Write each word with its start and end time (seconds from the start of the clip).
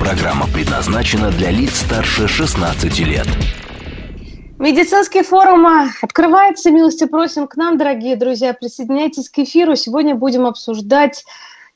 Программа 0.00 0.46
предназначена 0.46 1.30
для 1.30 1.50
лиц 1.50 1.82
старше 1.82 2.26
16 2.26 3.00
лет. 3.00 3.26
Медицинский 4.58 5.22
форум 5.22 5.66
открывается. 6.00 6.70
Милости 6.70 7.04
просим 7.04 7.46
к 7.46 7.54
нам, 7.56 7.76
дорогие 7.76 8.16
друзья. 8.16 8.54
Присоединяйтесь 8.54 9.28
к 9.28 9.38
эфиру. 9.40 9.76
Сегодня 9.76 10.14
будем 10.14 10.46
обсуждать 10.46 11.22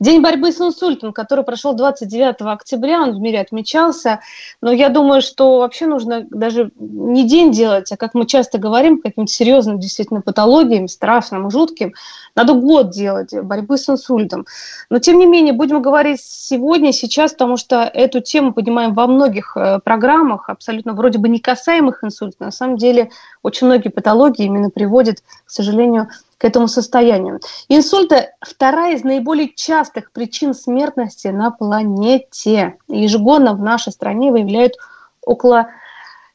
День 0.01 0.23
борьбы 0.23 0.51
с 0.51 0.61
инсультом, 0.61 1.13
который 1.13 1.45
прошел 1.45 1.73
29 1.73 2.37
октября, 2.41 3.03
он 3.03 3.13
в 3.13 3.21
мире 3.21 3.41
отмечался. 3.41 4.21
Но 4.61 4.73
я 4.73 4.89
думаю, 4.89 5.23
что 5.23 5.59
вообще 5.59 5.87
нужно 5.87 6.27
даже 6.29 6.73
не 6.79 7.27
день 7.27 7.53
делать, 7.53 7.93
а, 7.93 7.97
как 7.97 8.13
мы 8.15 8.27
часто 8.27 8.59
говорим, 8.59 9.01
каким-то 9.01 9.33
серьезным 9.33 9.79
действительно 9.79 10.21
патологиям, 10.21 10.89
страшным, 10.89 11.49
жутким, 11.51 11.95
надо 12.37 12.55
год 12.55 12.91
делать 12.91 13.33
борьбы 13.33 13.79
с 13.79 13.89
инсультом. 13.89 14.47
Но, 14.91 14.99
тем 14.99 15.19
не 15.19 15.27
менее, 15.27 15.53
будем 15.53 15.81
говорить 15.81 16.21
сегодня, 16.21 16.93
сейчас, 16.93 17.33
потому 17.33 17.57
что 17.57 17.83
эту 17.83 18.21
тему 18.21 18.53
поднимаем 18.53 18.95
во 18.95 19.07
многих 19.07 19.57
э, 19.57 19.79
программах, 19.85 20.49
абсолютно 20.49 20.95
вроде 20.95 21.19
бы 21.19 21.29
не 21.29 21.39
касаемых 21.39 22.03
инсульта. 22.03 22.45
На 22.45 22.51
самом 22.51 22.77
деле, 22.77 23.11
очень 23.43 23.67
многие 23.67 23.89
патологии 23.89 24.45
именно 24.45 24.71
приводят, 24.71 25.23
к 25.45 25.51
сожалению, 25.51 26.09
к 26.39 26.45
этому 26.45 26.69
состоянию. 26.69 27.41
Инсульт– 27.69 28.13
вторая 28.41 28.97
из 28.97 29.05
наиболее 29.05 29.53
частых 29.55 30.13
причин 30.13 30.55
смертности 30.55 31.29
на 31.29 31.51
планете. 31.51 32.77
Ежегодно 32.89 33.55
в 33.55 33.61
нашей 33.61 33.93
стране 33.93 34.31
выявляют 34.31 34.75
около 35.23 35.69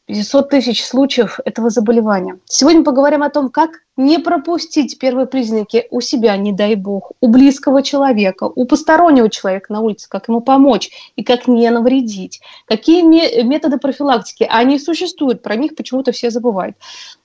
500 0.10 0.50
тысяч 0.50 0.84
случаев 0.84 1.40
этого 1.46 1.70
заболевания. 1.70 2.40
Сегодня 2.46 2.84
поговорим 2.84 3.22
о 3.22 3.30
том, 3.30 3.50
как 3.50 3.70
не 3.96 4.18
пропустить 4.18 4.98
первые 4.98 5.28
признаки 5.28 5.86
у 5.92 6.02
себя, 6.02 6.36
не 6.36 6.52
дай 6.52 6.74
бог, 6.74 7.12
у 7.22 7.28
близкого 7.28 7.84
человека, 7.84 8.46
у 8.46 8.66
постороннего 8.66 9.30
человека 9.30 9.72
на 9.72 9.82
улице, 9.82 10.10
как 10.10 10.28
ему 10.28 10.42
помочь 10.42 10.90
и 11.16 11.24
как 11.24 11.48
не 11.48 11.70
навредить. 11.70 12.42
Какие 12.66 13.04
методы 13.44 13.78
профилактики? 13.78 14.48
Они 14.50 14.80
существуют, 14.80 15.44
про 15.44 15.56
них 15.56 15.76
почему-то 15.76 16.12
все 16.12 16.32
забывают. 16.32 16.76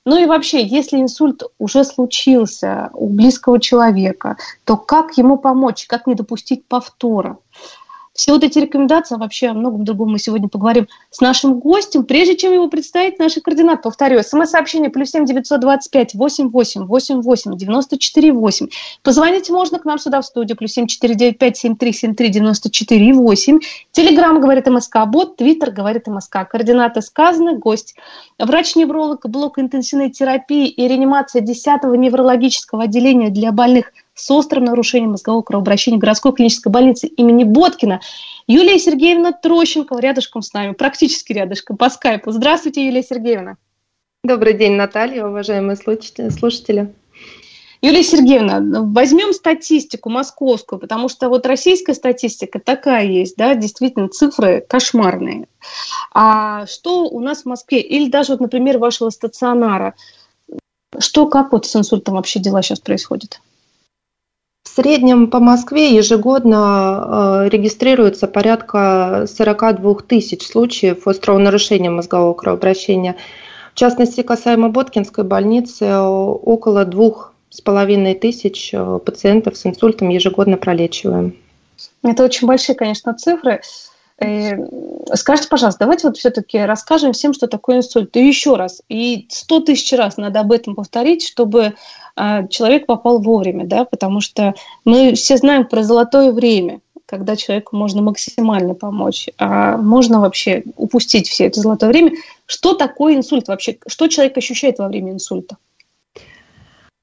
Ну 0.04 0.22
и 0.22 0.26
вообще, 0.26 0.62
если 0.62 1.00
инсульт 1.00 1.42
уже 1.58 1.84
случился 1.84 2.90
у 2.92 3.08
близкого 3.08 3.60
человека, 3.60 4.36
то 4.64 4.76
как 4.76 5.16
ему 5.16 5.38
помочь, 5.38 5.86
как 5.86 6.06
не 6.06 6.14
допустить 6.14 6.66
повтора? 6.66 7.38
Все 8.14 8.30
вот 8.30 8.44
эти 8.44 8.60
рекомендации, 8.60 9.16
вообще 9.16 9.48
о 9.48 9.54
многом 9.54 9.84
другом 9.84 10.12
мы 10.12 10.20
сегодня 10.20 10.48
поговорим 10.48 10.86
с 11.10 11.20
нашим 11.20 11.58
гостем. 11.58 12.04
Прежде 12.04 12.36
чем 12.36 12.52
его 12.52 12.68
представить, 12.68 13.18
наши 13.18 13.40
координаты, 13.40 13.82
повторю, 13.82 14.22
смс-сообщение 14.22 14.88
плюс 14.88 15.10
семь 15.10 15.26
девятьсот 15.26 15.60
двадцать 15.60 15.90
пять 15.90 16.14
восемь 16.14 16.48
восемь 16.48 16.84
восемь 16.84 17.22
восемь 17.22 17.56
девяносто 17.56 17.98
четыре 17.98 18.32
восемь. 18.32 18.68
Позвонить 19.02 19.50
можно 19.50 19.80
к 19.80 19.84
нам 19.84 19.98
сюда 19.98 20.20
в 20.20 20.26
студию, 20.26 20.56
плюс 20.56 20.70
семь 20.70 20.86
четыре 20.86 21.16
девять 21.16 21.38
пять 21.38 21.56
семь 21.56 21.74
три 21.74 21.92
семь 21.92 22.14
три 22.14 22.28
девяносто 22.28 22.70
четыре 22.70 23.12
восемь. 23.12 23.58
Телеграмм 23.90 24.40
говорит 24.40 24.68
МСК, 24.68 24.98
бот, 25.08 25.36
Твиттер 25.36 25.72
говорит 25.72 26.06
МСК. 26.06 26.48
Координаты 26.48 27.02
сказаны, 27.02 27.58
гость. 27.58 27.96
Врач-невролог, 28.38 29.28
блок 29.28 29.58
интенсивной 29.58 30.10
терапии 30.10 30.68
и 30.68 30.86
реанимация 30.86 31.42
10-го 31.42 31.92
неврологического 31.96 32.84
отделения 32.84 33.30
для 33.30 33.50
больных– 33.50 33.92
с 34.14 34.30
острым 34.30 34.64
нарушением 34.64 35.12
мозгового 35.12 35.42
кровообращения 35.42 35.98
городской 35.98 36.32
клинической 36.32 36.70
больницы 36.70 37.06
имени 37.06 37.44
Боткина. 37.44 38.00
Юлия 38.46 38.78
Сергеевна 38.78 39.32
Трощенкова 39.32 39.98
рядышком 39.98 40.42
с 40.42 40.52
нами, 40.52 40.72
практически 40.72 41.32
рядышком, 41.32 41.76
по 41.76 41.90
скайпу. 41.90 42.30
Здравствуйте, 42.30 42.86
Юлия 42.86 43.02
Сергеевна. 43.02 43.56
Добрый 44.22 44.54
день, 44.54 44.72
Наталья, 44.72 45.26
уважаемые 45.26 45.76
слушатели. 45.76 46.94
Юлия 47.82 48.02
Сергеевна, 48.02 48.60
возьмем 48.82 49.34
статистику 49.34 50.08
московскую, 50.08 50.78
потому 50.78 51.10
что 51.10 51.28
вот 51.28 51.44
российская 51.44 51.92
статистика 51.92 52.58
такая 52.58 53.04
есть, 53.04 53.36
да, 53.36 53.54
действительно 53.54 54.08
цифры 54.08 54.64
кошмарные. 54.66 55.48
А 56.10 56.64
что 56.64 57.04
у 57.04 57.20
нас 57.20 57.42
в 57.42 57.46
Москве, 57.46 57.82
или 57.82 58.08
даже 58.08 58.32
вот, 58.32 58.40
например, 58.40 58.78
вашего 58.78 59.10
стационара, 59.10 59.94
что, 60.98 61.26
как 61.26 61.52
вот 61.52 61.66
с 61.66 61.76
инсультом 61.76 62.14
вообще 62.14 62.40
дела 62.40 62.62
сейчас 62.62 62.80
происходят? 62.80 63.42
В 64.64 64.68
среднем 64.76 65.28
по 65.30 65.38
Москве 65.38 65.94
ежегодно 65.94 67.44
э, 67.44 67.48
регистрируется 67.50 68.26
порядка 68.26 69.26
42 69.28 69.94
тысяч 70.08 70.44
случаев 70.44 71.06
острого 71.06 71.38
нарушения 71.38 71.90
мозгового 71.90 72.34
кровообращения. 72.34 73.14
В 73.72 73.78
частности, 73.78 74.22
касаемо 74.22 74.70
Боткинской 74.70 75.22
больницы, 75.22 75.96
около 75.96 76.84
двух 76.84 77.34
с 77.50 77.60
половиной 77.60 78.14
тысяч 78.14 78.70
э, 78.72 78.98
пациентов 79.04 79.56
с 79.56 79.66
инсультом 79.66 80.08
ежегодно 80.08 80.56
пролечиваем. 80.56 81.36
Это 82.02 82.24
очень 82.24 82.48
большие, 82.48 82.74
конечно, 82.74 83.14
цифры. 83.14 83.60
Э, 84.20 84.52
скажите, 85.14 85.48
пожалуйста, 85.48 85.80
давайте 85.80 86.06
вот 86.06 86.16
все-таки 86.16 86.58
расскажем 86.58 87.12
всем, 87.12 87.32
что 87.32 87.46
такое 87.46 87.78
инсульт. 87.78 88.16
И 88.16 88.26
еще 88.26 88.56
раз, 88.56 88.82
и 88.88 89.26
сто 89.30 89.60
тысяч 89.60 89.92
раз 89.92 90.16
надо 90.16 90.40
об 90.40 90.52
этом 90.52 90.74
повторить, 90.74 91.26
чтобы 91.26 91.74
а, 92.16 92.46
человек 92.46 92.86
попал 92.86 93.20
вовремя, 93.20 93.66
да, 93.66 93.84
потому 93.84 94.20
что 94.20 94.54
мы 94.84 95.14
все 95.14 95.36
знаем 95.36 95.66
про 95.66 95.82
золотое 95.82 96.30
время, 96.30 96.80
когда 97.06 97.34
человеку 97.36 97.76
можно 97.76 98.02
максимально 98.02 98.74
помочь, 98.74 99.28
а 99.38 99.76
можно 99.76 100.20
вообще 100.20 100.62
упустить 100.76 101.28
все 101.28 101.46
это 101.46 101.60
золотое 101.60 101.90
время. 101.90 102.12
Что 102.46 102.74
такое 102.74 103.16
инсульт 103.16 103.48
вообще? 103.48 103.78
Что 103.86 104.06
человек 104.06 104.36
ощущает 104.38 104.78
во 104.78 104.88
время 104.88 105.12
инсульта? 105.12 105.56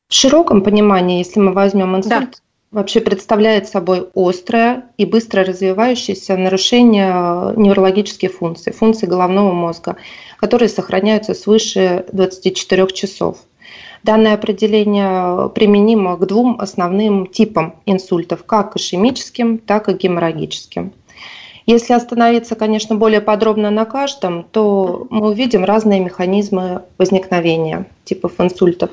В 0.07 0.13
широком 0.13 0.61
понимании, 0.61 1.19
если 1.19 1.39
мы 1.39 1.53
возьмем 1.53 1.95
инсульт, 1.95 2.31
да. 2.31 2.37
Вообще 2.71 3.01
представляет 3.01 3.67
собой 3.67 4.09
острое 4.15 4.85
и 4.97 5.05
быстро 5.05 5.43
развивающееся 5.43 6.37
нарушение 6.37 7.53
неврологических 7.57 8.31
функций, 8.31 8.73
функций 8.73 9.07
головного 9.07 9.51
мозга, 9.51 9.97
которые 10.37 10.69
сохраняются 10.69 11.33
свыше 11.33 12.05
24 12.11 12.87
часов. 12.87 13.37
Данное 14.03 14.33
определение 14.33 15.49
применимо 15.49 16.17
к 16.17 16.25
двум 16.25 16.59
основным 16.59 17.27
типам 17.27 17.75
инсультов, 17.85 18.43
как 18.45 18.75
ишемическим, 18.75 19.59
так 19.59 19.89
и 19.89 19.93
геморрагическим. 19.93 20.93
Если 21.67 21.93
остановиться, 21.93 22.55
конечно, 22.55 22.95
более 22.95 23.21
подробно 23.21 23.69
на 23.69 23.85
каждом, 23.85 24.43
то 24.43 25.05
мы 25.11 25.29
увидим 25.29 25.63
разные 25.63 25.99
механизмы 25.99 26.81
возникновения 26.97 27.85
типов 28.03 28.33
инсультов. 28.39 28.89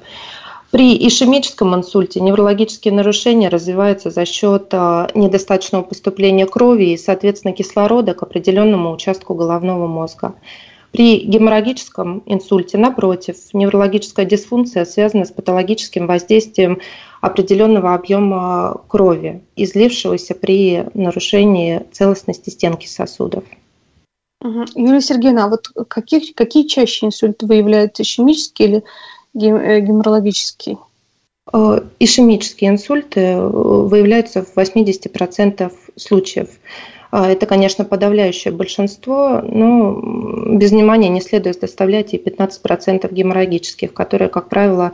При 0.71 0.95
ишемическом 1.09 1.75
инсульте 1.75 2.21
неврологические 2.21 2.93
нарушения 2.93 3.49
развиваются 3.49 4.11
за 4.11 4.27
счет 4.27 4.69
а, 4.73 5.09
недостаточного 5.15 5.83
поступления 5.83 6.45
крови 6.45 6.93
и, 6.93 6.99
соответственно, 6.99 7.55
кислорода 7.55 8.13
к 8.13 8.23
определенному 8.23 8.93
участку 8.93 9.35
головного 9.35 9.87
мозга. 9.87 10.35
При 10.93 11.21
геморрагическом 11.21 12.23
инсульте, 12.27 12.77
напротив, 12.77 13.37
неврологическая 13.55 14.27
дисфункция 14.27 14.85
связана 14.85 15.25
с 15.25 15.31
патологическим 15.31 16.07
воздействием 16.07 16.81
определенного 17.23 17.95
объема 17.95 18.83
крови, 18.89 19.43
излившегося 19.57 20.35
при 20.35 20.85
нарушении 20.93 21.83
целостности 21.93 22.51
стенки 22.51 22.87
сосудов. 22.87 23.45
Юлия 24.75 25.01
Сергеевна, 25.01 25.47
а 25.47 25.49
вот 25.49 25.69
какие, 25.89 26.33
какие 26.33 26.67
чаще 26.67 27.07
инсульты 27.07 27.47
выявляют, 27.47 27.99
ишемический 27.99 28.65
или 28.67 28.85
геморрагический? 29.39 30.79
Э, 31.53 31.81
ишемические 31.99 32.71
инсульты 32.71 33.21
э, 33.21 33.47
выявляются 33.49 34.43
в 34.43 34.57
80% 34.57 35.73
случаев. 35.97 36.49
А, 37.11 37.31
это, 37.31 37.47
конечно, 37.47 37.85
подавляющее 37.85 38.53
большинство, 38.53 39.41
но 39.43 39.99
без 40.57 40.73
внимания 40.73 41.09
не 41.09 41.21
следует 41.21 41.65
оставлять 41.65 42.13
и 42.13 42.19
15% 42.19 43.13
геморрагических, 43.13 43.95
которые, 43.95 44.29
как 44.29 44.49
правило, 44.49 44.93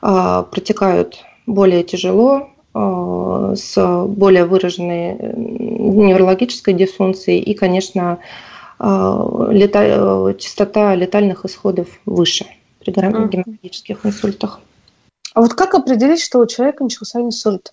а, 0.00 0.42
протекают 0.44 1.24
более 1.46 1.82
тяжело, 1.82 2.50
а, 2.72 3.54
с 3.56 4.06
более 4.06 4.44
выраженной 4.44 5.16
э, 5.18 5.32
неврологической 5.36 6.74
дисфункцией 6.74 7.40
и, 7.40 7.54
конечно, 7.54 8.18
лета... 8.78 10.34
частота 10.38 10.94
летальных 10.94 11.46
исходов 11.46 11.88
выше 12.04 12.44
при 12.92 13.28
геморрагических 13.28 14.04
инсультах. 14.04 14.60
А 15.34 15.40
вот 15.40 15.54
как 15.54 15.74
определить, 15.74 16.22
что 16.22 16.38
у 16.38 16.46
человека 16.46 16.82
начался 16.82 17.20
инсульт? 17.20 17.72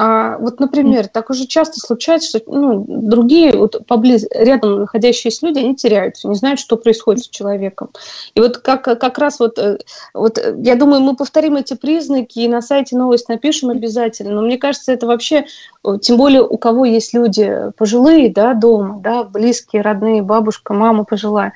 А 0.00 0.38
вот, 0.38 0.60
например, 0.60 1.08
так 1.08 1.28
уже 1.28 1.46
часто 1.46 1.80
случается, 1.80 2.38
что 2.38 2.42
ну, 2.46 2.84
другие 2.86 3.56
вот 3.56 3.84
поблиз, 3.86 4.26
рядом 4.30 4.80
находящиеся 4.80 5.46
люди, 5.46 5.58
они 5.58 5.74
теряются, 5.74 6.28
не 6.28 6.36
знают, 6.36 6.60
что 6.60 6.76
происходит 6.76 7.24
с 7.24 7.28
человеком. 7.28 7.90
И 8.34 8.40
вот 8.40 8.58
как, 8.58 8.84
как 8.84 9.18
раз 9.18 9.40
вот, 9.40 9.58
э, 9.58 9.78
вот 10.14 10.38
я 10.58 10.76
думаю, 10.76 11.00
мы 11.00 11.16
повторим 11.16 11.56
эти 11.56 11.74
признаки 11.74 12.38
и 12.38 12.48
на 12.48 12.62
сайте 12.62 12.96
новость 12.96 13.28
напишем 13.28 13.70
обязательно. 13.70 14.34
Но 14.34 14.42
мне 14.42 14.56
кажется, 14.56 14.92
это 14.92 15.08
вообще, 15.08 15.46
тем 16.00 16.16
более 16.16 16.42
у 16.42 16.58
кого 16.58 16.84
есть 16.84 17.12
люди 17.12 17.72
пожилые, 17.76 18.30
да, 18.30 18.54
дома, 18.54 19.00
да, 19.00 19.24
близкие, 19.24 19.82
родные, 19.82 20.22
бабушка, 20.22 20.74
мама 20.74 21.04
пожилая, 21.04 21.54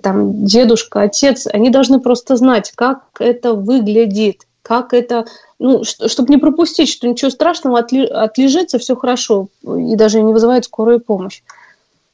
там, 0.00 0.44
дедушка, 0.44 1.02
отец, 1.02 1.46
они 1.52 1.70
должны 1.70 2.00
просто 2.00 2.36
знать, 2.36 2.72
как 2.74 3.04
это 3.18 3.54
выглядит, 3.54 4.46
как 4.62 4.94
это, 4.94 5.26
ну, 5.58 5.82
чтобы 5.84 6.28
не 6.30 6.38
пропустить, 6.38 6.88
что 6.88 7.08
ничего 7.08 7.30
страшного, 7.30 7.80
отли, 7.80 8.06
отлежится, 8.06 8.78
все 8.78 8.96
хорошо, 8.96 9.48
и 9.62 9.96
даже 9.96 10.22
не 10.22 10.32
вызывает 10.32 10.64
скорую 10.64 11.00
помощь. 11.00 11.42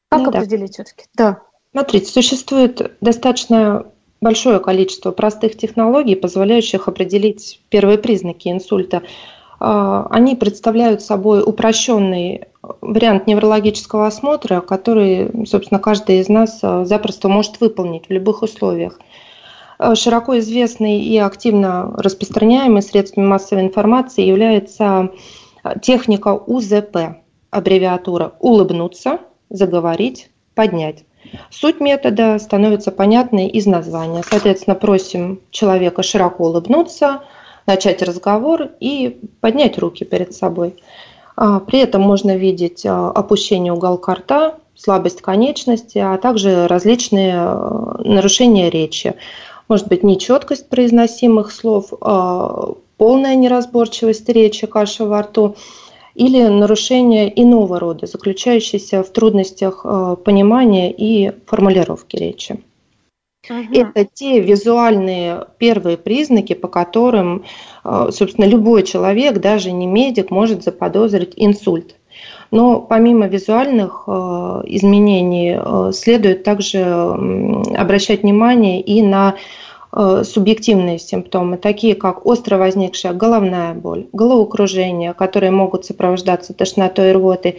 Как 0.08 0.22
ну, 0.22 0.28
определить 0.28 0.76
да. 0.76 0.84
все-таки? 0.84 1.08
Да. 1.14 1.40
Смотрите, 1.72 2.10
существует 2.10 2.92
достаточно 3.00 3.86
большое 4.20 4.58
количество 4.58 5.10
простых 5.10 5.56
технологий, 5.56 6.16
позволяющих 6.16 6.88
определить 6.88 7.60
первые 7.68 7.98
признаки 7.98 8.48
инсульта. 8.48 9.02
А, 9.60 10.06
они 10.10 10.36
представляют 10.36 11.02
собой 11.02 11.42
упрощенный 11.44 12.46
вариант 12.80 13.26
неврологического 13.26 14.06
осмотра, 14.06 14.60
который, 14.60 15.46
собственно, 15.46 15.80
каждый 15.80 16.20
из 16.20 16.28
нас 16.28 16.60
а, 16.62 16.84
запросто 16.84 17.28
может 17.28 17.60
выполнить 17.60 18.08
в 18.08 18.12
любых 18.12 18.42
условиях. 18.42 19.00
А, 19.78 19.94
широко 19.94 20.38
известный 20.38 21.00
и 21.00 21.18
активно 21.18 21.92
распространяемый 21.96 22.82
средствами 22.82 23.26
массовой 23.26 23.62
информации 23.62 24.22
является 24.22 25.10
техника 25.82 26.34
УЗП, 26.34 27.16
аббревиатура 27.50 28.34
«улыбнуться», 28.38 29.18
«заговорить», 29.50 30.30
«поднять». 30.54 31.04
Суть 31.50 31.80
метода 31.80 32.38
становится 32.38 32.92
понятной 32.92 33.48
из 33.48 33.66
названия. 33.66 34.22
Соответственно, 34.24 34.76
просим 34.76 35.40
человека 35.50 36.02
широко 36.04 36.44
улыбнуться– 36.44 37.22
начать 37.68 38.02
разговор 38.02 38.70
и 38.80 39.20
поднять 39.40 39.78
руки 39.78 40.04
перед 40.04 40.34
собой. 40.34 40.74
А, 41.36 41.60
при 41.60 41.78
этом 41.78 42.02
можно 42.02 42.36
видеть 42.36 42.84
а, 42.84 43.10
опущение 43.10 43.72
уголка 43.72 44.14
рта, 44.14 44.56
слабость 44.74 45.22
конечности, 45.22 45.98
а 45.98 46.16
также 46.16 46.66
различные 46.66 47.34
а, 47.36 48.00
нарушения 48.02 48.70
речи. 48.70 49.14
Может 49.68 49.86
быть 49.86 50.02
нечеткость 50.02 50.70
произносимых 50.70 51.52
слов, 51.52 51.90
полная 52.96 53.34
неразборчивость 53.34 54.26
речи, 54.30 54.66
каша 54.66 55.04
во 55.04 55.20
рту 55.20 55.56
или 56.14 56.42
нарушение 56.46 57.30
иного 57.38 57.78
рода, 57.78 58.06
заключающееся 58.06 59.02
в 59.02 59.10
трудностях 59.10 59.82
понимания 60.24 60.90
и 60.90 61.32
формулировки 61.44 62.16
речи. 62.16 62.64
Угу. 63.50 63.72
Это 63.72 64.04
те 64.04 64.40
визуальные 64.40 65.46
первые 65.58 65.96
признаки, 65.96 66.54
по 66.54 66.68
которым, 66.68 67.44
э, 67.84 68.08
собственно, 68.10 68.44
любой 68.44 68.82
человек, 68.82 69.38
даже 69.38 69.72
не 69.72 69.86
медик, 69.86 70.30
может 70.30 70.62
заподозрить 70.62 71.32
инсульт. 71.36 71.94
Но 72.50 72.80
помимо 72.80 73.26
визуальных 73.26 74.04
э, 74.06 74.10
изменений 74.66 75.58
э, 75.58 75.92
следует 75.92 76.44
также 76.44 76.82
обращать 76.82 78.22
внимание 78.22 78.80
и 78.80 79.02
на 79.02 79.34
субъективные 79.90 80.98
симптомы, 80.98 81.56
такие 81.56 81.94
как 81.94 82.26
остро 82.26 82.58
возникшая 82.58 83.14
головная 83.14 83.72
боль, 83.72 84.06
головокружение, 84.12 85.14
которые 85.14 85.50
могут 85.50 85.86
сопровождаться 85.86 86.52
тошнотой 86.52 87.08
и 87.08 87.12
рвотой, 87.14 87.56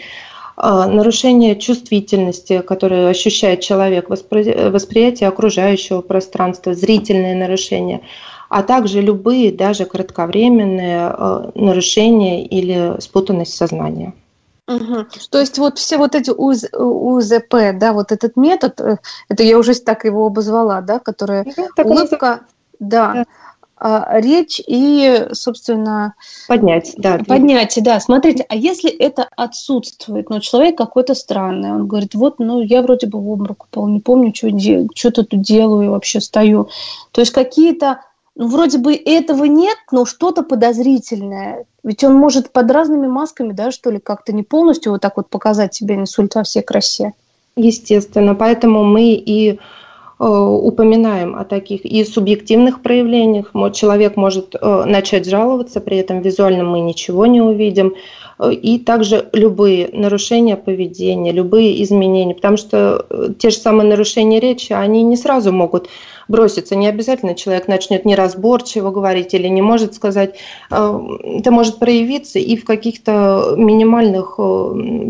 нарушение 0.61 1.55
чувствительности, 1.55 2.61
которое 2.61 3.07
ощущает 3.09 3.61
человек, 3.61 4.09
восприятие 4.09 5.29
окружающего 5.29 6.01
пространства, 6.01 6.73
зрительные 6.73 7.35
нарушения, 7.35 8.01
а 8.49 8.63
также 8.63 9.01
любые, 9.01 9.51
даже 9.51 9.85
кратковременные 9.85 10.99
а, 11.01 11.51
нарушения 11.55 12.45
или 12.45 12.99
спутанность 12.99 13.55
сознания. 13.55 14.13
Угу. 14.67 15.07
То 15.31 15.39
есть 15.39 15.57
вот 15.57 15.79
все 15.79 15.97
вот 15.97 16.13
эти 16.13 16.29
УЗ, 16.29 16.65
УЗП, 16.73 17.55
да, 17.73 17.93
вот 17.93 18.11
этот 18.11 18.35
метод, 18.37 18.79
э, 18.79 18.97
это 19.27 19.43
я 19.43 19.57
уже 19.57 19.73
так 19.75 20.05
его 20.05 20.27
обозвала, 20.27 20.81
да, 20.81 20.99
которая 20.99 21.45
ну, 21.57 21.67
улыбка, 21.83 22.41
да, 22.79 23.13
да 23.13 23.21
а, 23.21 23.25
речь 23.81 24.61
и, 24.65 25.27
собственно... 25.31 26.13
Поднять, 26.47 26.93
да. 26.97 27.19
Поднять, 27.25 27.77
да. 27.81 27.99
Смотрите, 27.99 28.45
а 28.49 28.55
если 28.55 28.89
это 28.89 29.27
отсутствует, 29.35 30.29
ну, 30.29 30.39
человек 30.39 30.77
какой-то 30.77 31.15
странный, 31.15 31.71
он 31.71 31.87
говорит, 31.87 32.15
вот, 32.15 32.39
ну, 32.39 32.61
я 32.61 32.81
вроде 32.81 33.07
бы 33.07 33.19
в 33.19 33.29
обморок 33.29 33.63
упал, 33.63 33.87
не 33.87 33.99
помню, 33.99 34.33
что, 34.35 34.51
де- 34.51 34.87
что 34.95 35.11
тут 35.11 35.29
делаю, 35.31 35.91
вообще 35.91 36.19
стою. 36.19 36.69
То 37.11 37.21
есть 37.21 37.31
какие-то, 37.31 38.01
ну, 38.35 38.47
вроде 38.47 38.77
бы 38.77 38.93
этого 38.93 39.45
нет, 39.45 39.77
но 39.91 40.05
что-то 40.05 40.43
подозрительное. 40.43 41.65
Ведь 41.83 42.03
он 42.03 42.15
может 42.15 42.51
под 42.51 42.69
разными 42.71 43.07
масками, 43.07 43.53
да, 43.53 43.71
что 43.71 43.89
ли, 43.91 43.99
как-то 43.99 44.33
не 44.33 44.43
полностью 44.43 44.91
вот 44.91 45.01
так 45.01 45.17
вот 45.17 45.29
показать 45.29 45.73
себе 45.73 45.95
инсульт 45.95 46.35
во 46.35 46.43
всей 46.43 46.61
красе. 46.61 47.13
Естественно, 47.55 48.35
поэтому 48.35 48.83
мы 48.83 49.13
и 49.13 49.59
упоминаем 50.25 51.35
о 51.35 51.45
таких 51.45 51.85
и 51.85 52.03
субъективных 52.03 52.81
проявлениях. 52.81 53.53
Человек 53.73 54.17
может 54.17 54.53
э, 54.53 54.83
начать 54.85 55.25
жаловаться, 55.25 55.79
при 55.79 55.97
этом 55.97 56.21
визуально 56.21 56.65
мы 56.65 56.81
ничего 56.81 57.25
не 57.25 57.41
увидим. 57.41 57.95
Э, 58.37 58.51
и 58.51 58.79
также 58.79 59.29
любые 59.31 59.89
нарушения 59.93 60.57
поведения, 60.57 61.31
любые 61.31 61.81
изменения, 61.83 62.35
потому 62.35 62.57
что 62.57 63.05
те 63.39 63.49
же 63.49 63.55
самые 63.55 63.87
нарушения 63.87 64.41
речи, 64.41 64.73
они 64.73 65.03
не 65.03 65.15
сразу 65.15 65.53
могут 65.53 65.87
броситься. 66.27 66.75
Не 66.75 66.87
обязательно 66.87 67.33
человек 67.33 67.69
начнет 67.69 68.03
неразборчиво 68.03 68.91
говорить 68.91 69.33
или 69.33 69.47
не 69.47 69.61
может 69.61 69.95
сказать. 69.95 70.35
Это 70.69 71.51
может 71.51 71.79
проявиться 71.79 72.39
и 72.39 72.57
в 72.57 72.65
каких-то 72.65 73.55
минимальных 73.57 74.37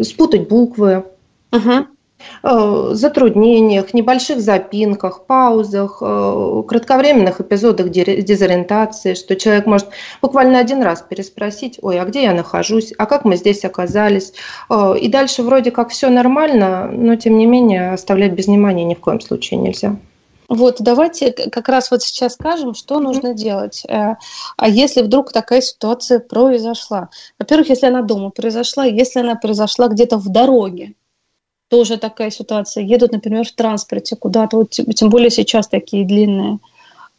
спутать 0.06 0.48
буквы. 0.48 1.04
Uh-huh. 1.52 1.88
Э, 2.44 2.92
затруднениях, 2.94 3.94
небольших 3.94 4.42
запинках, 4.42 5.26
паузах, 5.26 6.00
э, 6.02 6.64
кратковременных 6.68 7.42
эпизодах 7.42 7.90
дезориентации, 7.90 9.14
что 9.14 9.36
человек 9.36 9.66
может 9.66 9.90
буквально 10.22 10.60
один 10.60 10.82
раз 10.82 11.02
переспросить, 11.02 11.80
ой, 11.82 12.00
а 12.00 12.06
где 12.06 12.24
я 12.24 12.34
нахожусь, 12.34 12.94
а 12.98 13.06
как 13.06 13.26
мы 13.26 13.36
здесь 13.36 13.66
оказались. 13.66 14.34
Э, 14.70 14.96
и 15.00 15.08
дальше 15.08 15.44
вроде 15.44 15.72
как 15.72 15.90
все 15.90 16.10
нормально, 16.10 16.90
но 16.92 17.16
тем 17.16 17.38
не 17.38 17.46
менее 17.46 17.94
оставлять 17.94 18.34
без 18.34 18.48
внимания 18.48 18.86
ни 18.86 18.96
в 18.96 19.00
коем 19.00 19.22
случае 19.22 19.60
нельзя. 19.60 19.96
Вот, 20.48 20.78
давайте 20.80 21.32
как 21.32 21.70
раз 21.70 21.92
вот 21.92 22.02
сейчас 22.02 22.34
скажем, 22.34 22.74
что 22.74 22.96
mm-hmm. 22.96 23.04
нужно 23.04 23.34
делать. 23.36 23.84
А 23.88 24.68
если 24.68 25.04
вдруг 25.04 25.32
такая 25.32 25.62
ситуация 25.62 26.20
произошла? 26.20 27.10
Во-первых, 27.38 27.70
если 27.70 27.86
она 27.86 28.02
дома 28.02 28.32
произошла, 28.32 28.84
если 28.84 29.20
она 29.20 29.36
произошла 29.36 29.90
где-то 29.90 30.18
в 30.18 30.28
дороге, 30.30 30.96
тоже 31.70 31.98
такая 31.98 32.32
ситуация. 32.32 32.84
Едут, 32.84 33.12
например, 33.12 33.46
в 33.46 33.52
транспорте 33.52 34.16
куда-то, 34.16 34.58
вот, 34.58 34.72
тем 34.72 35.10
более 35.10 35.30
сейчас 35.30 35.68
такие 35.68 36.06
длинные. 36.06 36.60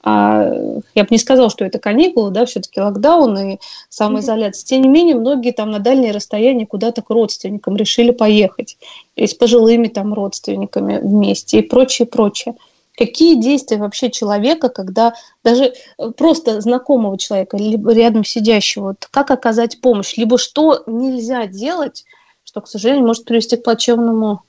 А, 0.03 0.51
я 0.95 1.03
бы 1.03 1.09
не 1.11 1.19
сказала, 1.19 1.51
что 1.51 1.65
это 1.65 1.79
каникулы, 1.79 2.31
да, 2.31 2.47
все-таки 2.47 2.81
локдаун 2.81 3.39
и 3.39 3.59
самоизоляция. 3.89 4.67
Тем 4.67 4.83
не 4.83 4.89
менее, 4.89 5.15
многие 5.15 5.53
там 5.53 5.71
на 5.71 5.79
дальние 5.79 6.13
расстояния 6.13 6.67
куда-то 6.67 7.03
к 7.03 7.11
родственникам 7.11 7.77
решили 7.77 8.11
поехать. 8.11 8.79
И 9.17 9.27
с 9.27 9.35
пожилыми 9.35 9.89
там 9.89 10.15
родственниками 10.15 10.99
вместе 10.99 11.59
и 11.59 11.63
прочее, 11.63 12.07
прочее. 12.07 12.55
Какие 12.97 13.37
действия 13.37 13.79
вообще 13.79 14.11
человека, 14.11 14.69
когда 14.69 15.15
даже 15.45 15.75
просто 16.17 16.61
знакомого 16.61 17.17
человека, 17.19 17.57
либо 17.57 17.93
рядом 17.93 18.25
сидящего, 18.25 18.89
вот 18.89 19.09
как 19.11 19.31
оказать 19.31 19.81
помощь, 19.81 20.17
либо 20.17 20.39
что 20.39 20.83
нельзя 20.87 21.47
делать, 21.47 22.05
что, 22.51 22.61
к 22.61 22.67
сожалению, 22.67 23.07
может 23.07 23.27
привести 23.27 23.57
к 23.57 23.63
плачевному 23.63 24.43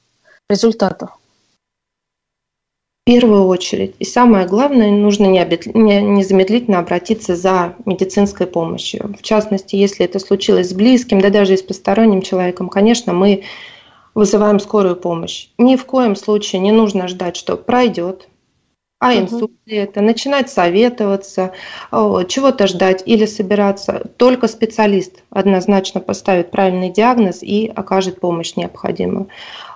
результату. 0.50 1.12
В 3.04 3.06
первую 3.06 3.46
очередь, 3.46 3.94
и 4.00 4.06
самое 4.06 4.48
главное, 4.48 4.90
нужно 4.90 5.26
незамедлительно 5.26 6.80
обратиться 6.80 7.36
за 7.36 7.76
медицинской 7.86 8.48
помощью. 8.48 9.14
В 9.20 9.22
частности, 9.22 9.76
если 9.76 10.04
это 10.04 10.18
случилось 10.18 10.70
с 10.70 10.74
близким, 10.74 11.22
да 11.22 11.30
даже 11.30 11.54
и 11.54 11.58
с 11.58 11.62
посторонним 11.62 12.24
человеком, 12.24 12.70
конечно, 12.70 13.14
мы 13.14 13.44
вызываем 14.16 14.60
скорую 14.60 14.96
помощь. 14.96 15.50
Ни 15.60 15.76
в 15.76 15.86
коем 15.86 16.16
случае 16.16 16.60
не 16.60 16.72
нужно 16.72 17.08
ждать, 17.08 17.36
что 17.36 17.56
пройдет, 17.56 18.28
а 19.02 19.16
инсульт 19.16 19.52
ли 19.66 19.78
это, 19.78 20.00
начинать 20.02 20.52
советоваться, 20.52 21.54
чего-то 21.92 22.68
ждать 22.68 23.02
или 23.08 23.26
собираться. 23.26 24.12
Только 24.18 24.48
специалист 24.48 25.24
однозначно 25.32 26.00
поставит 26.00 26.52
правильный 26.52 26.92
диагноз 26.92 27.42
и 27.42 27.68
окажет 27.76 28.20
помощь 28.20 28.56
необходимую. 28.56 29.28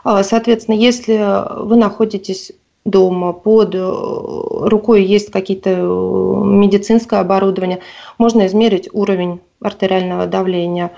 А, 0.04 0.24
соответственно, 0.24 0.76
если 0.76 1.18
вы 1.60 1.76
находитесь 1.76 2.52
дома, 2.86 3.34
под 3.34 3.74
э, 3.74 3.80
рукой 3.80 5.04
есть 5.04 5.32
какие-то 5.32 5.72
э, 5.72 6.46
медицинское 6.46 7.20
оборудование, 7.20 7.80
можно 8.20 8.46
измерить 8.46 8.88
уровень 8.94 9.42
артериального 9.62 10.28
давления. 10.28 10.92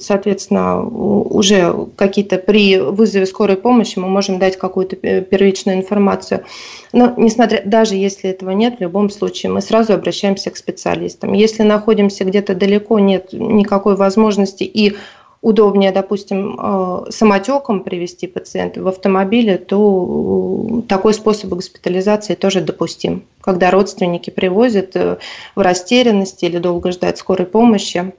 Соответственно, 0.00 0.82
уже 0.82 1.74
какие-то 1.96 2.38
при 2.38 2.78
вызове 2.78 3.26
скорой 3.26 3.56
помощи 3.56 3.98
мы 3.98 4.08
можем 4.08 4.38
дать 4.38 4.56
какую-то 4.56 4.96
первичную 4.96 5.76
информацию. 5.76 6.44
Но 6.92 7.12
несмотря, 7.18 7.62
даже 7.64 7.96
если 7.96 8.30
этого 8.30 8.50
нет, 8.50 8.78
в 8.78 8.80
любом 8.80 9.10
случае 9.10 9.52
мы 9.52 9.60
сразу 9.60 9.92
обращаемся 9.92 10.50
к 10.50 10.56
специалистам. 10.56 11.34
Если 11.34 11.62
находимся 11.62 12.24
где-то 12.24 12.54
далеко, 12.54 12.98
нет 12.98 13.32
никакой 13.32 13.96
возможности 13.96 14.64
и 14.64 14.96
удобнее, 15.42 15.90
допустим, 15.92 16.58
э, 16.58 17.10
самотеком 17.10 17.80
привести 17.80 18.26
пациента 18.26 18.82
в 18.82 18.88
автомобиле, 18.88 19.56
то 19.56 20.82
такой 20.88 21.14
способ 21.14 21.50
госпитализации 21.50 22.34
тоже 22.34 22.60
допустим. 22.60 23.24
Когда 23.40 23.70
родственники 23.70 24.30
привозят 24.30 24.94
э, 24.96 25.18
в 25.54 25.60
растерянности 25.60 26.44
или 26.44 26.58
долго 26.58 26.92
ждать 26.92 27.18
скорой 27.18 27.46
помощи. 27.46 28.12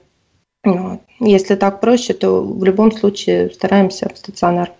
Если 1.18 1.56
так 1.56 1.80
проще, 1.80 2.14
то 2.14 2.40
в 2.42 2.62
любом 2.62 2.92
случае 2.92 3.50
стараемся 3.50 4.08
в 4.12 4.18
стационар. 4.18 4.70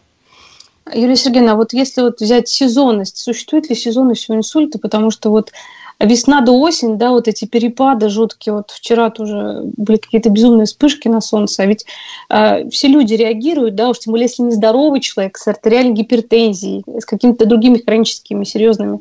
Юлия 0.92 1.16
Сергеевна, 1.16 1.52
а 1.52 1.56
вот 1.56 1.72
если 1.72 2.02
вот 2.02 2.20
взять 2.20 2.49
сезонность, 2.49 3.18
существует 3.18 3.68
ли 3.68 3.75
сезонность 3.75 4.28
у 4.28 4.34
инсульта? 4.34 4.78
Потому 4.78 5.11
что 5.11 5.30
вот 5.30 5.52
весна 6.04 6.40
до 6.40 6.52
осень, 6.52 6.99
да, 6.99 7.11
вот 7.11 7.28
эти 7.28 7.44
перепады 7.44 8.09
жуткие, 8.09 8.54
вот 8.54 8.71
вчера 8.71 9.11
тоже 9.11 9.62
были 9.76 9.99
какие-то 9.99 10.30
безумные 10.30 10.66
вспышки 10.66 11.09
на 11.09 11.21
солнце, 11.21 11.62
а 11.62 11.66
ведь 11.66 11.85
э, 12.28 12.68
все 12.71 12.88
люди 12.88 13.14
реагируют, 13.14 13.75
да, 13.75 13.88
уж 13.88 13.99
тем 14.00 14.12
более, 14.12 14.26
если 14.26 14.42
нездоровый 14.42 15.00
человек 15.00 15.37
с 15.38 15.47
артериальной 15.47 15.94
гипертензией, 15.94 16.85
с 17.00 17.04
какими-то 17.04 17.47
другими 17.47 17.78
хроническими 17.78 18.44
серьезными 18.44 19.00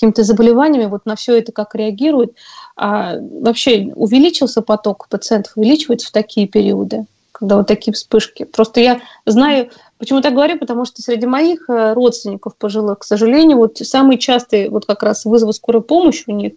какими-то 0.00 0.22
заболеваниями, 0.22 0.86
вот 0.86 1.04
на 1.04 1.14
все 1.14 1.36
это 1.36 1.52
как 1.52 1.74
реагируют. 1.74 2.32
А 2.74 3.16
вообще 3.20 3.92
увеличился 3.94 4.62
поток 4.62 5.08
пациентов, 5.10 5.52
увеличивается 5.56 6.08
в 6.08 6.12
такие 6.12 6.48
периоды, 6.48 7.04
когда 7.40 7.56
вот 7.56 7.66
такие 7.66 7.92
вспышки. 7.92 8.44
Просто 8.44 8.80
я 8.80 9.00
знаю 9.26 9.70
Почему 10.00 10.22
так 10.22 10.32
говорю? 10.32 10.58
Потому 10.58 10.86
что 10.86 11.02
среди 11.02 11.26
моих 11.26 11.68
э, 11.68 11.92
родственников 11.92 12.56
пожилых, 12.56 13.00
к 13.00 13.04
сожалению, 13.04 13.58
вот 13.58 13.76
самый 13.76 14.16
частый 14.16 14.70
вот 14.70 14.86
как 14.86 15.02
раз 15.02 15.26
вызов 15.26 15.54
скорой 15.54 15.82
помощи 15.82 16.24
у 16.26 16.32
них 16.32 16.54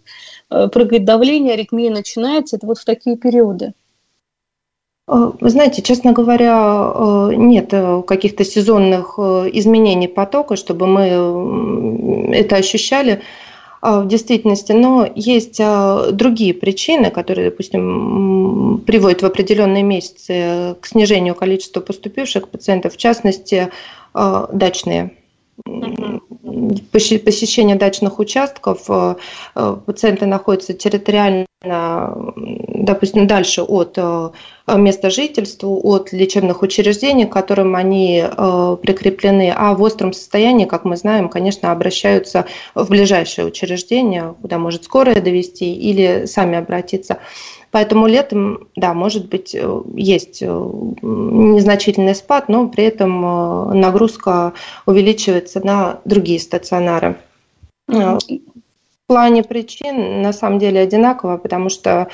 э, 0.48 0.68
прыгает 0.68 1.04
давление, 1.04 1.52
аритмия 1.52 1.90
начинается, 1.90 2.56
это 2.56 2.66
вот 2.66 2.78
в 2.78 2.86
такие 2.86 3.18
периоды. 3.18 3.74
Э, 5.06 5.32
вы 5.38 5.50
знаете, 5.50 5.82
честно 5.82 6.12
говоря, 6.12 7.28
нет 7.36 7.70
каких-то 8.06 8.46
сезонных 8.46 9.18
изменений 9.18 10.08
потока, 10.08 10.56
чтобы 10.56 10.86
мы 10.86 12.32
это 12.34 12.56
ощущали. 12.56 13.20
А, 13.86 14.00
в 14.00 14.08
действительности, 14.08 14.72
но 14.72 15.06
есть 15.14 15.60
а, 15.60 16.10
другие 16.10 16.54
причины, 16.54 17.10
которые, 17.10 17.50
допустим, 17.50 18.82
приводят 18.86 19.20
в 19.20 19.26
определенные 19.26 19.82
месяцы 19.82 20.74
к 20.80 20.86
снижению 20.86 21.34
количества 21.34 21.82
поступивших 21.82 22.48
пациентов, 22.48 22.94
в 22.94 22.96
частности, 22.96 23.68
а, 24.14 24.48
дачные 24.50 25.10
посещение 26.92 27.76
дачных 27.76 28.18
участков, 28.18 28.88
пациенты 29.54 30.26
находятся 30.26 30.74
территориально 30.74 31.46
допустим, 32.84 33.26
дальше 33.26 33.62
от 33.62 33.94
э, 33.96 34.30
места 34.68 35.10
жительства, 35.10 35.68
от 35.68 36.12
лечебных 36.12 36.62
учреждений, 36.62 37.26
к 37.26 37.32
которым 37.32 37.74
они 37.74 38.22
э, 38.24 38.76
прикреплены, 38.82 39.52
а 39.54 39.74
в 39.74 39.82
остром 39.82 40.12
состоянии, 40.12 40.66
как 40.66 40.84
мы 40.84 40.96
знаем, 40.96 41.28
конечно, 41.28 41.72
обращаются 41.72 42.46
в 42.74 42.88
ближайшее 42.88 43.46
учреждение, 43.46 44.34
куда 44.40 44.58
может 44.58 44.84
скорая 44.84 45.20
довести 45.20 45.74
или 45.74 46.26
сами 46.26 46.58
обратиться. 46.58 47.18
Поэтому 47.74 48.06
летом, 48.06 48.68
да, 48.76 48.94
может 48.94 49.28
быть, 49.28 49.52
э, 49.52 49.82
есть 49.96 50.42
незначительный 50.42 52.14
спад, 52.14 52.48
но 52.48 52.68
при 52.68 52.84
этом 52.84 53.80
нагрузка 53.80 54.52
увеличивается 54.86 55.58
на 55.66 55.98
другие 56.04 56.38
стационары. 56.38 57.16
В 57.88 58.18
плане 59.08 59.42
причин 59.42 60.22
на 60.22 60.32
самом 60.32 60.60
деле 60.60 60.82
одинаково, 60.82 61.36
потому 61.36 61.68
что 61.68 62.06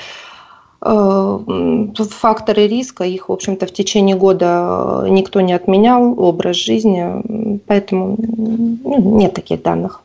э, 0.81 1.39
факторы 2.09 2.67
риска, 2.67 3.03
их, 3.03 3.29
в 3.29 3.31
общем-то, 3.31 3.67
в 3.67 3.71
течение 3.71 4.15
года 4.15 5.05
никто 5.09 5.41
не 5.41 5.53
отменял, 5.53 6.19
образ 6.19 6.55
жизни, 6.55 7.59
поэтому 7.67 8.17
ну, 8.17 9.19
нет 9.19 9.35
таких 9.35 9.61
данных. 9.61 10.01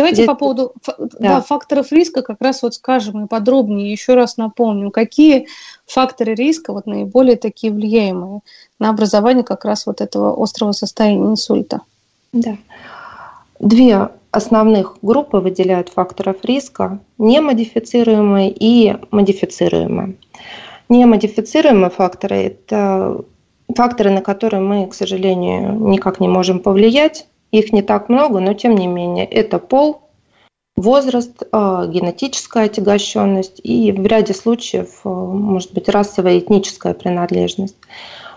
Давайте 0.00 0.22
Здесь... 0.22 0.26
по 0.26 0.34
поводу 0.34 0.72
да. 0.86 1.06
Да, 1.18 1.40
факторов 1.42 1.92
риска 1.92 2.22
как 2.22 2.40
раз 2.40 2.62
вот 2.62 2.74
скажем 2.74 3.24
и 3.24 3.28
подробнее, 3.28 3.92
еще 3.92 4.14
раз 4.14 4.38
напомню, 4.38 4.90
какие 4.90 5.46
факторы 5.86 6.34
риска 6.34 6.72
вот 6.72 6.86
наиболее 6.86 7.36
такие 7.36 7.70
влияемые 7.70 8.40
на 8.78 8.88
образование 8.88 9.44
как 9.44 9.66
раз 9.66 9.84
вот 9.84 10.00
этого 10.00 10.42
острого 10.42 10.72
состояния 10.72 11.26
инсульта. 11.26 11.82
Да. 12.32 12.56
Две 13.58 14.08
основных 14.30 14.96
группы 15.02 15.36
выделяют 15.36 15.90
факторов 15.90 16.36
риска– 16.44 16.98
немодифицируемые 17.18 18.50
и 18.50 18.96
модифицируемые. 19.10 20.14
Немодифицируемые 20.88 21.90
факторы– 21.90 22.36
это 22.36 23.22
факторы, 23.76 24.10
на 24.10 24.22
которые 24.22 24.62
мы, 24.62 24.86
к 24.86 24.94
сожалению, 24.94 25.74
никак 25.74 26.20
не 26.20 26.28
можем 26.28 26.60
повлиять. 26.60 27.26
Их 27.50 27.72
не 27.72 27.82
так 27.82 28.08
много, 28.08 28.40
но 28.40 28.54
тем 28.54 28.76
не 28.76 28.86
менее 28.86 29.26
это 29.26 29.58
пол, 29.58 30.02
возраст, 30.76 31.42
а, 31.52 31.86
генетическая 31.86 32.64
отягощенность 32.64 33.60
и 33.62 33.92
в 33.92 34.06
ряде 34.06 34.34
случаев, 34.34 35.00
а, 35.04 35.08
может 35.08 35.72
быть, 35.72 35.88
расовая 35.88 36.38
этническая 36.38 36.94
принадлежность 36.94 37.76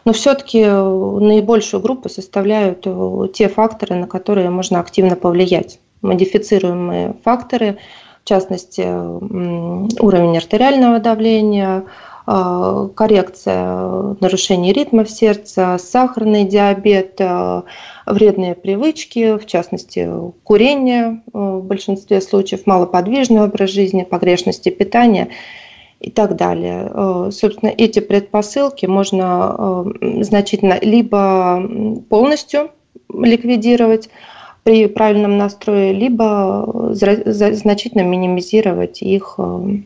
но 0.05 0.13
все-таки 0.13 0.59
э, 0.59 0.71
наибольшую 0.71 1.81
группу 1.81 2.09
составляют 2.09 2.83
э, 2.85 3.27
те 3.33 3.47
факторы, 3.47 3.95
на 3.95 4.07
которые 4.07 4.49
можно 4.49 4.79
активно 4.79 5.15
повлиять. 5.15 5.79
Модифицируемые 6.01 7.15
факторы, 7.23 7.77
в 8.23 8.27
частности, 8.27 8.81
уровень 8.81 10.37
артериального 10.37 10.99
давления, 10.99 11.79
э, 11.79 11.83
коррекция 12.25 14.15
нарушений 14.19 14.73
ритма 14.73 15.03
в 15.03 15.09
сердце, 15.09 15.77
сахарный 15.77 16.45
диабет, 16.45 17.19
вредные 18.05 18.55
привычки, 18.55 19.37
в 19.37 19.45
частности, 19.45 20.09
курение 20.43 21.21
в 21.33 21.61
большинстве 21.61 22.21
случаев, 22.21 22.65
малоподвижный 22.65 23.41
образ 23.43 23.69
жизни, 23.71 24.03
погрешности 24.03 24.69
питания– 24.69 25.29
и 26.03 26.11
так 26.11 26.35
далее. 26.35 26.91
Э, 26.93 27.29
собственно, 27.31 27.69
эти 27.69 27.99
предпосылки 27.99 28.85
можно 28.85 29.55
э, 30.01 30.23
значительно 30.23 30.77
либо 30.81 31.63
полностью 32.09 32.71
ликвидировать 33.11 34.09
при 34.63 34.87
правильном 34.87 35.37
настрое, 35.37 35.93
либо 35.93 36.89
значительно 36.91 38.01
минимизировать 38.01 39.01
их, 39.01 39.35
э, 39.37 39.77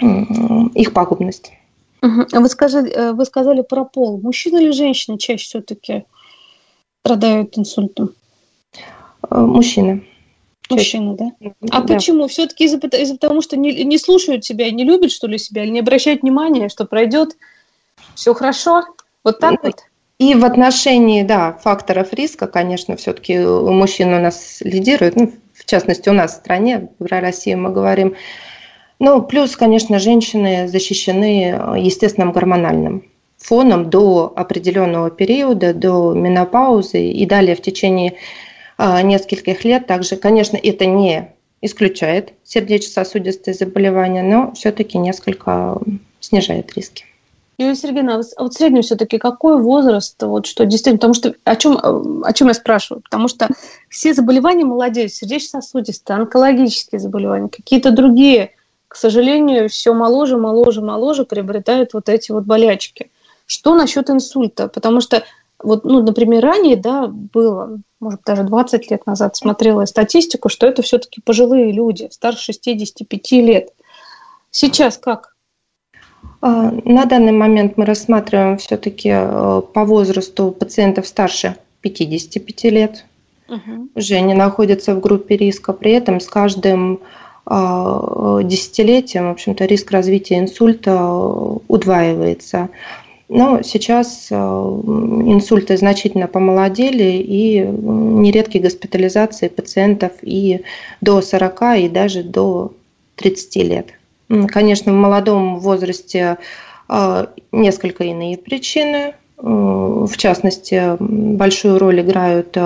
их 0.00 0.92
пагубность. 0.92 1.52
А 2.00 2.40
вы 2.40 2.48
сказали, 2.48 3.12
вы 3.12 3.24
сказали 3.24 3.62
про 3.62 3.84
пол. 3.84 4.20
Мужчина 4.20 4.58
или 4.58 4.70
женщина 4.70 5.18
чаще 5.18 5.44
все-таки 5.44 6.04
страдают 7.02 7.58
инсультом? 7.58 8.10
Мужчины. 9.30 10.04
Мужчина, 10.70 11.14
да? 11.14 11.32
А 11.70 11.80
да. 11.80 11.94
почему? 11.94 12.28
Все-таки 12.28 12.64
из-за 12.64 12.76
из 12.76 13.18
того, 13.18 13.40
что 13.40 13.56
не, 13.56 13.84
не 13.84 13.98
слушают 13.98 14.44
себя, 14.44 14.70
не 14.70 14.84
любят, 14.84 15.10
что 15.10 15.26
ли, 15.26 15.38
себя, 15.38 15.64
или 15.64 15.70
не 15.70 15.80
обращают 15.80 16.22
внимания, 16.22 16.68
что 16.68 16.84
пройдет 16.84 17.36
все 18.14 18.34
хорошо? 18.34 18.84
Вот 19.24 19.38
так 19.40 19.62
вот? 19.62 19.76
И 20.18 20.34
в 20.34 20.44
отношении, 20.44 21.22
да, 21.22 21.52
факторов 21.52 22.12
риска, 22.12 22.48
конечно, 22.48 22.96
все-таки 22.96 23.38
мужчины 23.38 24.16
у 24.16 24.20
нас 24.20 24.60
лидируют, 24.60 25.16
ну, 25.16 25.32
в 25.54 25.64
частности, 25.64 26.08
у 26.08 26.12
нас 26.12 26.32
в 26.32 26.36
стране, 26.36 26.88
про 26.98 27.20
Россию 27.20 27.58
мы 27.58 27.70
говорим. 27.70 28.14
Ну, 28.98 29.22
плюс, 29.22 29.56
конечно, 29.56 29.98
женщины 29.98 30.66
защищены 30.68 31.76
естественным 31.76 32.32
гормональным 32.32 33.04
фоном 33.38 33.88
до 33.88 34.32
определенного 34.34 35.10
периода, 35.10 35.72
до 35.72 36.12
менопаузы 36.12 37.08
и 37.08 37.24
далее 37.24 37.54
в 37.54 37.62
течение 37.62 38.14
а, 38.76 39.00
нескольких 39.02 39.64
лет. 39.64 39.86
Также, 39.86 40.16
конечно, 40.16 40.56
это 40.56 40.86
не 40.86 41.32
исключает 41.62 42.32
сердечно-сосудистые 42.44 43.54
заболевания, 43.54 44.22
но 44.22 44.52
все-таки 44.52 44.98
несколько 44.98 45.78
снижает 46.20 46.74
риски. 46.76 47.04
Юлия 47.60 47.74
Сергеевна, 47.74 48.20
а 48.36 48.42
вот 48.44 48.54
в 48.54 48.56
среднем 48.56 48.82
все-таки 48.82 49.18
какой 49.18 49.60
возраст, 49.60 50.20
вот 50.22 50.46
что 50.46 50.64
действительно, 50.64 50.98
потому 50.98 51.14
что 51.14 51.34
о 51.42 51.56
чем, 51.56 52.22
о 52.22 52.32
чем 52.32 52.48
я 52.48 52.54
спрашиваю? 52.54 53.02
Потому 53.02 53.26
что 53.26 53.48
все 53.88 54.14
заболевания 54.14 54.64
молодежи, 54.64 55.08
сердечно-сосудистые, 55.08 56.18
онкологические 56.18 57.00
заболевания, 57.00 57.48
какие-то 57.48 57.90
другие, 57.90 58.52
к 58.88 58.96
сожалению, 58.96 59.68
все 59.68 59.92
моложе, 59.92 60.36
моложе, 60.36 60.80
моложе 60.80 61.24
приобретают 61.24 61.92
вот 61.92 62.08
эти 62.08 62.32
вот 62.32 62.44
болячки. 62.44 63.10
Что 63.46 63.74
насчет 63.74 64.10
инсульта? 64.10 64.68
Потому 64.68 65.00
что 65.00 65.24
вот, 65.62 65.84
ну, 65.84 66.02
например, 66.02 66.42
ранее, 66.42 66.76
да, 66.76 67.06
было, 67.08 67.78
может, 68.00 68.22
даже 68.24 68.44
20 68.44 68.90
лет 68.90 69.06
назад 69.06 69.36
смотрела 69.36 69.84
статистику, 69.86 70.48
что 70.48 70.66
это 70.66 70.82
все-таки 70.82 71.20
пожилые 71.20 71.72
люди, 71.72 72.08
старше 72.10 72.52
65 72.52 73.32
лет. 73.32 73.70
Сейчас 74.50 74.96
как? 74.98 75.34
А, 76.40 76.70
на 76.84 77.04
данный 77.06 77.32
момент 77.32 77.76
мы 77.76 77.84
рассматриваем 77.84 78.58
все-таки 78.58 79.10
э, 79.12 79.62
по 79.74 79.84
возрасту 79.84 80.52
пациентов 80.52 81.08
старше 81.08 81.56
55 81.80 82.64
лет. 82.64 83.04
Угу. 83.48 83.88
Уже 83.96 84.14
они 84.14 84.34
находятся 84.34 84.94
в 84.94 85.00
группе 85.00 85.36
риска. 85.36 85.72
При 85.72 85.92
этом 85.92 86.20
с 86.20 86.26
каждым 86.26 87.00
а, 87.50 88.42
десятилетием, 88.42 89.28
в 89.28 89.30
общем-то, 89.30 89.64
риск 89.64 89.90
развития 89.90 90.38
инсульта 90.38 91.02
удваивается. 91.66 92.68
Но 93.30 93.62
сейчас 93.62 94.28
э, 94.30 94.34
инсульты 94.34 95.76
значительно 95.78 96.28
помолодели, 96.28 97.22
и 97.22 97.60
нередки 97.60 98.58
госпитализации 98.58 99.48
пациентов 99.48 100.12
и 100.22 100.62
до 101.00 101.22
40, 101.22 101.62
и 101.78 101.88
даже 101.88 102.22
до 102.22 102.72
30 103.16 103.56
лет. 103.56 103.86
Конечно, 104.48 104.92
в 104.92 104.96
молодом 104.96 105.58
возрасте 105.58 106.36
э, 106.88 107.26
несколько 107.52 108.04
иные 108.04 108.36
причины. 108.36 109.14
В 109.38 110.16
частности, 110.16 110.96
большую 110.98 111.78
роль 111.78 112.00
играют 112.00 112.56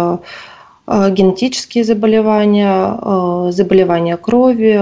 генетические 1.11 1.85
заболевания, 1.85 3.51
заболевания 3.51 4.17
крови, 4.17 4.77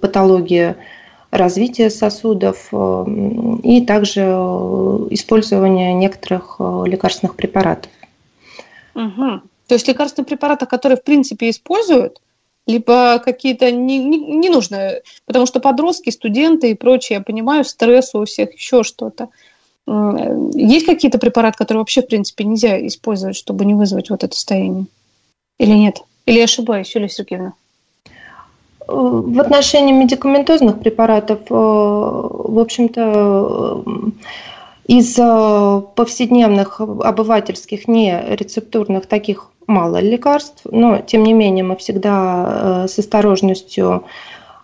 патологии 0.00 0.74
развития 1.34 1.90
сосудов 1.90 2.68
э, 2.72 3.04
и 3.64 3.80
также 3.84 4.20
э, 4.20 5.06
использование 5.10 5.92
некоторых 5.92 6.56
э, 6.60 6.84
лекарственных 6.86 7.34
препаратов. 7.34 7.90
Угу. 8.94 9.40
То 9.66 9.74
есть 9.74 9.88
лекарственные 9.88 10.26
препараты, 10.26 10.66
которые 10.66 10.96
в 10.96 11.02
принципе 11.02 11.50
используют, 11.50 12.20
либо 12.68 13.18
какие-то 13.18 13.70
не, 13.72 13.98
не, 13.98 14.18
не 14.18 14.48
нужно, 14.48 14.92
потому 15.26 15.46
что 15.46 15.58
подростки, 15.58 16.10
студенты 16.10 16.70
и 16.70 16.74
прочее, 16.74 17.18
я 17.18 17.24
понимаю, 17.24 17.64
стресс 17.64 18.14
у 18.14 18.24
всех, 18.24 18.54
еще 18.54 18.84
что-то. 18.84 19.28
Есть 19.86 20.86
какие-то 20.86 21.18
препараты, 21.18 21.58
которые 21.58 21.80
вообще, 21.80 22.00
в 22.00 22.06
принципе, 22.06 22.44
нельзя 22.44 22.86
использовать, 22.86 23.36
чтобы 23.36 23.66
не 23.66 23.74
вызвать 23.74 24.08
вот 24.08 24.24
это 24.24 24.34
состояние? 24.34 24.86
Или 25.58 25.72
нет? 25.74 26.02
Или 26.26 26.38
я 26.38 26.44
ошибаюсь, 26.44 26.94
Юлия 26.94 27.08
Сергеевна? 27.08 27.52
В 28.86 29.40
отношении 29.40 29.92
медикаментозных 29.92 30.80
препаратов, 30.80 31.40
э, 31.48 31.54
в 31.54 32.58
общем-то, 32.58 33.82
из 34.86 35.18
э, 35.18 35.82
повседневных 35.94 36.80
обывательских 36.80 37.88
нерецептурных 37.88 39.06
таких 39.06 39.50
мало 39.66 40.00
лекарств, 40.00 40.66
но 40.70 40.98
тем 40.98 41.22
не 41.22 41.32
менее 41.32 41.64
мы 41.64 41.76
всегда 41.76 42.84
э, 42.84 42.88
с 42.88 42.98
осторожностью 42.98 44.04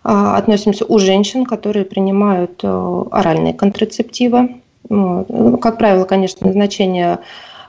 относимся 0.02 0.87
у 0.87 0.99
женщин, 0.99 1.44
которые 1.44 1.85
принимают 1.85 2.64
оральные 2.64 3.52
контрацептивы. 3.52 4.62
Как 4.88 5.76
правило, 5.76 6.06
конечно, 6.06 6.47
назначение 6.47 7.18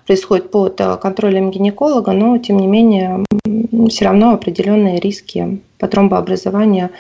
происходит 0.06 0.52
под 0.52 0.78
контролем 1.02 1.52
гинеколога, 1.52 2.12
но 2.12 2.38
тем 2.38 2.58
не 2.58 2.68
менее 2.68 3.26
все 3.90 4.06
равно 4.06 4.34
определенные 4.34 5.00
риски 5.00 5.62
по 5.78 5.88
тромбообразованию 5.88 6.92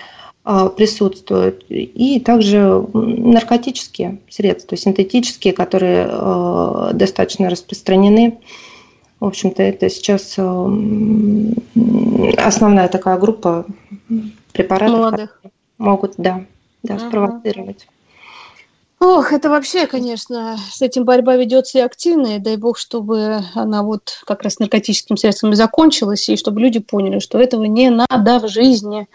а, 0.43 0.69
присутствуют. 0.69 1.65
И 1.69 2.19
также 2.19 2.83
наркотические 2.93 4.17
средства, 4.29 4.75
синтетические, 4.75 5.53
которые 5.53 6.07
а, 6.09 6.91
достаточно 6.93 7.49
распространены. 7.49 8.39
В 9.19 9.25
общем-то, 9.25 9.61
это 9.61 9.89
сейчас 9.89 10.35
а, 10.37 10.67
основная 12.37 12.87
такая 12.87 13.17
группа 13.19 13.65
препаратов, 14.51 14.97
Молодых. 14.97 15.41
могут 15.77 16.13
да, 16.17 16.43
да, 16.81 16.97
спровоцировать. 16.97 17.87
Ох, 19.03 19.33
это 19.33 19.49
вообще, 19.49 19.87
конечно, 19.87 20.57
с 20.71 20.79
этим 20.83 21.05
борьба 21.05 21.35
ведется 21.35 21.79
и 21.79 21.81
активная, 21.81 22.37
дай 22.37 22.55
бог, 22.55 22.77
чтобы 22.77 23.39
она 23.55 23.81
вот 23.81 24.19
как 24.27 24.43
раз 24.43 24.59
наркотическими 24.59 25.17
средствами 25.17 25.55
закончилась, 25.55 26.29
и 26.29 26.37
чтобы 26.37 26.61
люди 26.61 26.77
поняли, 26.77 27.17
что 27.17 27.39
этого 27.39 27.63
не 27.63 27.89
надо 27.89 28.39
в 28.39 28.47
жизни 28.47 29.07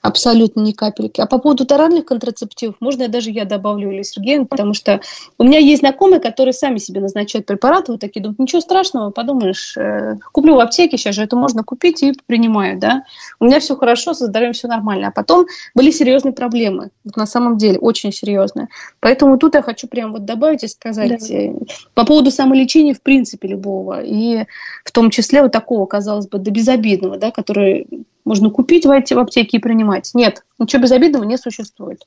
абсолютно 0.00 0.60
ни 0.60 0.72
капельки. 0.72 1.20
А 1.20 1.26
по 1.26 1.36
поводу 1.36 1.66
таральных 1.66 2.06
контрацептивов, 2.06 2.76
можно 2.80 3.02
я 3.02 3.08
даже 3.08 3.30
я 3.30 3.44
добавлю, 3.44 3.90
Юлия 3.90 4.04
Сергеевна, 4.04 4.46
потому 4.46 4.72
что 4.72 5.02
у 5.36 5.44
меня 5.44 5.58
есть 5.58 5.80
знакомые, 5.80 6.20
которые 6.20 6.54
сами 6.54 6.78
себе 6.78 7.02
назначают 7.02 7.44
препараты, 7.44 7.92
вот 7.92 8.00
такие 8.00 8.22
думают, 8.22 8.38
ничего 8.38 8.62
страшного, 8.62 9.10
подумаешь, 9.10 9.76
э, 9.76 10.16
куплю 10.32 10.54
в 10.54 10.60
аптеке, 10.60 10.96
сейчас 10.96 11.14
же 11.14 11.22
это 11.22 11.36
можно 11.36 11.62
купить 11.62 12.02
и 12.02 12.14
принимаю, 12.24 12.78
да. 12.78 13.02
У 13.38 13.44
меня 13.44 13.60
все 13.60 13.76
хорошо, 13.76 14.14
со 14.14 14.28
здоровьем 14.28 14.54
все 14.54 14.66
нормально. 14.66 15.08
А 15.08 15.10
потом 15.10 15.44
были 15.74 15.90
серьезные 15.90 16.32
проблемы, 16.32 16.88
вот 17.04 17.18
на 17.18 17.26
самом 17.26 17.58
деле, 17.58 17.78
очень 17.78 18.12
серьезные. 18.12 18.68
Поэтому 19.00 19.25
Поэтому 19.26 19.38
тут 19.38 19.54
я 19.56 19.62
хочу 19.62 19.88
прямо 19.88 20.12
вот 20.12 20.24
добавить 20.24 20.62
и 20.62 20.68
сказать 20.68 21.18
да. 21.28 21.34
Э, 21.34 21.52
по 21.94 22.06
поводу 22.06 22.30
самолечения 22.30 22.94
в 22.94 23.02
принципе 23.02 23.48
любого, 23.48 24.00
и 24.00 24.46
в 24.84 24.92
том 24.92 25.10
числе 25.10 25.42
вот 25.42 25.50
такого, 25.50 25.84
казалось 25.86 26.28
бы, 26.28 26.38
до 26.38 26.52
безобидного, 26.52 27.16
да, 27.16 27.32
который 27.32 27.88
можно 28.24 28.50
купить 28.50 28.86
в, 28.86 28.90
эти, 28.92 29.14
в 29.14 29.18
аптеке 29.18 29.56
и 29.56 29.60
принимать. 29.60 30.12
Нет, 30.14 30.44
ничего 30.60 30.82
безобидного 30.82 31.24
не 31.24 31.38
существует. 31.38 32.06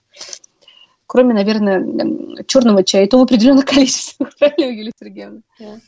Кроме, 1.08 1.34
наверное, 1.34 2.46
черного 2.48 2.86
чая, 2.86 3.04
и 3.04 3.10
то 3.10 3.20
в 3.20 3.24
определенном 3.24 3.64
количестве, 3.66 4.26
правильно, 4.40 4.72
Юлия 4.72 4.94
Сергеевна? 4.98 5.42
Да. 5.60 5.80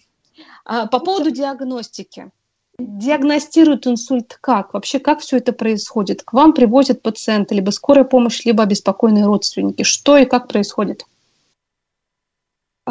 А, 0.65 0.87
по 0.87 0.99
поводу 0.99 1.31
диагностики 1.31 2.29
диагностируют 2.77 3.87
инсульт 3.87 4.37
как? 4.41 4.73
Вообще, 4.73 4.99
как 4.99 5.21
все 5.21 5.37
это 5.37 5.53
происходит? 5.53 6.23
К 6.23 6.33
вам 6.33 6.51
привозят 6.51 7.01
пациента, 7.01 7.55
либо 7.55 7.69
скорая 7.69 8.03
помощь, 8.03 8.43
либо 8.43 8.63
обеспокоенные 8.63 9.25
родственники. 9.25 9.83
Что 9.83 10.17
и 10.17 10.25
как 10.25 10.49
происходит? 10.49 11.05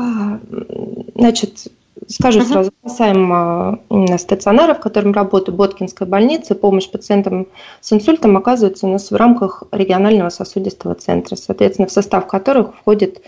А, 0.01 0.41
значит, 1.15 1.69
скажу 2.09 2.41
uh-huh. 2.41 2.45
сразу, 2.45 2.73
касаемо 2.83 3.81
именно 3.91 4.19
стационара, 4.19 4.75
в 4.75 4.81
котором 4.81 5.13
работаю, 5.13 5.55
Боткинской 5.55 6.07
больницы, 6.07 6.55
помощь 6.55 6.89
пациентам 6.89 7.47
с 7.81 7.93
инсультом 7.93 8.37
оказывается 8.37 8.87
у 8.87 8.91
нас 8.91 9.11
в 9.11 9.17
рамках 9.17 9.65
регионального 9.73 10.31
сосудистого 10.31 10.95
центра, 10.95 11.37
соответственно, 11.37 11.89
в 11.89 11.93
состав 11.93 12.27
которых 12.27 12.75
входит 12.77 13.23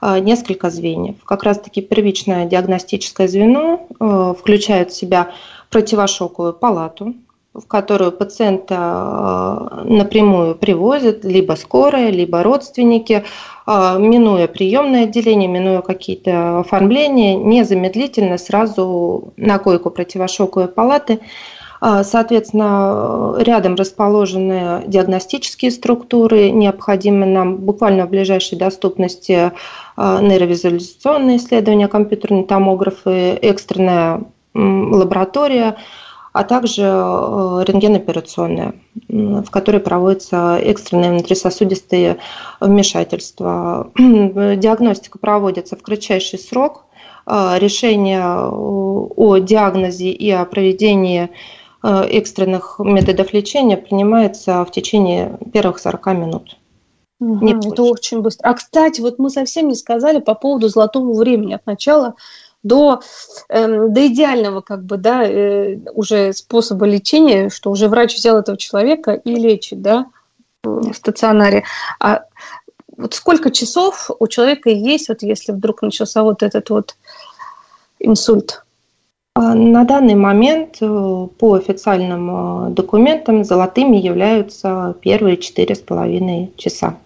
а, 0.00 0.20
несколько 0.20 0.70
звеньев. 0.70 1.16
Как 1.24 1.42
раз-таки 1.42 1.80
первичное 1.80 2.44
диагностическое 2.46 3.28
звено 3.28 3.86
а, 3.98 4.34
включает 4.34 4.90
в 4.90 4.96
себя 4.96 5.32
противошоковую 5.70 6.52
палату, 6.52 7.14
в 7.54 7.66
которую 7.66 8.12
пациента 8.12 9.82
напрямую 9.84 10.54
привозят 10.54 11.24
либо 11.24 11.54
скорая, 11.54 12.10
либо 12.10 12.42
родственники, 12.42 13.24
а, 13.66 13.98
минуя 13.98 14.46
приемное 14.48 15.04
отделение, 15.04 15.48
минуя 15.48 15.80
какие-то 15.80 16.60
оформления, 16.60 17.36
незамедлительно 17.36 18.38
сразу 18.38 19.32
на 19.36 19.58
койку 19.58 19.90
противошоковой 19.90 20.68
палаты. 20.68 21.20
А, 21.80 22.04
соответственно, 22.04 23.36
рядом 23.38 23.76
расположены 23.76 24.82
диагностические 24.86 25.70
структуры, 25.70 26.50
необходимые 26.50 27.30
нам 27.32 27.56
буквально 27.56 28.06
в 28.06 28.10
ближайшей 28.10 28.58
доступности 28.58 29.52
нейровизуализационные 29.96 31.38
исследования, 31.38 31.88
компьютерные 31.88 32.44
томографы, 32.44 33.38
экстренная 33.40 34.22
лаборатория– 34.54 35.76
а 36.32 36.44
также 36.44 36.82
э, 36.82 37.64
рентгеноперационная, 37.66 38.74
в 39.08 39.50
которой 39.50 39.80
проводятся 39.80 40.58
экстренные 40.58 41.10
внутрисосудистые 41.10 42.18
вмешательства. 42.60 43.90
Диагностика 43.98 45.18
проводится 45.18 45.76
в 45.76 45.82
кратчайший 45.82 46.38
срок. 46.38 46.84
Э, 47.26 47.58
решение 47.58 48.24
о 48.24 49.38
диагнозе 49.38 50.10
и 50.10 50.30
о 50.30 50.44
проведении 50.44 51.30
э, 51.82 52.04
экстренных 52.10 52.78
методов 52.78 53.32
лечения 53.32 53.76
принимается 53.76 54.64
в 54.64 54.70
течение 54.70 55.38
первых 55.52 55.78
40 55.78 56.06
минут. 56.08 56.56
Угу, 57.20 57.48
это 57.48 57.82
очень 57.82 58.20
быстро. 58.20 58.48
А 58.48 58.54
кстати, 58.54 59.00
вот 59.00 59.18
мы 59.18 59.30
совсем 59.30 59.68
не 59.68 59.74
сказали 59.74 60.20
по 60.20 60.34
поводу 60.34 60.68
золотого 60.68 61.18
времени 61.18 61.54
от 61.54 61.66
начала 61.66 62.14
до, 62.62 63.00
э, 63.48 63.88
до 63.88 64.06
идеального 64.06 64.60
как 64.60 64.84
бы, 64.84 64.96
да, 64.96 65.24
э, 65.24 65.78
уже 65.94 66.32
способа 66.32 66.86
лечения, 66.86 67.50
что 67.50 67.70
уже 67.70 67.88
врач 67.88 68.16
взял 68.16 68.36
этого 68.38 68.56
человека 68.56 69.12
и 69.12 69.34
лечит, 69.34 69.80
да, 69.82 70.06
в 70.62 70.92
стационаре. 70.92 71.64
А 72.00 72.24
вот 72.96 73.14
сколько 73.14 73.50
часов 73.50 74.10
у 74.18 74.26
человека 74.26 74.70
есть, 74.70 75.08
вот 75.08 75.22
если 75.22 75.52
вдруг 75.52 75.82
начался 75.82 76.22
вот 76.22 76.42
этот 76.42 76.68
вот 76.70 76.96
инсульт? 78.00 78.64
А, 79.34 79.54
на 79.54 79.84
данный 79.84 80.16
момент 80.16 80.78
э, 80.80 81.28
по 81.38 81.54
официальным 81.54 82.66
э, 82.66 82.70
документам 82.70 83.44
золотыми 83.44 83.96
являются 83.96 84.96
первые 85.00 85.36
четыре 85.36 85.76
с 85.76 85.78
половиной 85.78 86.52
часа. 86.56 86.96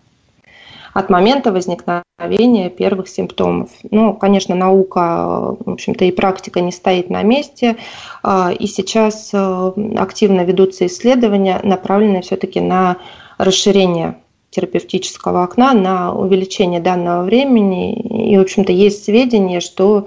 От 0.92 1.11
момента 1.11 1.52
возникновения 1.52 2.70
первых 2.70 3.09
симптомов. 3.09 3.70
Ну, 3.90 4.14
конечно, 4.14 4.55
наука, 4.55 5.57
в 5.64 5.70
общем-то, 5.70 6.05
и 6.05 6.12
практика 6.12 6.61
не 6.61 6.72
стоит 6.72 7.11
на 7.11 7.22
месте, 7.22 7.76
и 8.24 8.66
сейчас 8.66 9.33
активно 9.35 10.42
ведутся 10.42 10.87
исследования, 10.87 11.61
направленные 11.62 12.22
все-таки 12.22 12.61
на 12.61 12.98
расширение 13.38 14.16
терапевтического 14.52 15.42
окна 15.42 15.72
на 15.72 16.14
увеличение 16.14 16.81
данного 16.81 17.24
времени. 17.24 17.94
И, 17.94 18.37
в 18.37 18.40
общем-то, 18.42 18.70
есть 18.70 19.05
сведения, 19.05 19.61
что 19.61 20.07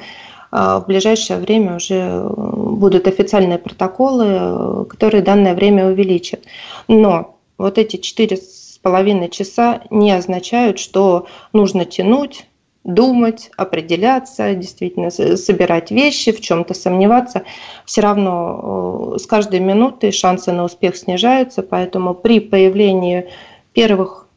а, 0.51 0.79
в 0.79 0.85
ближайшее 0.85 1.39
время 1.39 1.75
уже 1.75 2.29
будут 2.29 3.07
официальные 3.07 3.57
протоколы, 3.57 4.85
которые 4.85 5.23
данное 5.23 5.55
время 5.55 5.87
увеличат. 5.87 6.43
Но 6.87 7.37
вот 7.57 7.77
эти 7.77 7.97
четыре 7.97 8.37
половиной 8.85 9.31
часа 9.31 9.81
не 9.89 10.11
означают, 10.11 10.77
что 10.77 11.25
нужно 11.53 11.85
тянуть, 11.85 12.45
думать, 12.83 13.49
определяться, 13.57 14.53
действительно 14.53 15.09
собирать 15.09 15.89
вещи, 15.89 16.31
в 16.31 16.39
чем-то 16.39 16.75
сомневаться. 16.75 17.45
Все 17.85 18.01
равно 18.01 19.15
э, 19.15 19.17
с 19.17 19.25
каждой 19.25 19.59
минутой 19.59 20.11
шансы 20.11 20.51
на 20.51 20.63
успех 20.63 20.97
снижаются, 20.97 21.63
поэтому 21.63 22.13
при 22.13 22.39
появлении 22.39 23.27
первых 23.73 24.27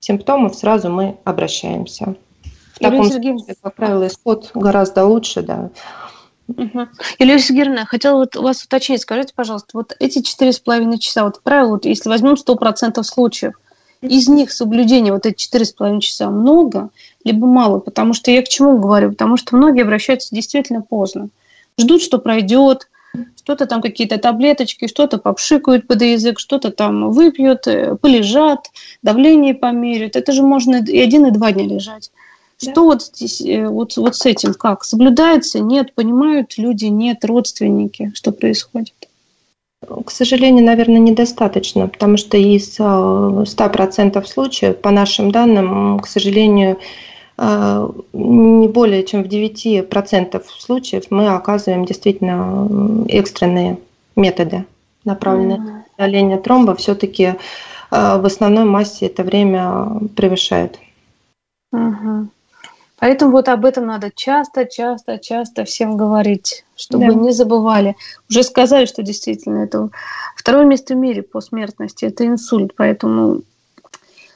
симптомов, 0.00 0.54
сразу 0.54 0.90
мы 0.90 1.16
обращаемся. 1.24 2.14
В 2.74 2.80
таком 2.80 3.06
случае, 3.06 3.56
как 3.62 3.74
правило, 3.74 4.06
исход 4.06 4.50
гораздо 4.52 5.06
лучше, 5.06 5.40
да. 5.40 5.70
Угу. 6.48 6.88
Юлия 7.20 7.38
Сергеевна, 7.38 7.86
хотела 7.86 8.18
вот 8.18 8.36
у 8.36 8.42
вас 8.42 8.62
уточнить, 8.64 9.00
скажите, 9.00 9.32
пожалуйста, 9.34 9.70
вот 9.72 9.96
эти 9.98 10.20
четыре 10.20 10.52
с 10.52 10.60
половиной 10.60 10.98
часа, 10.98 11.24
вот 11.24 11.42
правило, 11.42 11.70
вот 11.70 11.86
если 11.86 12.10
возьмем 12.10 12.36
сто 12.36 12.54
процентов 12.54 13.06
случаев, 13.06 13.54
из 14.08 14.28
них 14.28 14.52
соблюдение 14.52 15.12
вот 15.12 15.26
эти 15.26 15.36
четыре 15.36 15.64
с 15.64 15.72
половиной 15.72 16.00
часа 16.00 16.30
много, 16.30 16.90
либо 17.24 17.46
мало, 17.46 17.78
потому 17.78 18.12
что 18.12 18.30
я 18.30 18.42
к 18.42 18.48
чему 18.48 18.78
говорю, 18.78 19.10
потому 19.10 19.36
что 19.36 19.56
многие 19.56 19.82
обращаются 19.82 20.34
действительно 20.34 20.82
поздно, 20.82 21.28
ждут, 21.78 22.02
что 22.02 22.18
пройдет, 22.18 22.88
что-то 23.36 23.66
там 23.66 23.80
какие-то 23.82 24.18
таблеточки, 24.18 24.88
что-то 24.88 25.18
попшикают 25.18 25.86
под 25.86 26.02
язык, 26.02 26.38
что-то 26.38 26.70
там 26.70 27.10
выпьют, 27.10 27.66
э, 27.66 27.96
полежат, 27.96 28.70
давление 29.02 29.54
померят. 29.54 30.16
Это 30.16 30.32
же 30.32 30.42
можно 30.42 30.76
и 30.76 30.98
один, 30.98 31.26
и 31.26 31.30
два 31.30 31.52
дня 31.52 31.64
лежать. 31.64 32.10
Да. 32.60 32.70
Что 32.70 32.84
вот 32.84 33.02
здесь, 33.02 33.40
э, 33.40 33.68
вот, 33.68 33.96
вот 33.96 34.16
с 34.16 34.26
этим, 34.26 34.54
как? 34.54 34.84
Соблюдается? 34.84 35.60
Нет, 35.60 35.94
понимают 35.94 36.56
люди, 36.56 36.86
нет, 36.86 37.24
родственники, 37.24 38.12
что 38.14 38.32
происходит? 38.32 39.03
К 40.04 40.10
сожалению, 40.10 40.64
наверное, 40.64 40.98
недостаточно, 40.98 41.88
потому 41.88 42.16
что 42.16 42.36
из 42.36 42.78
100% 42.78 44.18
э, 44.18 44.24
случаев, 44.24 44.80
по 44.80 44.90
нашим 44.90 45.30
данным, 45.30 46.00
к 46.00 46.06
сожалению, 46.06 46.78
а, 47.36 47.90
не 48.12 48.68
более 48.68 49.02
чем 49.04 49.24
в 49.24 49.26
9% 49.26 50.42
случаев 50.58 51.04
мы 51.10 51.28
оказываем 51.28 51.84
действительно 51.84 53.06
экстренные 53.08 53.78
методы, 54.14 54.64
направленные 55.04 55.58
на 55.58 55.84
удаление 55.96 56.38
тромба, 56.38 56.76
все-таки 56.76 57.34
в 57.90 58.24
основной 58.24 58.64
массе 58.64 59.06
это 59.06 59.24
время 59.24 59.88
превышает. 60.16 60.78
Угу. 61.72 62.28
Поэтому 62.98 63.32
вот 63.32 63.48
об 63.48 63.64
этом 63.64 63.86
надо 63.86 64.10
часто, 64.14 64.64
часто, 64.64 65.18
часто 65.18 65.64
всем 65.64 65.96
говорить, 65.96 66.63
чтобы 66.76 67.06
да. 67.06 67.14
не 67.14 67.32
забывали. 67.32 67.96
Уже 68.30 68.42
сказали, 68.42 68.86
что 68.86 69.02
действительно 69.02 69.58
это 69.58 69.90
второе 70.36 70.64
место 70.64 70.94
в 70.94 70.98
мире 70.98 71.22
по 71.22 71.40
смертности, 71.40 72.04
это 72.04 72.26
инсульт, 72.26 72.72
поэтому 72.76 73.42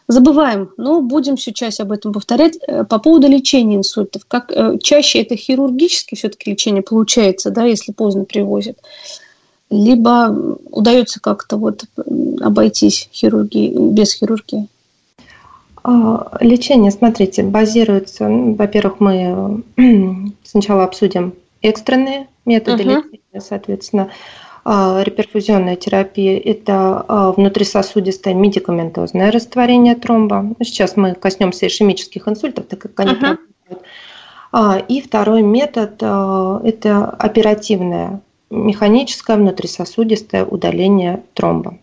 забываем, 0.09 0.71
но 0.77 1.01
будем 1.03 1.37
все 1.37 1.53
чаще 1.53 1.83
об 1.83 1.93
этом 1.93 2.13
повторять. 2.13 2.59
Э, 2.67 2.85
по 2.85 2.99
поводу 2.99 3.29
лечения 3.29 3.77
инсультов, 3.77 4.23
как 4.27 4.51
э, 4.51 4.79
чаще 4.83 5.21
это 5.21 5.37
хирургически 5.37 6.15
все-таки 6.15 6.51
лечение 6.51 6.83
получается, 6.83 7.51
да, 7.51 7.65
если 7.65 7.93
поздно 7.93 8.25
привозят, 8.25 8.79
либо 9.71 10.59
удается 10.71 11.21
как-то 11.21 11.59
вот 11.59 11.85
обойтись 12.41 13.09
хирургии, 13.13 13.75
без 13.93 14.15
хирургии? 14.15 14.69
А, 15.85 16.39
лечение, 16.41 16.91
смотрите, 16.91 17.43
базируется, 17.43 18.29
ну, 18.29 18.55
во-первых, 18.55 19.01
мы 19.01 19.63
сначала 20.45 20.85
обсудим 20.85 21.35
экстренные 21.63 22.29
методы 22.45 22.85
uh-huh. 22.85 23.03
лечения, 23.05 23.41
соответственно, 23.41 24.11
а, 24.65 25.03
реперфузионная 25.03 25.77
терапия– 25.77 26.39
это 26.45 27.05
а, 27.09 27.33
внутрисосудистое 27.33 28.35
медикаментозное 28.35 29.31
растворение 29.31 29.95
тромба. 29.95 30.43
Ну, 30.43 30.57
сейчас 30.65 30.97
мы 30.97 31.15
коснемся 31.15 31.67
ишемических 31.67 32.27
инсультов, 32.29 32.67
так 32.67 32.79
как 32.79 32.99
они 33.01 33.13
uh-huh. 33.13 33.39
происходят. 33.69 33.87
И 34.89 35.03
второй 35.03 35.43
метод 35.43 35.97
это 35.97 37.11
оперативное 37.19 38.23
механическое 38.49 39.37
внутрисосудистое 39.37 40.47
удаление 40.47 41.23
тромба. 41.35 41.77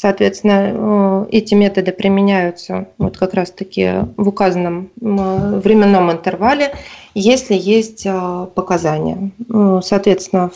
Соответственно, 0.00 1.26
эти 1.30 1.52
методы 1.52 1.92
применяются 1.92 2.88
вот 2.96 3.18
как 3.18 3.34
раз-таки 3.34 4.06
в 4.16 4.28
указанном 4.28 4.88
временном 4.98 6.10
интервале, 6.10 6.72
если 7.14 7.54
есть 7.54 8.06
показания. 8.54 9.30
Соответственно, 9.82 10.52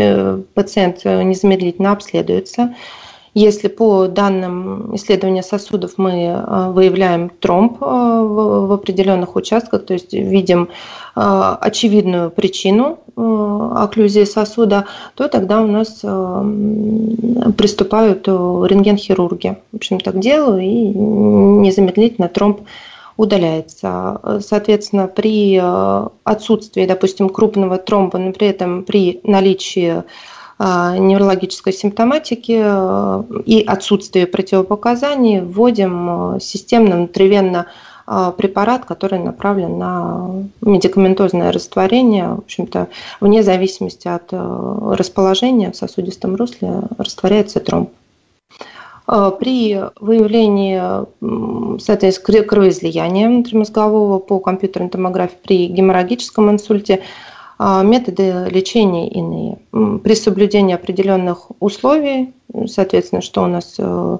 Э, 0.00 0.42
пациент 0.54 1.00
э, 1.04 1.22
незамедлительно 1.22 1.92
обследуется. 1.92 2.74
Если 3.34 3.68
по 3.68 4.06
данным 4.06 4.94
исследования 4.96 5.42
сосудов 5.42 5.92
мы 5.96 6.12
э, 6.12 6.70
выявляем 6.70 7.30
тромб 7.30 7.80
в 7.80 8.72
определенных 8.72 9.36
участках, 9.36 9.86
то 9.86 9.94
есть 9.94 10.12
видим 10.12 10.68
очевидную 11.14 12.30
причину 12.30 13.00
окклюзии 13.16 14.24
сосуда, 14.24 14.86
то 15.14 15.28
тогда 15.28 15.60
у 15.60 15.66
нас 15.66 16.00
приступают 17.56 18.28
рентген-хирурги. 18.28 19.56
В 19.72 19.76
общем, 19.76 20.00
так 20.00 20.20
делаю, 20.20 20.60
и 20.60 20.88
незамедлительно 20.88 22.28
тромб 22.28 22.60
удаляется. 23.20 24.40
Соответственно, 24.40 25.06
при 25.06 25.60
э, 25.60 26.08
отсутствии, 26.24 26.86
допустим, 26.86 27.28
крупного 27.28 27.76
тромба, 27.76 28.18
но 28.18 28.32
при 28.32 28.48
этом 28.48 28.82
при 28.84 29.20
наличии 29.24 29.98
э, 29.98 30.02
неврологической 30.62 31.72
симптоматики 31.72 32.60
э, 32.62 33.22
и 33.46 33.62
отсутствии 33.62 34.24
противопоказаний 34.26 35.40
вводим 35.40 36.38
системно 36.40 36.96
внутривенно 36.96 37.66
препарат, 38.36 38.86
который 38.86 39.20
направлен 39.20 39.78
на 39.78 40.30
медикаментозное 40.62 41.52
растворение, 41.52 42.34
в 42.34 42.38
общем-то, 42.38 42.88
вне 43.20 43.44
зависимости 43.44 44.08
от 44.08 44.32
расположения 44.32 45.70
в 45.70 45.76
сосудистом 45.76 46.34
русле 46.34 46.82
растворяется 46.98 47.60
тромб. 47.60 47.90
А, 49.12 49.32
при 49.32 49.76
выявлении, 50.00 50.80
соответственно, 51.80 52.44
кровоизлияния 52.44 53.28
внутримозгового 53.28 54.20
по 54.20 54.38
компьютерной 54.38 54.88
томографии 54.88 55.36
при 55.42 55.66
геморрагическом 55.66 56.48
инсульте 56.48 56.94
а, 56.94 57.02
методы 57.60 58.48
лечения 58.50 59.08
иные. 59.08 59.58
При 59.70 60.14
соблюдении 60.14 60.74
определенных 60.74 61.50
условий, 61.60 62.32
соответственно, 62.66 63.20
что 63.20 63.42
у 63.42 63.46
нас 63.46 63.74
э, 63.78 64.18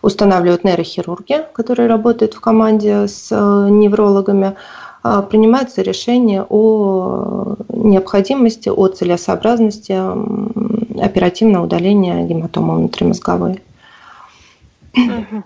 устанавливают 0.00 0.64
нейрохирурги, 0.64 1.44
которые 1.52 1.88
работают 1.88 2.34
в 2.34 2.40
команде 2.40 3.06
с 3.06 3.28
э, 3.30 3.68
неврологами, 3.70 4.56
а, 5.02 5.22
принимается 5.22 5.80
решение 5.82 6.44
о 6.48 7.56
необходимости, 7.68 8.68
о 8.68 8.88
целесообразности 8.88 9.92
оперативного 11.02 11.64
удаления 11.64 12.22
гематомы 12.24 12.76
внутримозговой. 12.76 13.62
Угу. 14.94 15.44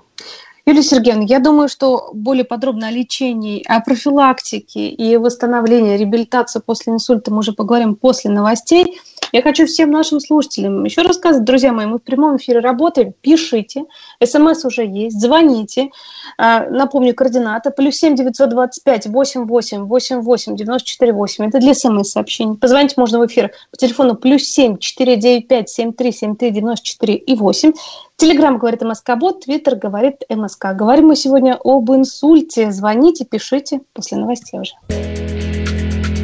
Юлия 0.67 0.83
Сергеевна, 0.83 1.25
я 1.29 1.41
думаю, 1.41 1.69
что 1.69 2.11
более 2.15 2.45
подробно 2.45 2.89
о 2.89 2.91
лечении, 2.91 3.63
о 3.69 3.81
профилактике 3.81 4.89
и 4.89 5.17
восстановлении, 5.19 5.99
реабилитации 5.99 6.63
после 6.65 6.95
инсульта 6.95 7.31
мы 7.31 7.41
уже 7.41 7.53
поговорим 7.53 7.97
после 7.97 8.31
новостей. 8.31 8.99
Я 9.35 9.43
хочу 9.43 9.67
всем 9.67 9.91
нашим 9.91 10.21
слушателям 10.21 10.85
еще 10.85 11.03
рассказать, 11.03 11.43
друзья 11.43 11.73
мои, 11.73 11.87
мы 11.87 11.99
в 11.99 12.03
прямом 12.03 12.37
эфире 12.37 12.61
работаем, 12.61 13.13
пишите, 13.21 13.83
смс 14.25 14.65
уже 14.65 14.87
есть, 14.87 15.21
звоните. 15.21 15.91
А, 16.39 16.69
напомню, 16.71 17.17
координаты 17.17 17.73
плюс 17.73 17.97
семь 17.97 18.15
девятьсот 18.15 18.51
двадцать 18.51 18.85
пять 18.85 19.09
восемь 19.09 19.47
восемь 19.47 19.87
восемь 19.87 20.21
восемь 20.21 20.55
девяносто 20.55 20.87
четыре 20.89 21.13
восемь. 21.13 21.47
Это 21.47 21.59
для 21.59 21.75
смс-сообщений. 21.75 22.57
Позвонить 22.57 22.97
можно 22.97 23.19
в 23.19 23.27
эфир 23.27 23.51
по 23.73 23.77
телефону 23.77 24.15
плюс 24.15 24.45
семь 24.45 24.79
четыре 24.79 25.17
девять 25.17 25.49
пять 25.49 25.69
семь 25.69 25.93
три 25.93 26.13
семь 26.13 26.37
три 26.37 26.53
девяносто 26.53 26.87
четыре 26.87 27.17
и 27.17 27.35
восемь. 27.35 27.73
Телеграмм 28.15 28.59
говорит 28.59 28.83
МСК 28.83 29.17
Бот, 29.19 29.47
Твиттер 29.47 29.75
говорит 29.75 30.23
МСК. 30.31 30.67
Говорим 30.77 31.09
мы 31.09 31.17
сегодня 31.17 31.59
об 31.61 31.91
инсульте. 31.91 32.71
Звоните, 32.71 33.25
пишите 33.25 33.81
после 33.95 34.17
новостей 34.17 34.61
уже. 34.61 34.75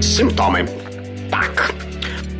Симптомы. 0.00 0.68
Так, 1.28 1.74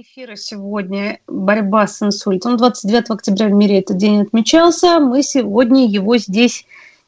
Эфира 0.00 0.34
сегодня 0.34 1.20
«Борьба 1.28 1.86
с 1.86 2.02
инсультом». 2.02 2.56
29 2.56 3.10
октября 3.10 3.46
в 3.46 3.52
мире 3.52 3.78
этот 3.78 3.96
день 3.96 4.22
отмечался. 4.22 4.98
Мы 4.98 5.22
сегодня 5.22 5.86
его 5.86 6.16
здесь 6.16 6.66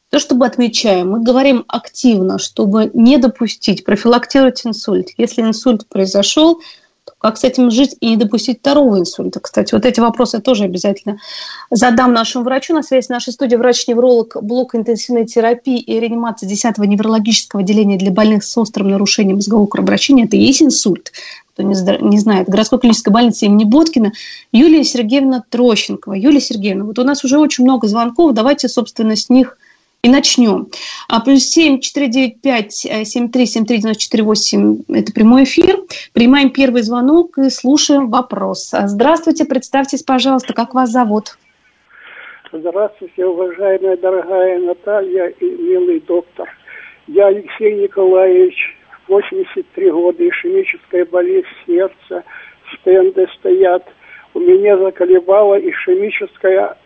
то, 0.09 0.19
чтобы 0.19 0.45
отмечаем, 0.45 1.09
мы 1.09 1.21
говорим 1.21 1.65
активно, 1.67 2.39
чтобы 2.39 2.89
не 2.93 3.17
допустить, 3.17 3.83
профилактировать 3.83 4.65
инсульт. 4.65 5.09
Если 5.17 5.41
инсульт 5.41 5.85
произошел, 5.89 6.61
как 7.17 7.37
с 7.37 7.43
этим 7.43 7.71
жить 7.71 7.95
и 7.99 8.09
не 8.09 8.17
допустить 8.17 8.59
второго 8.59 8.99
инсульта? 8.99 9.39
Кстати, 9.39 9.73
вот 9.73 9.85
эти 9.85 9.99
вопросы 9.99 10.37
я 10.37 10.41
тоже 10.41 10.65
обязательно 10.65 11.17
задам 11.71 12.13
нашему 12.13 12.43
врачу. 12.43 12.73
На 12.73 12.83
связи 12.83 13.05
с 13.05 13.09
нашей 13.09 13.33
студией 13.33 13.57
врач-невролог 13.57 14.37
блока 14.41 14.77
интенсивной 14.77 15.25
терапии 15.25 15.79
и 15.79 15.99
реанимации 15.99 16.47
10-го 16.49 16.85
неврологического 16.85 17.61
отделения 17.61 17.97
для 17.97 18.11
больных 18.11 18.43
с 18.43 18.57
острым 18.57 18.89
нарушением 18.89 19.37
мозгового 19.37 19.67
кровообращения. 19.67 20.25
Это 20.25 20.37
и 20.37 20.41
есть 20.41 20.61
инсульт 20.61 21.11
кто 21.57 21.63
не, 21.63 22.19
знает, 22.19 22.47
городской 22.47 22.77
клинической 22.77 23.11
больницы 23.11 23.45
имени 23.45 23.63
Боткина, 23.63 24.11
Юлия 24.51 24.83
Сергеевна 24.83 25.43
Трощенкова. 25.49 26.13
Юлия 26.13 26.39
Сергеевна, 26.39 26.85
вот 26.85 26.99
у 26.99 27.03
нас 27.03 27.23
уже 27.23 27.39
очень 27.39 27.63
много 27.63 27.87
звонков, 27.87 28.35
давайте, 28.35 28.69
собственно, 28.69 29.15
с 29.15 29.27
них 29.31 29.57
и 30.03 30.09
начнем. 30.09 30.67
А, 31.09 31.19
плюс 31.21 31.43
7 31.43 31.79
495 31.79 32.73
73 32.73 33.45
73 33.45 33.77
94 33.79 34.23
8– 34.23 34.83
это 34.89 35.11
прямой 35.13 35.43
эфир. 35.43 35.79
Принимаем 36.13 36.51
первый 36.51 36.81
звонок 36.81 37.37
и 37.37 37.49
слушаем 37.49 38.09
вопрос. 38.09 38.71
Здравствуйте, 38.71 39.45
представьтесь, 39.45 40.03
пожалуйста, 40.03 40.53
как 40.53 40.73
вас 40.73 40.89
зовут? 40.91 41.37
Здравствуйте, 42.51 43.25
уважаемая 43.25 43.97
дорогая 43.97 44.59
Наталья 44.59 45.27
и 45.27 45.45
милый 45.45 45.99
доктор. 45.99 46.47
Я 47.07 47.27
Алексей 47.27 47.75
Николаевич, 47.83 48.55
83 49.07 49.91
года, 49.91 50.27
ишемическая 50.27 51.05
болезнь 51.05 51.47
сердца, 51.65 52.23
стенды 52.73 53.27
стоят. 53.39 53.85
У 54.33 54.39
меня 54.39 54.77
заколебала 54.77 55.55
ишемическая 55.55 56.77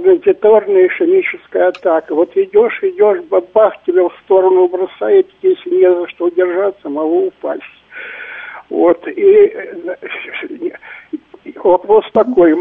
транзиторная 0.00 0.88
ишемическая 0.88 1.68
атака. 1.68 2.14
Вот 2.14 2.36
идешь, 2.36 2.78
идешь, 2.82 3.24
бабах, 3.24 3.74
тебя 3.86 4.08
в 4.08 4.14
сторону 4.24 4.68
бросает, 4.68 5.28
если 5.42 5.70
не 5.70 5.94
за 5.94 6.08
что 6.08 6.26
удержаться, 6.26 6.88
могу 6.88 7.28
упасть. 7.28 7.62
Вот, 8.70 9.06
и 9.08 9.54
вопрос 11.56 12.04
такой, 12.12 12.54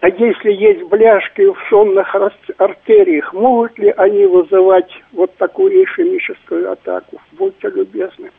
а 0.00 0.08
если 0.08 0.52
есть 0.52 0.82
бляшки 0.84 1.42
в 1.42 1.56
сонных 1.68 2.14
артериях, 2.58 3.32
могут 3.34 3.78
ли 3.78 3.92
они 3.96 4.24
вызывать 4.26 4.90
вот 5.12 5.34
такую 5.36 5.84
ишемическую 5.84 6.72
атаку? 6.72 7.20
Будьте 7.32 7.68
любезны. 7.68 8.30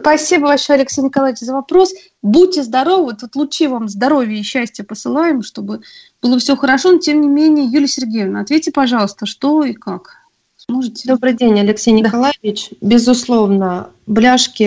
Спасибо 0.00 0.48
большое, 0.48 0.78
Алексей 0.78 1.02
Николаевич, 1.02 1.40
за 1.40 1.52
вопрос. 1.52 1.92
Будьте 2.22 2.62
здоровы, 2.62 3.14
тут 3.14 3.36
лучи 3.36 3.66
вам 3.66 3.88
здоровья 3.88 4.38
и 4.38 4.42
счастья 4.42 4.84
посылаем, 4.84 5.42
чтобы 5.42 5.80
было 6.22 6.38
все 6.38 6.56
хорошо, 6.56 6.92
но 6.92 6.98
тем 6.98 7.20
не 7.20 7.28
менее, 7.28 7.66
Юлия 7.66 7.88
Сергеевна, 7.88 8.40
ответьте, 8.40 8.72
пожалуйста, 8.72 9.26
что 9.26 9.64
и 9.64 9.72
как. 9.72 10.20
Сможете? 10.56 11.08
Добрый 11.08 11.32
день, 11.32 11.58
Алексей 11.58 11.92
Николаевич. 11.92 12.68
Да. 12.80 12.88
Безусловно, 12.88 13.90
бляшки 14.06 14.62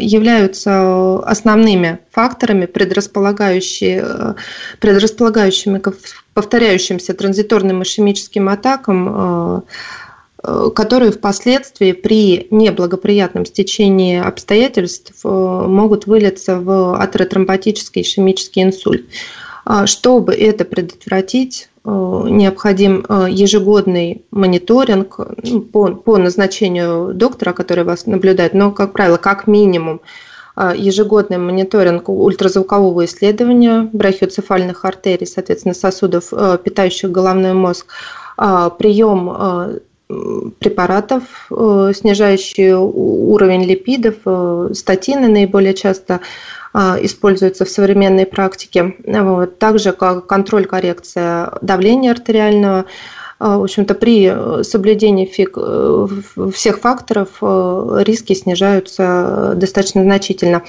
являются 0.00 1.18
основными 1.18 1.98
факторами, 2.10 2.66
предрасполагающими, 2.66 4.34
предрасполагающими 4.78 5.78
к 5.78 5.94
повторяющимся 6.32 7.12
транзиторным 7.12 7.82
ишемическим 7.82 8.48
атакам, 8.48 9.08
э, 9.08 9.60
которые 10.42 11.12
впоследствии 11.12 11.92
при 11.92 12.48
неблагоприятном 12.50 13.46
стечении 13.46 14.20
обстоятельств 14.20 15.12
э, 15.24 15.28
могут 15.28 16.06
вылиться 16.06 16.58
в 16.58 17.00
атеротромботический 17.00 18.02
ишемический 18.02 18.62
инсульт. 18.62 19.06
А 19.64 19.86
чтобы 19.86 20.34
это 20.34 20.64
предотвратить, 20.64 21.68
э, 21.84 21.88
необходим 21.90 23.04
э, 23.08 23.26
ежегодный 23.30 24.24
мониторинг 24.30 25.20
ну, 25.44 25.60
по, 25.60 25.88
по 25.94 26.16
назначению 26.18 27.14
доктора, 27.14 27.52
который 27.52 27.84
вас 27.84 28.06
наблюдает, 28.06 28.54
но, 28.54 28.72
как 28.72 28.92
правило, 28.92 29.18
как 29.18 29.46
минимум 29.46 30.00
э, 30.56 30.72
ежегодный 30.76 31.38
мониторинг 31.38 32.08
ультразвукового 32.08 33.04
исследования 33.04 33.88
брахиоцефальных 33.92 34.84
артерий, 34.84 35.26
соответственно, 35.26 35.74
сосудов, 35.74 36.30
питающих 36.64 37.10
головной 37.10 37.52
мозг, 37.52 37.86
прием 38.36 39.80
препаратов, 40.58 41.22
снижающие 41.48 42.76
уровень 42.76 43.64
липидов, 43.64 44.16
статины 44.76 45.28
наиболее 45.28 45.74
часто 45.74 46.20
а, 46.74 46.96
используются 47.00 47.64
в 47.64 47.68
современной 47.68 48.24
практике. 48.24 48.94
Вот. 49.04 49.58
Также 49.58 49.92
как 49.92 50.26
контроль, 50.26 50.64
коррекция 50.64 51.52
давления 51.60 52.10
артериального. 52.10 52.86
А, 53.38 53.58
в 53.58 53.64
общем-то, 53.64 53.94
при 53.94 54.62
соблюдении 54.62 55.28
э, 55.36 56.50
всех 56.52 56.78
факторов 56.78 57.28
э, 57.42 58.02
риски 58.06 58.32
снижаются 58.32 59.52
достаточно 59.56 60.02
значительно 60.02 60.62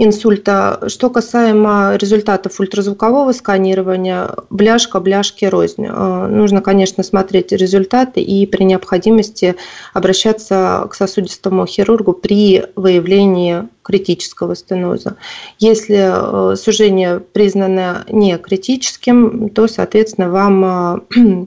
инсульта. 0.00 0.88
Что 0.88 1.10
касаемо 1.10 1.96
результатов 1.96 2.58
ультразвукового 2.58 3.32
сканирования, 3.32 4.34
бляшка, 4.48 4.98
бляшки 4.98 5.44
рознь. 5.44 5.84
Э, 5.86 6.26
нужно, 6.26 6.62
конечно, 6.62 7.02
смотреть 7.02 7.52
результаты 7.52 8.22
и 8.22 8.46
при 8.46 8.64
необходимости 8.64 9.56
обращаться 9.92 10.86
к 10.90 10.94
сосудистому 10.94 11.66
хирургу 11.66 12.14
при 12.14 12.64
выявлении 12.76 13.68
критического 13.82 14.56
стеноза. 14.56 15.16
Если 15.58 16.52
э, 16.52 16.56
сужение 16.56 17.20
признано 17.20 18.06
не 18.08 18.38
критическим, 18.38 19.50
то, 19.50 19.68
соответственно, 19.68 20.30
вам 20.30 21.04
э, 21.14 21.46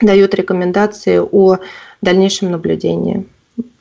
дают 0.00 0.34
рекомендации 0.34 1.20
о 1.20 1.58
дальнейшем 2.00 2.50
наблюдении 2.50 3.26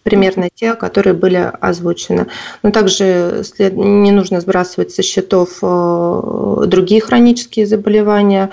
примерно 0.04 0.50
те, 0.54 0.76
которые 0.76 1.14
были 1.14 1.52
озвучены. 1.60 2.28
Но 2.64 2.72
также 2.72 3.44
след... 3.44 3.74
не 3.74 4.12
нужно 4.12 4.42
сбрасывать 4.42 4.92
со 4.92 5.02
счетов 5.02 5.60
э, 5.62 6.66
другие 6.68 7.02
хронические 7.02 7.66
заболевания. 7.66 8.50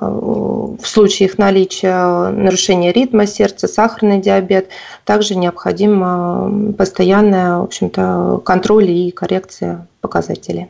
Э, 0.00 0.04
в 0.04 0.84
случае 0.84 1.28
их 1.28 1.38
наличия 1.38 2.30
нарушения 2.30 2.92
ритма 2.92 3.26
сердца, 3.26 3.68
сахарный 3.68 4.20
диабет, 4.20 4.68
также 5.04 5.34
необходим 5.34 6.74
постоянный 6.74 7.60
в 7.60 7.64
общем-то, 7.64 8.40
контроль 8.44 8.90
и 8.90 9.10
коррекция 9.10 9.86
показателей. 10.00 10.68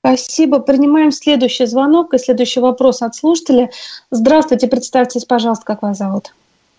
Спасибо. 0.00 0.60
Принимаем 0.60 1.10
следующий 1.10 1.66
звонок 1.66 2.14
и 2.14 2.18
следующий 2.18 2.60
вопрос 2.60 3.02
от 3.02 3.14
слушателя. 3.14 3.70
Здравствуйте, 4.10 4.66
представьтесь, 4.66 5.26
пожалуйста, 5.26 5.66
как 5.66 5.82
вас 5.82 5.98
зовут? 5.98 6.32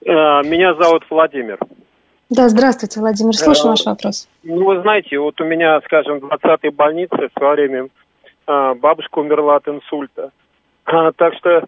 Э, 0.03 0.41
меня 0.43 0.73
зовут 0.73 1.03
Владимир. 1.09 1.59
Да, 2.31 2.47
здравствуйте, 2.47 3.01
Владимир. 3.01 3.33
Слушаю 3.33 3.65
э, 3.65 3.69
ваш 3.71 3.85
вопрос. 3.85 4.29
Ну, 4.43 4.63
вы 4.63 4.79
знаете, 4.79 5.19
вот 5.19 5.41
у 5.41 5.43
меня, 5.43 5.81
скажем, 5.81 6.19
в 6.19 6.31
20-й 6.31 6.69
больнице 6.69 7.27
в 7.27 7.37
свое 7.37 7.53
время 7.55 7.87
э, 8.47 8.73
бабушка 8.75 9.19
умерла 9.19 9.57
от 9.57 9.67
инсульта. 9.67 10.31
А, 10.85 11.11
так 11.11 11.33
что 11.33 11.65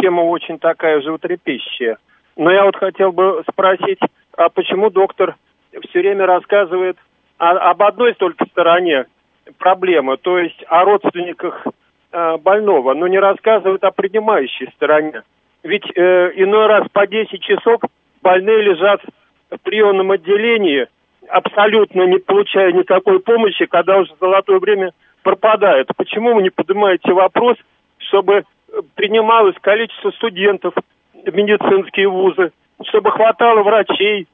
тема 0.00 0.20
очень 0.20 0.60
такая 0.60 1.00
животрепещущая. 1.00 1.98
Но 2.36 2.52
я 2.52 2.64
вот 2.64 2.76
хотел 2.76 3.10
бы 3.10 3.42
спросить, 3.50 3.98
а 4.36 4.48
почему 4.50 4.90
доктор 4.90 5.36
все 5.88 5.98
время 5.98 6.26
рассказывает 6.26 6.96
о, 7.38 7.50
об 7.70 7.82
одной 7.82 8.14
только 8.14 8.46
стороне 8.46 9.06
проблемы, 9.58 10.16
то 10.16 10.38
есть 10.38 10.64
о 10.68 10.84
родственниках 10.84 11.66
э, 12.12 12.36
больного, 12.36 12.94
но 12.94 13.08
не 13.08 13.18
рассказывает 13.18 13.82
о 13.82 13.90
принимающей 13.90 14.70
стороне. 14.76 15.22
Ведь 15.64 15.90
э, 15.96 16.30
иной 16.36 16.68
раз 16.68 16.86
по 16.92 17.04
10 17.04 17.42
часов 17.42 17.80
больные 18.22 18.62
лежат 18.62 19.00
в 19.50 19.58
приемном 19.62 20.10
отделении, 20.10 20.86
абсолютно 21.28 22.02
не 22.06 22.18
получая 22.18 22.72
никакой 22.72 23.20
помощи, 23.20 23.66
когда 23.66 23.98
уже 23.98 24.12
золотое 24.20 24.58
время 24.58 24.92
пропадает. 25.22 25.88
Почему 25.96 26.34
вы 26.34 26.42
не 26.42 26.50
поднимаете 26.50 27.12
вопрос, 27.12 27.56
чтобы 27.98 28.44
принималось 28.94 29.56
количество 29.60 30.10
студентов 30.12 30.74
в 31.14 31.34
медицинские 31.34 32.08
вузы, 32.08 32.52
чтобы 32.86 33.10
хватало 33.10 33.62
врачей, 33.62 34.26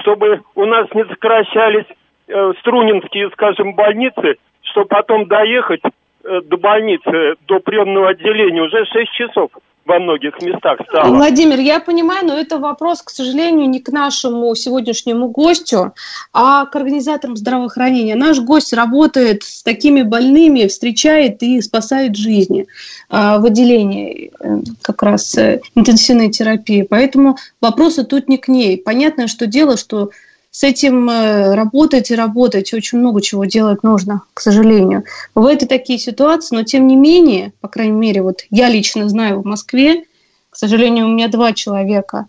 чтобы 0.00 0.42
у 0.54 0.64
нас 0.64 0.86
не 0.94 1.04
сокращались 1.04 1.86
э, 2.28 2.52
струнинские, 2.60 3.30
скажем, 3.30 3.74
больницы, 3.74 4.36
чтобы 4.62 4.86
потом 4.86 5.26
доехать 5.26 5.82
э, 6.24 6.40
до 6.42 6.56
больницы, 6.56 7.34
до 7.46 7.60
приемного 7.60 8.10
отделения 8.10 8.62
уже 8.62 8.84
6 8.86 9.12
часов. 9.12 9.50
Во 9.86 9.98
многих 9.98 10.40
местах 10.42 10.78
стало. 10.88 11.14
Владимир, 11.14 11.58
я 11.58 11.80
понимаю, 11.80 12.26
но 12.26 12.34
это 12.34 12.58
вопрос, 12.58 13.02
к 13.02 13.10
сожалению, 13.10 13.68
не 13.68 13.80
к 13.80 13.88
нашему 13.88 14.54
сегодняшнему 14.54 15.28
гостю, 15.28 15.92
а 16.32 16.66
к 16.66 16.76
организаторам 16.76 17.36
здравоохранения. 17.36 18.14
Наш 18.14 18.40
гость 18.40 18.72
работает 18.72 19.42
с 19.42 19.62
такими 19.62 20.02
больными, 20.02 20.66
встречает 20.66 21.42
и 21.42 21.60
спасает 21.60 22.16
жизни 22.16 22.66
а, 23.08 23.38
в 23.38 23.46
отделении 23.46 24.32
э, 24.38 24.58
как 24.82 25.02
раз 25.02 25.36
э, 25.36 25.60
интенсивной 25.74 26.30
терапии. 26.30 26.82
Поэтому 26.82 27.36
вопросы 27.60 28.04
тут 28.04 28.28
не 28.28 28.38
к 28.38 28.48
ней. 28.48 28.76
Понятно, 28.78 29.28
что 29.28 29.46
дело, 29.46 29.76
что 29.76 30.10
с 30.50 30.64
этим 30.64 31.08
э, 31.08 31.54
работать 31.54 32.10
и 32.10 32.16
работать. 32.16 32.74
Очень 32.74 32.98
много 32.98 33.22
чего 33.22 33.44
делать 33.44 33.82
нужно, 33.82 34.22
к 34.34 34.40
сожалению. 34.40 35.04
Бывают 35.34 35.62
и 35.62 35.66
такие 35.66 35.98
ситуации, 35.98 36.56
но 36.56 36.64
тем 36.64 36.86
не 36.86 36.96
менее, 36.96 37.52
по 37.60 37.68
крайней 37.68 37.92
мере, 37.92 38.22
вот 38.22 38.44
я 38.50 38.68
лично 38.68 39.08
знаю 39.08 39.40
в 39.40 39.46
Москве, 39.46 40.04
к 40.50 40.56
сожалению, 40.56 41.06
у 41.06 41.10
меня 41.10 41.28
два 41.28 41.52
человека 41.52 42.26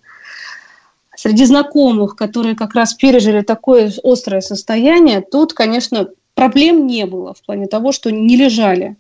среди 1.16 1.46
знакомых, 1.46 2.16
которые 2.16 2.56
как 2.56 2.74
раз 2.74 2.94
пережили 2.94 3.42
такое 3.42 3.92
острое 4.04 4.42
состояние, 4.42 5.22
тут, 5.22 5.54
конечно, 5.54 6.08
проблем 6.36 6.88
не 6.88 7.06
было 7.06 7.34
в 7.34 7.42
плане 7.42 7.68
того, 7.68 7.92
что 7.92 8.12
не 8.12 8.36
лежали. 8.36 8.96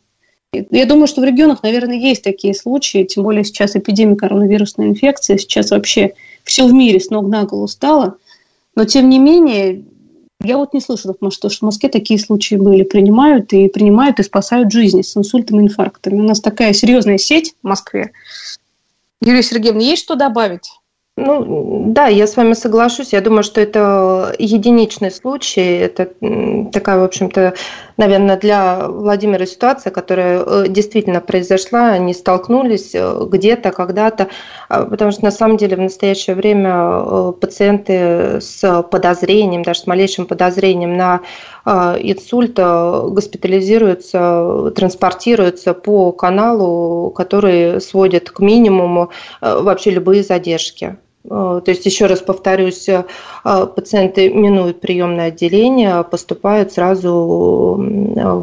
Я 0.53 0.85
думаю, 0.85 1.07
что 1.07 1.21
в 1.21 1.23
регионах, 1.23 1.63
наверное, 1.63 1.95
есть 1.95 2.23
такие 2.23 2.53
случаи, 2.53 3.05
тем 3.05 3.23
более 3.23 3.43
сейчас 3.43 3.75
эпидемия 3.75 4.15
коронавирусной 4.15 4.87
инфекции, 4.87 5.37
сейчас 5.37 5.71
вообще 5.71 6.13
все 6.43 6.67
в 6.67 6.73
мире 6.73 6.99
с 6.99 7.09
ног 7.09 7.27
на 7.27 7.43
голову 7.43 7.67
стало– 7.67 8.15
но, 8.75 8.85
тем 8.85 9.09
не 9.09 9.19
менее, 9.19 9.85
я 10.43 10.57
вот 10.57 10.73
не 10.73 10.81
слышала, 10.81 11.15
что 11.29 11.49
в 11.49 11.61
Москве 11.61 11.89
такие 11.89 12.19
случаи 12.19 12.55
были. 12.55 12.83
Принимают 12.83 13.53
и 13.53 13.67
принимают 13.67 14.19
и 14.19 14.23
спасают 14.23 14.71
жизни 14.71 15.01
с 15.01 15.15
инсультом 15.15 15.59
и 15.59 15.63
инфарктами. 15.63 16.19
У 16.19 16.23
нас 16.23 16.39
такая 16.39 16.73
серьезная 16.73 17.17
сеть 17.17 17.53
в 17.61 17.67
Москве. 17.67 18.11
Юлия 19.21 19.43
Сергеевна, 19.43 19.81
есть 19.81 20.03
что 20.03 20.15
добавить? 20.15 20.71
Ну, 21.23 21.83
да, 21.87 22.07
я 22.07 22.25
с 22.25 22.35
вами 22.35 22.53
соглашусь. 22.53 23.13
Я 23.13 23.21
думаю, 23.21 23.43
что 23.43 23.61
это 23.61 24.33
единичный 24.39 25.11
случай. 25.11 25.77
Это 25.77 26.09
такая, 26.71 26.97
в 26.97 27.03
общем-то, 27.03 27.53
наверное, 27.97 28.37
для 28.37 28.87
Владимира 28.87 29.45
ситуация, 29.45 29.91
которая 29.91 30.43
э, 30.43 30.65
действительно 30.67 31.21
произошла. 31.21 31.89
Они 31.89 32.15
столкнулись 32.15 32.95
э, 32.95 33.25
где-то, 33.29 33.71
когда-то. 33.71 34.29
А, 34.67 34.85
потому 34.85 35.11
что, 35.11 35.23
на 35.23 35.31
самом 35.31 35.57
деле, 35.57 35.75
в 35.75 35.81
настоящее 35.81 36.35
время 36.35 36.71
э, 36.73 37.33
пациенты 37.39 38.41
с 38.41 38.83
подозрением, 38.89 39.61
даже 39.61 39.81
с 39.81 39.87
малейшим 39.87 40.25
подозрением 40.25 40.97
на 40.97 41.21
инсульт 41.63 42.57
госпитализируются, 42.57 44.71
транспортируются 44.75 45.75
по 45.75 46.11
каналу, 46.11 47.11
который 47.11 47.79
сводит 47.79 48.31
к 48.31 48.39
минимуму 48.39 49.11
вообще 49.41 49.91
любые 49.91 50.23
задержки. 50.23 50.97
Э, 51.23 51.61
то 51.63 51.71
есть, 51.71 51.85
еще 51.85 52.07
раз 52.07 52.21
повторюсь, 52.21 52.89
э, 52.89 53.03
пациенты 53.43 54.29
минуют 54.29 54.81
приемное 54.81 55.27
отделение, 55.27 56.03
поступают 56.03 56.71
сразу 56.71 57.11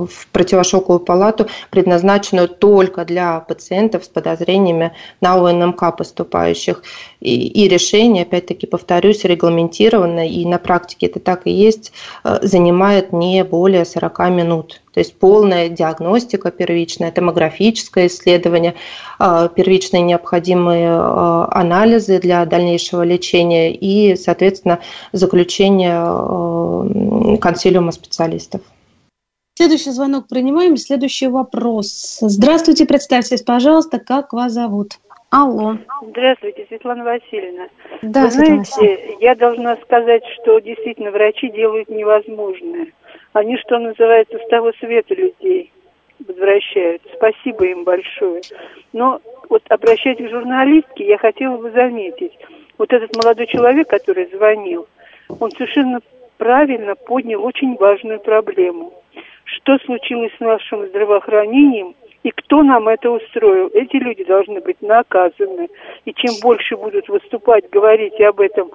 в 0.09 0.27
противошоковую 0.33 1.01
палату, 1.01 1.47
предназначенную 1.71 2.49
только 2.49 3.05
для 3.05 3.41
пациентов 3.41 4.05
с 4.05 4.09
подозрениями 4.09 4.93
на 5.21 5.37
УНМК 5.37 5.97
поступающих. 5.97 6.83
И, 7.21 7.47
и 7.47 7.69
решение, 7.69 8.23
опять-таки 8.23 8.67
повторюсь, 8.67 9.25
регламентировано, 9.25 10.29
и 10.29 10.45
на 10.45 10.59
практике 10.59 11.07
это 11.07 11.21
так 11.21 11.47
и 11.47 11.51
есть, 11.51 11.93
э, 12.25 12.39
занимает 12.43 13.13
не 13.13 13.45
более 13.45 13.85
40 13.85 14.31
минут. 14.31 14.81
То 14.93 15.01
есть 15.01 15.19
полная 15.19 15.69
диагностика 15.69 16.51
первичная, 16.51 17.13
томографическое 17.13 18.07
исследование, 18.07 18.75
э, 19.21 19.49
первичные 19.55 20.03
необходимые 20.03 20.89
э, 20.89 21.47
анализы 21.51 22.19
для 22.21 22.45
дальнейшего 22.47 23.03
лечения 23.03 23.73
и, 23.73 24.17
соответственно, 24.17 24.81
заключение 25.13 25.99
консилиума 27.39 27.93
специалистов. 27.93 28.61
Следующий 29.59 29.91
звонок 29.91 30.29
принимаем. 30.29 30.77
Следующий 30.77 31.27
вопрос. 31.27 32.19
Здравствуйте, 32.21 32.87
представьтесь, 32.87 33.43
пожалуйста, 33.43 33.99
как 33.99 34.33
вас 34.33 34.53
зовут? 34.53 35.01
Алло. 35.31 35.77
Здравствуйте, 36.11 36.65
Светлана 36.69 37.05
Васильевна. 37.05 37.69
Да, 38.01 38.27
Вы 38.27 38.31
Светлана 38.31 38.65
знаете, 38.65 39.17
я 39.21 39.35
должна 39.35 39.77
сказать, 39.79 40.23
что 40.41 40.59
действительно 40.61 41.11
врачи 41.11 41.51
делают 41.51 41.89
невозможное. 41.89 42.93
Они, 43.33 43.57
что 43.59 43.79
называется, 43.79 44.39
с 44.39 44.49
того 44.49 44.73
света 44.81 45.15
людей 45.15 45.73
возвращают. 46.27 47.03
Спасибо 47.15 47.67
им 47.67 47.85
большое. 47.85 48.43
Но 48.93 49.21
вот 49.49 49.63
обращаясь 49.69 50.19
к 50.19 50.31
журналистке, 50.31 51.07
я 51.07 51.19
хотела 51.19 51.57
бы 51.57 51.71
заметить, 51.71 52.33
вот 52.77 52.93
этот 52.93 53.15
молодой 53.17 53.47
человек, 53.47 53.89
который 53.89 54.27
звонил, 54.27 54.87
он 55.41 55.51
совершенно 55.53 56.01
правильно 56.39 56.95
поднял 56.95 57.45
очень 57.45 57.77
важную 57.77 58.21
проблему. 58.21 58.93
Что 59.45 59.79
случилось 59.79 60.33
с 60.37 60.41
нашим 60.41 60.87
здравоохранением 60.87 61.95
и 62.23 62.31
кто 62.31 62.63
нам 62.63 62.89
это 62.89 63.11
устроил? 63.11 63.69
Эти 63.75 63.97
люди 63.97 64.25
должны 64.25 64.61
быть 64.61 64.81
наказаны. 64.83 65.69
И 66.05 66.13
чем 66.15 66.35
больше 66.43 66.77
будут 66.77 67.09
выступать, 67.09 67.69
говорить 67.71 68.21
об 68.21 68.41
этом 68.41 68.71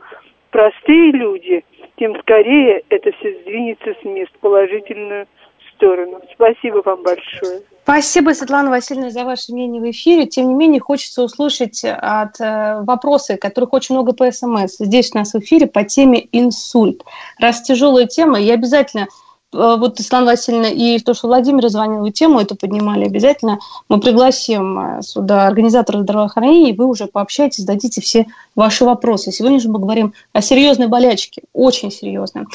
простые 0.54 1.12
люди, 1.12 1.66
тем 1.98 2.18
скорее 2.22 2.84
это 2.90 3.12
все 3.12 3.40
сдвинется 3.42 3.94
с 4.02 4.06
мест 4.06 4.32
в 4.36 4.40
положительную 4.40 5.28
сторону. 5.74 6.22
Спасибо 6.34 6.82
вам 6.86 7.04
большое. 7.04 7.62
Спасибо, 7.84 8.30
Светлана 8.30 8.70
Васильевна, 8.70 9.10
за 9.10 9.26
ваше 9.26 9.52
мнение 9.52 9.82
в 9.82 9.92
эфире. 9.92 10.26
Тем 10.26 10.48
не 10.48 10.54
менее, 10.54 10.80
хочется 10.80 11.22
услышать 11.24 11.84
от 11.84 12.40
э, 12.40 12.82
вопросы, 12.84 13.36
которых 13.36 13.74
очень 13.74 13.96
много 13.96 14.14
по 14.14 14.32
СМС. 14.32 14.78
Здесь 14.80 15.12
у 15.14 15.18
нас 15.18 15.34
в 15.34 15.40
эфире 15.40 15.68
по 15.68 15.84
теме 15.84 16.28
инсульт. 16.32 17.04
Раз 17.40 17.62
тяжелая 17.64 18.06
тема, 18.06 18.40
я 18.40 18.54
обязательно 18.54 19.08
Э, 19.08 19.23
вот 19.54 19.98
Светлана 19.98 20.26
Васильевна 20.28 20.70
и 20.70 21.00
то, 21.00 21.14
что 21.14 21.28
Владимир 21.28 21.68
звонил, 21.70 22.02
вы 22.02 22.12
тему 22.12 22.40
эту 22.40 22.56
поднимали, 22.56 23.06
обязательно 23.06 23.60
мы 23.90 24.00
пригласим 24.00 24.80
э, 24.80 25.02
сюда 25.02 25.48
организатора 25.48 26.02
здравоохранения, 26.02 26.72
и 26.72 26.76
вы 26.76 26.86
уже 26.86 27.08
пообщаетесь, 27.08 27.64
зададите 27.64 28.02
все 28.02 28.26
ваши 28.56 28.84
вопросы. 28.86 29.32
Сегодня 29.32 29.60
же 29.60 29.70
мы 29.70 29.80
говорим 29.80 30.14
о 30.34 30.42
серьезной 30.42 30.88
болячке, 30.88 31.44
очень 31.54 31.92
серьезной. 31.92 32.46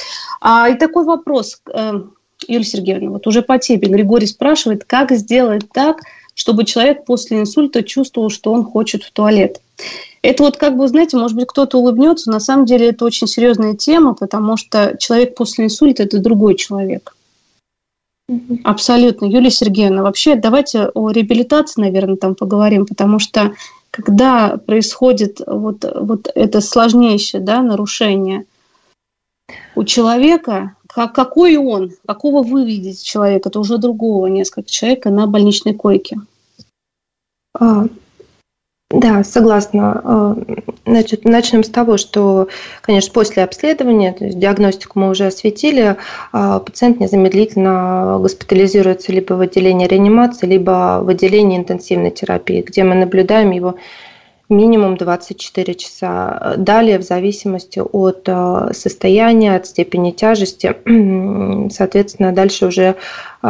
А, 0.40 0.68
и 0.68 0.74
такой 0.74 1.04
вопрос, 1.04 1.62
э, 1.72 2.02
Юлия 2.46 2.64
Сергеевна, 2.64 3.10
вот 3.10 3.26
уже 3.26 3.42
по 3.42 3.58
теме 3.58 3.88
Григорий 3.88 4.26
спрашивает, 4.26 4.84
как 4.84 5.12
сделать 5.12 5.70
так, 5.72 6.00
чтобы 6.38 6.64
человек 6.64 7.04
после 7.04 7.40
инсульта 7.40 7.82
чувствовал, 7.82 8.30
что 8.30 8.52
он 8.52 8.62
хочет 8.62 9.02
в 9.02 9.10
туалет. 9.10 9.60
Это 10.22 10.44
вот 10.44 10.56
как 10.56 10.76
бы, 10.76 10.86
знаете, 10.86 11.16
может 11.16 11.36
быть, 11.36 11.48
кто-то 11.48 11.78
улыбнется, 11.78 12.30
на 12.30 12.38
самом 12.38 12.64
деле 12.64 12.90
это 12.90 13.04
очень 13.04 13.26
серьезная 13.26 13.74
тема, 13.74 14.14
потому 14.14 14.56
что 14.56 14.96
человек 15.00 15.34
после 15.34 15.64
инсульта– 15.64 16.02
это 16.04 16.20
другой 16.20 16.54
человек. 16.54 17.16
Абсолютно. 18.62 19.26
Юлия 19.26 19.50
Сергеевна, 19.50 20.04
вообще 20.04 20.36
давайте 20.36 20.90
о 20.94 21.10
реабилитации, 21.10 21.80
наверное, 21.80 22.16
там 22.16 22.36
поговорим, 22.36 22.86
потому 22.86 23.18
что 23.18 23.54
когда 23.90 24.58
происходит 24.58 25.40
вот, 25.44 25.84
вот 25.92 26.30
это 26.32 26.60
сложнейшее 26.60 27.40
да, 27.42 27.62
нарушение 27.62 28.44
у 29.74 29.82
человека, 29.82 30.76
как, 30.98 31.14
какой 31.14 31.56
он, 31.56 31.92
какого 32.06 32.42
вы 32.42 32.64
видите 32.64 33.04
человека, 33.04 33.50
это 33.50 33.60
уже 33.60 33.78
другого 33.78 34.26
несколько 34.26 34.68
человека 34.68 35.10
на 35.10 35.28
больничной 35.28 35.72
койке. 35.72 36.16
А, 37.56 37.86
да, 38.90 39.22
согласна. 39.22 40.00
А, 40.02 40.36
значит, 40.84 41.24
начнем 41.24 41.62
с 41.62 41.68
того, 41.68 41.98
что, 41.98 42.48
конечно, 42.80 43.12
после 43.12 43.44
обследования, 43.44 44.12
то 44.12 44.24
есть 44.24 44.40
диагностику 44.40 44.98
мы 44.98 45.10
уже 45.10 45.26
осветили, 45.26 45.96
а, 46.32 46.58
пациент 46.58 46.98
незамедлительно 46.98 48.18
госпитализируется 48.20 49.12
либо 49.12 49.34
в 49.34 49.40
отделении 49.40 49.86
реанимации, 49.86 50.48
либо 50.48 50.98
в 51.00 51.08
отделении 51.10 51.58
интенсивной 51.58 52.10
терапии, 52.10 52.62
где 52.62 52.82
мы 52.82 52.96
наблюдаем 52.96 53.52
его 53.52 53.76
минимум 54.48 54.96
24 54.96 55.74
часа. 55.74 56.54
Далее, 56.56 56.98
в 56.98 57.02
зависимости 57.02 57.80
от 57.80 58.22
э, 58.26 58.70
состояния, 58.72 59.56
от 59.56 59.66
степени 59.66 60.10
тяжести, 60.10 60.74
соответственно, 61.70 62.32
дальше 62.32 62.66
уже 62.66 62.96
э, 63.42 63.46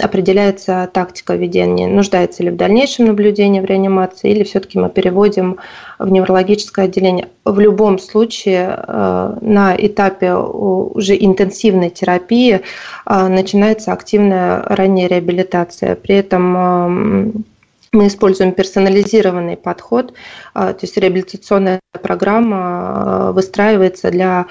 определяется 0.00 0.90
тактика 0.92 1.34
ведения, 1.36 1.88
нуждается 1.88 2.42
ли 2.42 2.50
в 2.50 2.56
дальнейшем 2.56 3.06
наблюдении 3.06 3.60
в 3.60 3.64
реанимации, 3.64 4.30
или 4.30 4.44
все-таки 4.44 4.78
мы 4.78 4.90
переводим 4.90 5.56
в 5.98 6.10
неврологическое 6.10 6.84
отделение. 6.84 7.28
В 7.46 7.58
любом 7.58 7.98
случае, 7.98 8.84
э, 8.86 9.38
на 9.40 9.74
этапе 9.74 10.34
уже 10.34 11.16
интенсивной 11.16 11.90
терапии 11.90 12.60
начинается 13.06 13.92
активная 13.92 14.62
ранняя 14.62 15.08
реабилитация. 15.08 15.94
При 15.94 16.16
этом 16.16 17.44
мы 17.92 18.06
используем 18.06 18.52
персонализированный 18.52 19.56
подход, 19.56 20.14
а, 20.54 20.72
то 20.72 20.78
есть 20.82 20.96
реабилитационная 20.96 21.80
программа 22.02 22.58
а, 22.58 23.32
выстраивается 23.32 24.10
для 24.10 24.46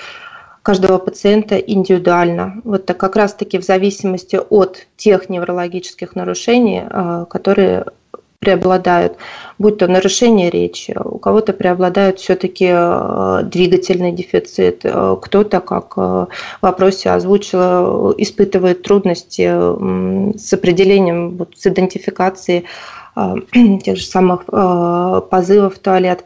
каждого 0.61 0.99
пациента 0.99 1.57
индивидуально. 1.57 2.61
Вот 2.63 2.85
так 2.85 2.97
как 2.97 3.15
раз-таки 3.15 3.57
в 3.57 3.63
зависимости 3.63 4.39
от 4.49 4.85
тех 4.95 5.27
неврологических 5.27 6.15
нарушений, 6.15 6.83
а, 6.87 7.25
которые 7.25 7.85
преобладают, 8.37 9.17
будь 9.59 9.77
то 9.77 9.87
нарушение 9.87 10.49
речи, 10.49 10.95
у 11.03 11.19
кого-то 11.19 11.53
преобладает 11.53 12.17
все-таки 12.17 12.73
двигательный 13.45 14.11
дефицит, 14.11 14.79
кто-то, 14.81 15.59
как 15.59 15.95
в 15.95 16.27
вопросе 16.59 17.11
озвучила, 17.11 18.15
испытывает 18.17 18.81
трудности 18.81 19.43
с 20.39 20.53
определением, 20.53 21.47
с 21.55 21.67
идентификацией 21.67 22.65
тех 23.83 23.97
же 23.97 24.05
самых 24.05 24.45
позывов 25.29 25.75
в 25.75 25.79
туалет. 25.79 26.23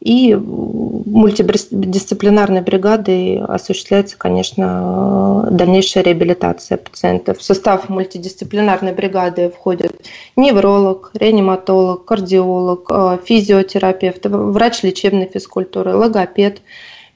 И 0.00 0.34
мультидисциплинарной 0.36 2.60
бригадой 2.60 3.40
осуществляется, 3.40 4.16
конечно, 4.16 5.48
дальнейшая 5.50 6.04
реабилитация 6.04 6.78
пациентов. 6.78 7.38
В 7.38 7.42
состав 7.42 7.88
мультидисциплинарной 7.88 8.92
бригады 8.92 9.50
входят 9.50 9.96
невролог, 10.36 11.10
реаниматолог, 11.14 12.04
кардиолог, 12.04 12.86
э, 12.90 13.18
физиотерапевт, 13.24 14.26
врач 14.26 14.82
лечебной 14.82 15.30
физкультуры, 15.32 15.96
логопед, 15.96 16.60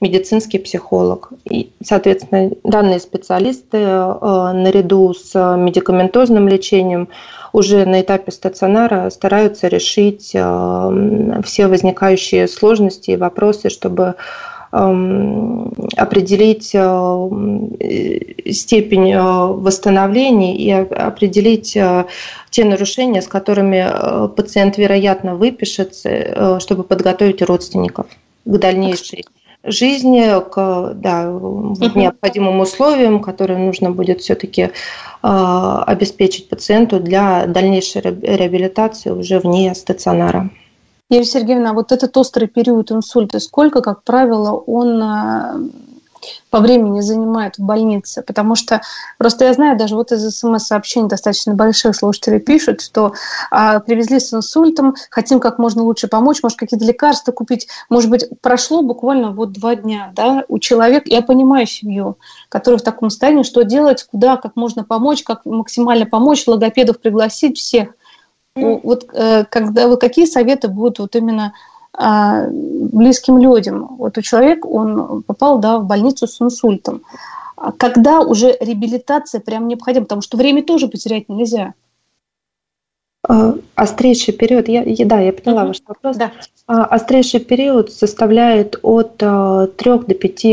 медицинский 0.01 0.57
психолог. 0.57 1.29
И, 1.49 1.71
соответственно, 1.83 2.51
данные 2.63 2.99
специалисты 2.99 3.77
э, 3.77 4.51
наряду 4.53 5.13
с 5.13 5.33
медикаментозным 5.57 6.47
лечением 6.47 7.07
уже 7.53 7.85
на 7.85 8.01
этапе 8.01 8.31
стационара 8.31 9.09
стараются 9.11 9.67
решить 9.67 10.31
э, 10.33 11.41
все 11.45 11.67
возникающие 11.67 12.47
сложности 12.47 13.11
и 13.11 13.15
вопросы, 13.15 13.69
чтобы 13.69 14.15
эм, 14.71 15.71
определить 15.95 16.71
э, 16.73 18.51
степень 18.51 19.15
восстановления 19.15 20.57
и 20.57 20.71
определить 20.71 21.77
те 22.49 22.65
нарушения, 22.65 23.21
с 23.21 23.27
которыми 23.27 24.27
пациент, 24.35 24.77
вероятно, 24.77 25.35
выпишется, 25.35 26.59
чтобы 26.59 26.83
подготовить 26.83 27.41
родственников 27.41 28.07
к 28.45 28.57
дальнейшей 28.57 29.25
жизни, 29.63 30.41
к 30.49 30.93
да, 30.95 31.25
необходимым 31.25 32.59
условиям, 32.59 33.21
которые 33.21 33.59
нужно 33.59 33.91
будет 33.91 34.21
все-таки 34.21 34.71
а, 35.21 35.83
обеспечить 35.83 36.49
пациенту 36.49 36.99
для 36.99 37.45
дальнейшей 37.45 38.01
реабилитации 38.01 39.11
уже 39.11 39.39
вне 39.39 39.73
стационара. 39.75 40.49
Юлия 41.09 41.25
Сергеевна, 41.25 41.73
вот 41.73 41.91
этот 41.91 42.15
острый 42.17 42.47
период 42.47 42.91
инсульта, 42.91 43.39
сколько, 43.39 43.81
как 43.81 44.03
правило, 44.03 44.51
он 44.51 45.03
а, 45.03 45.59
по 46.49 46.59
времени 46.59 47.01
занимает 47.01 47.57
в 47.57 47.63
больнице, 47.63 48.21
потому 48.21 48.55
что 48.55 48.81
просто 49.17 49.45
я 49.45 49.53
знаю, 49.53 49.77
даже 49.77 49.95
вот 49.95 50.11
из 50.11 50.27
смс-сообщений 50.37 51.07
достаточно 51.07 51.53
больших 51.53 51.95
слушателей 51.95 52.39
пишут, 52.39 52.81
что 52.81 53.13
а, 53.49 53.79
привезли 53.79 54.19
с 54.19 54.33
инсультом, 54.33 54.95
хотим 55.09 55.39
как 55.39 55.57
можно 55.57 55.83
лучше 55.83 56.07
помочь, 56.07 56.43
может 56.43 56.57
какие-то 56.57 56.85
лекарства 56.85 57.31
купить, 57.31 57.67
может 57.89 58.09
быть 58.09 58.27
прошло 58.41 58.81
буквально 58.81 59.31
вот 59.31 59.51
два 59.53 59.75
дня, 59.75 60.11
да, 60.15 60.43
у 60.47 60.59
человека, 60.59 61.05
я 61.07 61.21
понимаю 61.21 61.65
семью, 61.65 62.17
которая 62.49 62.79
в 62.79 62.83
таком 62.83 63.09
состоянии, 63.09 63.43
что 63.43 63.63
делать, 63.63 64.03
куда, 64.03 64.37
как 64.37 64.55
можно 64.55 64.83
помочь, 64.83 65.23
как 65.23 65.45
максимально 65.45 66.05
помочь, 66.05 66.47
логопедов 66.47 66.99
пригласить 66.99 67.57
всех. 67.57 67.89
Mm. 68.57 68.81
Вот 68.83 69.09
э, 69.13 69.45
когда 69.45 69.87
вы 69.87 69.97
какие 69.97 70.25
советы 70.25 70.67
будут 70.67 70.99
вот 70.99 71.15
именно 71.15 71.53
близким 71.97 73.37
людям. 73.39 73.95
Вот 73.97 74.17
у 74.17 74.21
человека, 74.21 74.65
он 74.67 75.23
попал 75.23 75.59
да, 75.59 75.79
в 75.79 75.85
больницу 75.85 76.27
с 76.27 76.41
инсультом. 76.41 77.01
А 77.57 77.71
когда 77.71 78.21
уже 78.21 78.57
реабилитация 78.59 79.41
прям 79.41 79.67
необходима? 79.67 80.05
Потому 80.05 80.21
что 80.21 80.37
время 80.37 80.63
тоже 80.63 80.87
потерять 80.87 81.29
нельзя. 81.29 81.73
А, 83.27 83.55
острейший 83.75 84.33
период, 84.33 84.67
я, 84.67 84.83
да, 85.05 85.19
я 85.19 85.31
поняла 85.31 85.63
uh-huh. 85.63 85.67
ваш 85.67 85.81
вопрос. 85.85 86.17
Да. 86.17 86.31
Острейший 86.65 87.39
период 87.39 87.91
составляет 87.91 88.79
от 88.81 89.17
3 89.17 89.25
до 89.27 90.15
5 90.15 90.45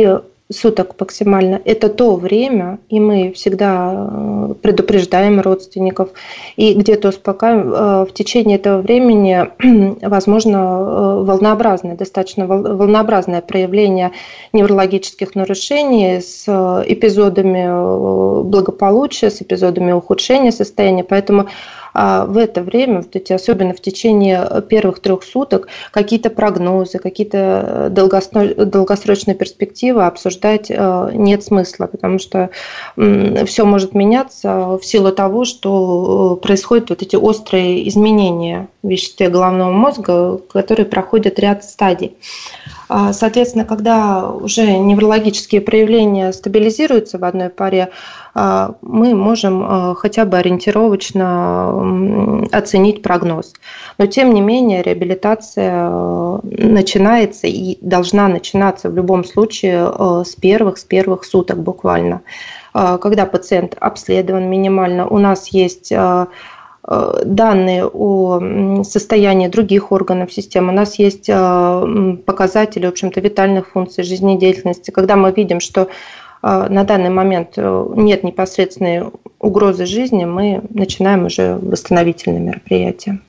суток 0.50 0.94
максимально. 0.98 1.60
Это 1.64 1.88
то 1.88 2.16
время, 2.16 2.78
и 2.88 3.00
мы 3.00 3.32
всегда 3.32 3.92
э, 3.92 4.54
предупреждаем 4.62 5.40
родственников 5.40 6.10
и 6.56 6.72
где-то 6.72 7.08
успокаиваем. 7.08 7.72
Э, 7.72 8.06
в 8.06 8.14
течение 8.14 8.56
этого 8.56 8.80
времени 8.80 9.46
возможно 10.02 10.56
э, 10.56 11.24
волнообразное, 11.24 11.96
достаточно 11.96 12.46
волнообразное 12.46 13.42
проявление 13.42 14.12
неврологических 14.54 15.34
нарушений 15.34 16.20
с 16.20 16.44
эпизодами 16.86 18.42
благополучия, 18.44 19.30
с 19.30 19.42
эпизодами 19.42 19.92
ухудшения 19.92 20.52
состояния. 20.52 21.04
Поэтому 21.04 21.48
в 21.94 22.36
это 22.36 22.62
время, 22.62 22.98
вот 22.98 23.14
эти, 23.16 23.32
особенно 23.32 23.74
в 23.74 23.80
течение 23.80 24.62
первых 24.68 25.00
трех 25.00 25.22
суток, 25.22 25.68
какие-то 25.90 26.30
прогнозы, 26.30 26.98
какие-то 26.98 27.88
долгосрочные 27.90 29.34
перспективы 29.34 30.04
обсуждать 30.04 30.70
э, 30.70 31.10
нет 31.14 31.42
смысла, 31.42 31.86
потому 31.86 32.18
что 32.18 32.50
все 32.96 33.64
может 33.64 33.94
меняться 33.94 34.78
в 34.78 34.84
силу 34.84 35.12
того, 35.12 35.44
что 35.44 36.38
э, 36.38 36.46
происходят 36.46 36.90
вот 36.90 37.02
эти 37.02 37.16
острые 37.16 37.88
изменения 37.88 38.68
в 38.82 38.88
веществе 38.88 39.28
головного 39.28 39.72
мозга, 39.72 40.38
которые 40.48 40.86
проходят 40.86 41.38
ряд 41.38 41.64
стадий. 41.64 42.16
А, 42.88 43.12
соответственно, 43.12 43.64
когда 43.64 44.30
уже 44.30 44.78
неврологические 44.78 45.60
проявления 45.60 46.32
стабилизируются 46.32 47.18
в 47.18 47.24
одной 47.24 47.50
паре, 47.50 47.90
а, 48.34 48.74
мы 48.82 49.14
можем 49.14 49.62
а, 49.62 49.94
хотя 49.94 50.24
бы 50.24 50.38
ориентировочно 50.38 52.46
оценить 52.52 53.02
прогноз. 53.02 53.52
Но 53.98 54.06
тем 54.06 54.32
не 54.32 54.40
менее 54.40 54.82
реабилитация 54.82 55.90
начинается 56.42 57.46
и 57.46 57.78
должна 57.82 58.28
начинаться 58.28 58.90
в 58.90 58.94
любом 58.94 59.24
случае 59.24 60.24
с 60.24 60.34
первых, 60.36 60.78
с 60.78 60.84
первых 60.84 61.24
суток 61.24 61.58
буквально. 61.58 62.22
Когда 62.72 63.26
пациент 63.26 63.76
обследован 63.80 64.48
минимально, 64.48 65.08
у 65.08 65.18
нас 65.18 65.48
есть 65.48 65.92
данные 67.24 67.86
о 67.86 68.82
состоянии 68.82 69.48
других 69.48 69.92
органов 69.92 70.32
системы. 70.32 70.72
У 70.72 70.76
нас 70.76 70.98
есть 70.98 71.28
э, 71.28 72.16
показатели, 72.24 72.86
в 72.86 72.88
общем-то, 72.88 73.20
витальных 73.20 73.68
функций 73.68 74.04
жизнедеятельности. 74.04 74.90
Когда 74.90 75.16
мы 75.16 75.30
видим, 75.32 75.60
что 75.60 75.82
э, 75.82 75.86
на 76.42 76.84
данный 76.84 77.10
момент 77.10 77.56
нет 77.58 78.24
непосредственной 78.24 79.10
угрозы 79.38 79.84
жизни, 79.84 80.24
мы 80.24 80.62
начинаем 80.70 81.26
уже 81.26 81.58
восстановительные 81.60 82.40
мероприятия. 82.40 83.20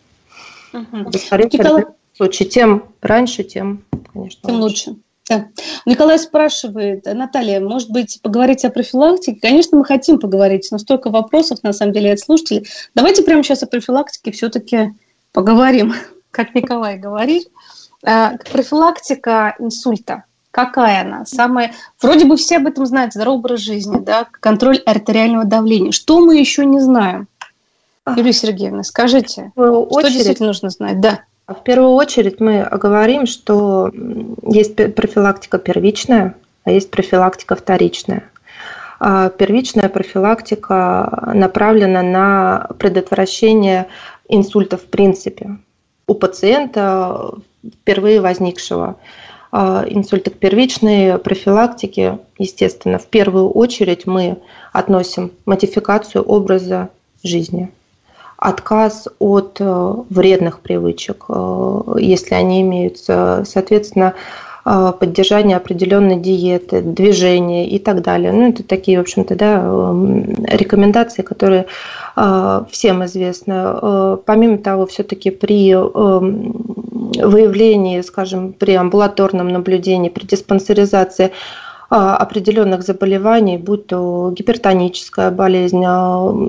Угу. 0.73 1.09
Николай... 1.51 1.85
В 2.13 2.17
случае, 2.17 2.49
тем 2.49 2.83
раньше, 3.01 3.43
тем, 3.43 3.83
конечно, 4.13 4.49
тем 4.49 4.59
лучше. 4.59 4.89
лучше. 4.89 5.01
Да. 5.29 5.47
Николай 5.85 6.17
спрашивает, 6.17 7.05
Наталья, 7.05 7.59
может 7.59 7.91
быть, 7.91 8.19
поговорить 8.23 8.65
о 8.65 8.71
профилактике? 8.71 9.39
Конечно, 9.39 9.77
мы 9.77 9.85
хотим 9.85 10.19
поговорить, 10.19 10.67
но 10.71 10.79
столько 10.79 11.11
вопросов, 11.11 11.61
на 11.61 11.71
самом 11.71 11.93
деле, 11.93 12.13
от 12.13 12.19
слушателей. 12.19 12.67
Давайте 12.95 13.21
прямо 13.21 13.43
сейчас 13.43 13.61
о 13.61 13.67
профилактике 13.67 14.31
все-таки 14.31 14.93
поговорим, 15.31 15.93
как 16.31 16.55
Николай 16.55 16.97
говорит. 16.97 17.47
А, 18.03 18.37
профилактика 18.51 19.55
инсульта. 19.59 20.23
Какая 20.51 21.01
она? 21.01 21.25
Самая... 21.25 21.73
Вроде 22.01 22.25
бы 22.25 22.35
все 22.35 22.57
об 22.57 22.65
этом 22.65 22.87
знают. 22.87 23.13
Здоровый 23.13 23.39
образ 23.39 23.59
жизни, 23.59 23.99
да? 23.99 24.25
контроль 24.31 24.77
артериального 24.79 25.45
давления. 25.45 25.91
Что 25.91 26.19
мы 26.19 26.37
еще 26.37 26.65
не 26.65 26.79
знаем? 26.79 27.27
Юлия 28.15 28.33
Сергеевна, 28.33 28.83
скажите, 28.83 29.51
что 29.55 30.01
действительно 30.01 30.47
нужно 30.47 30.71
знать? 30.71 30.99
Да. 30.99 31.21
В 31.49 31.63
первую 31.63 31.93
очередь 31.93 32.39
мы 32.39 32.61
оговорим, 32.61 33.25
что 33.25 33.91
есть 34.43 34.75
профилактика 34.93 35.57
первичная, 35.57 36.35
а 36.63 36.71
есть 36.71 36.91
профилактика 36.91 37.55
вторичная. 37.55 38.23
А 38.99 39.29
первичная 39.29 39.89
профилактика 39.89 41.31
направлена 41.33 42.03
на 42.03 42.69
предотвращение 42.77 43.87
инсульта 44.27 44.77
в 44.77 44.85
принципе 44.85 45.57
у 46.05 46.13
пациента 46.13 47.31
впервые 47.81 48.21
возникшего. 48.21 48.97
А 49.51 49.85
инсульта 49.87 50.29
к 50.29 50.35
первичной 50.35 51.17
профилактике, 51.17 52.19
естественно, 52.37 52.99
в 52.99 53.07
первую 53.07 53.49
очередь 53.49 54.05
мы 54.05 54.37
относим 54.71 55.31
модификацию 55.45 56.23
образа 56.23 56.89
жизни– 57.23 57.71
отказ 58.39 59.07
от 59.19 59.57
э, 59.59 59.93
вредных 60.09 60.61
привычек, 60.61 61.25
э, 61.27 61.81
если 61.97 62.35
они 62.35 62.61
имеются, 62.61 63.43
соответственно, 63.45 64.13
э, 64.65 64.93
поддержание 64.97 65.57
определенной 65.57 66.15
диеты, 66.15 66.81
движения 66.81 67.67
и 67.67 67.79
так 67.79 68.01
далее. 68.01 68.31
Ну, 68.31 68.49
это 68.49 68.63
такие, 68.63 68.97
в 68.97 69.01
общем-то, 69.01 69.35
да, 69.35 69.57
рекомендации, 70.55 71.21
которые 71.21 71.65
всем 72.69 73.05
известны. 73.05 74.17
Помимо 74.25 74.57
того, 74.57 74.85
все-таки 74.87 75.31
при 75.31 75.73
выявлении, 77.23 78.01
скажем, 78.01 78.51
при 78.53 78.73
амбулаторном 78.73 79.47
наблюдении, 79.47 80.09
при 80.09 80.25
диспансеризации 80.25 81.31
определенных 81.89 82.83
заболеваний, 82.83 83.57
будь 83.57 83.87
то 83.87 84.31
гипертоническая 84.35 85.31
болезнь, 85.31 85.83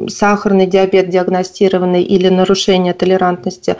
сахарный 0.09 0.67
диабет 0.67 1.09
диагностированный 1.09 2.03
или 2.03 2.29
нарушение 2.29 2.93
толерантности 2.93 3.77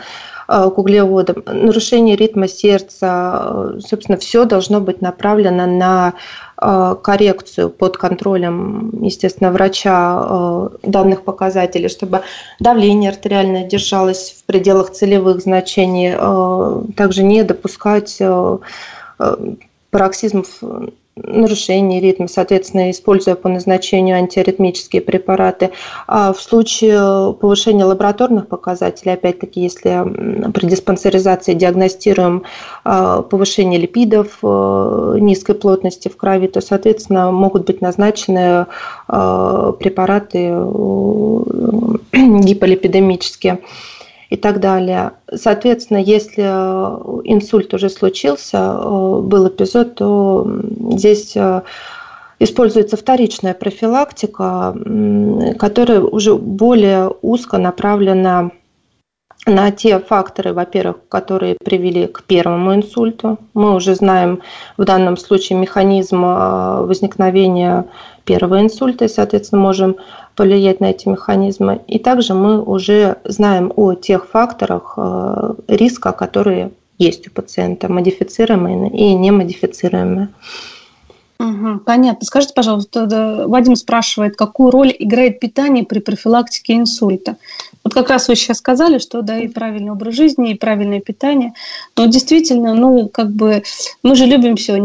к 0.47 0.77
углеводам, 0.77 1.43
нарушение 1.45 2.15
ритма 2.15 2.47
сердца, 2.47 3.73
собственно, 3.79 4.17
все 4.17 4.45
должно 4.45 4.81
быть 4.81 5.01
направлено 5.01 5.65
на 5.65 6.13
коррекцию 6.57 7.69
под 7.69 7.97
контролем, 7.97 9.03
естественно, 9.03 9.51
врача 9.51 10.69
данных 10.83 11.23
показателей, 11.23 11.89
чтобы 11.89 12.21
давление 12.59 13.11
артериальное 13.11 13.65
держалось 13.65 14.35
в 14.39 14.43
пределах 14.45 14.91
целевых 14.91 15.41
значений, 15.41 16.13
также 16.95 17.23
не 17.23 17.43
допускать 17.43 18.21
пароксизмов 19.89 20.47
нарушение 21.15 21.99
ритма, 21.99 22.27
соответственно, 22.27 22.89
используя 22.89 23.35
по 23.35 23.49
назначению 23.49 24.17
антиаритмические 24.17 25.01
препараты. 25.01 25.71
А 26.07 26.31
в 26.33 26.41
случае 26.41 27.33
повышения 27.33 27.83
лабораторных 27.83 28.47
показателей, 28.47 29.13
опять-таки, 29.13 29.61
если 29.61 30.51
при 30.51 30.67
диспансеризации 30.67 31.53
диагностируем 31.53 32.43
а, 32.83 33.21
повышение 33.21 33.79
липидов 33.79 34.39
э, 34.41 35.17
низкой 35.19 35.55
плотности 35.55 36.07
в 36.07 36.15
крови, 36.17 36.47
то, 36.47 36.61
соответственно, 36.61 37.31
могут 37.31 37.65
быть 37.65 37.81
назначены 37.81 38.67
а, 39.07 39.71
препараты 39.73 40.49
э, 40.51 40.61
гиполипидемические 42.13 43.59
и 44.31 44.37
так 44.37 44.61
далее. 44.61 45.11
Соответственно, 45.31 45.97
если 45.97 46.43
э, 46.45 47.21
инсульт 47.25 47.73
уже 47.73 47.89
случился, 47.89 48.57
э, 48.57 49.19
был 49.21 49.49
эпизод, 49.49 49.95
то 49.95 50.49
здесь 50.91 51.35
э, 51.35 51.61
используется 52.39 52.95
вторичная 52.95 53.53
профилактика, 53.53 54.73
которая 55.59 55.99
уже 55.99 56.35
более 56.35 57.13
узко 57.21 57.57
направлена 57.57 58.51
на 59.45 59.71
те 59.71 59.99
факторы, 59.99 60.53
во-первых, 60.53 61.09
которые 61.09 61.57
привели 61.61 62.07
к 62.07 62.23
первому 62.23 62.73
инсульту. 62.73 63.37
Мы 63.53 63.75
уже 63.75 63.95
знаем 63.95 64.41
в 64.77 64.85
данном 64.85 65.17
случае 65.17 65.59
механизм 65.59 66.21
возникновения 66.21 67.85
первого 68.23 68.61
инсульта 68.61 69.05
и, 69.05 69.09
соответственно, 69.09 69.61
можем 69.61 69.97
повлиять 70.35 70.79
на 70.79 70.91
эти 70.91 71.07
механизмы. 71.07 71.81
И 71.87 71.99
также 71.99 72.33
мы 72.33 72.61
уже 72.61 73.17
знаем 73.23 73.71
о 73.75 73.93
тех 73.93 74.27
факторах 74.27 74.93
э, 74.97 75.53
риска, 75.67 76.11
которые 76.11 76.71
есть 76.97 77.27
у 77.27 77.31
пациента, 77.31 77.91
модифицируемые 77.91 78.89
и 78.91 79.13
немодифицируемые. 79.13 80.29
Угу, 81.41 81.79
понятно. 81.79 82.25
Скажите, 82.25 82.53
пожалуйста, 82.53 83.45
Вадим 83.47 83.75
спрашивает, 83.75 84.35
какую 84.35 84.69
роль 84.69 84.95
играет 84.97 85.39
питание 85.39 85.83
при 85.83 85.99
профилактике 85.99 86.75
инсульта? 86.75 87.37
Вот 87.83 87.95
как 87.95 88.09
раз 88.09 88.27
вы 88.27 88.35
сейчас 88.35 88.57
сказали, 88.57 88.99
что 88.99 89.23
да, 89.23 89.39
и 89.39 89.47
правильный 89.47 89.91
образ 89.91 90.13
жизни, 90.13 90.51
и 90.51 90.57
правильное 90.57 90.99
питание. 90.99 91.53
Но 91.97 92.05
действительно, 92.05 92.75
ну, 92.75 93.09
как 93.09 93.31
бы, 93.31 93.63
мы 94.03 94.15
же 94.15 94.25
любим 94.25 94.55
все 94.55 94.79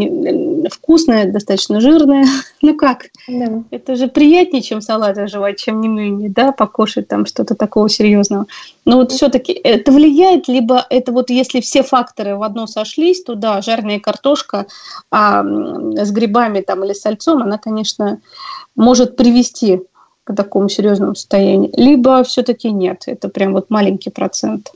вкусное, 0.70 1.30
достаточно 1.30 1.80
жирное. 1.80 2.26
Ну 2.62 2.74
как? 2.74 3.10
Да. 3.28 3.62
Это 3.70 3.94
же 3.94 4.08
приятнее, 4.08 4.62
чем 4.62 4.80
салат 4.80 5.16
жевать, 5.30 5.60
чем 5.60 5.80
не 5.80 5.88
менее, 5.88 6.30
да, 6.30 6.50
покушать 6.50 7.06
там 7.06 7.24
что-то 7.26 7.54
такого 7.54 7.88
серьезного. 7.88 8.46
Но 8.84 8.96
вот 8.96 9.12
все-таки 9.12 9.52
это 9.52 9.92
влияет, 9.92 10.48
либо 10.48 10.84
это 10.90 11.12
вот 11.12 11.30
если 11.30 11.60
все 11.60 11.82
факторы 11.82 12.36
в 12.36 12.42
одно 12.42 12.66
сошлись, 12.66 13.22
то 13.22 13.34
да, 13.34 13.60
жареная 13.60 14.00
картошка 14.00 14.66
а, 15.10 15.44
с 15.44 16.10
грибами 16.46 16.60
там 16.62 16.84
или 16.84 16.92
сальцом, 16.92 17.42
она, 17.42 17.58
конечно, 17.58 18.20
может 18.74 19.16
привести 19.16 19.82
к 20.24 20.34
такому 20.34 20.68
серьезному 20.68 21.14
состоянию, 21.14 21.70
либо 21.76 22.22
все-таки 22.24 22.70
нет, 22.70 23.04
это 23.06 23.28
прям 23.28 23.52
вот 23.52 23.70
маленький 23.70 24.10
процент. 24.10 24.72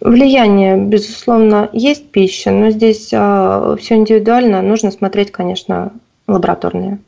Влияние, 0.00 0.76
безусловно, 0.76 1.68
есть 1.72 2.10
пища, 2.10 2.50
но 2.50 2.70
здесь 2.70 3.10
а, 3.12 3.74
все 3.76 3.96
индивидуально. 3.96 4.62
Нужно 4.62 4.90
смотреть, 4.90 5.32
конечно, 5.32 5.90
лабораторные 6.28 6.98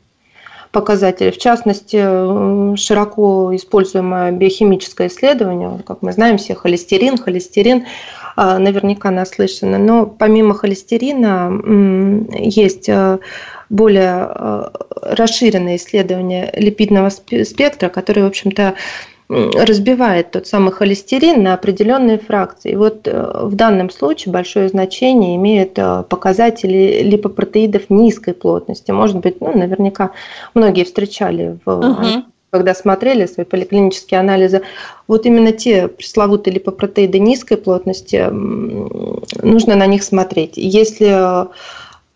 показатели. 0.71 1.31
В 1.31 1.37
частности, 1.37 2.75
широко 2.75 3.55
используемое 3.55 4.31
биохимическое 4.31 5.07
исследование, 5.07 5.81
как 5.85 6.01
мы 6.01 6.11
знаем 6.11 6.37
все, 6.37 6.55
холестерин, 6.55 7.17
холестерин, 7.17 7.85
наверняка 8.37 9.11
наслышаны. 9.11 9.77
Но 9.77 10.05
помимо 10.05 10.53
холестерина 10.53 11.51
есть 12.37 12.87
а, 12.89 13.19
более 13.69 14.71
расширенное 15.01 15.75
исследование 15.75 16.53
липидного 16.55 17.09
спектра, 17.09 17.89
которое, 17.89 18.23
в 18.23 18.27
общем-то, 18.27 18.75
разбивает 19.29 20.31
тот 20.31 20.47
самый 20.47 20.71
холестерин 20.71 21.43
на 21.43 21.53
определенные 21.53 22.17
фракции. 22.17 22.75
Вот 22.75 23.09
э, 23.09 23.41
в 23.43 23.55
данном 23.55 23.89
случае 23.89 24.31
большое 24.31 24.69
значение 24.69 25.35
имеют 25.35 25.73
показатели 25.73 27.01
липопротеидов 27.03 27.89
низкой 27.89 28.33
плотности. 28.33 28.91
Может 28.91 29.17
быть, 29.17 29.41
ну, 29.41 29.51
наверняка 29.57 30.11
многие 30.53 30.85
встречали 30.85 31.59
в 31.65 31.71
угу 31.71 32.23
когда 32.57 32.73
смотрели 32.73 33.27
свои 33.27 33.45
поликлинические 33.45 34.19
анализы, 34.19 34.61
вот 35.07 35.25
именно 35.25 35.51
те 35.51 35.87
пресловутые 35.87 36.55
липопротеиды 36.55 37.19
низкой 37.19 37.57
плотности, 37.57 38.27
нужно 38.31 39.75
на 39.75 39.85
них 39.85 40.03
смотреть. 40.03 40.53
Если 40.55 41.47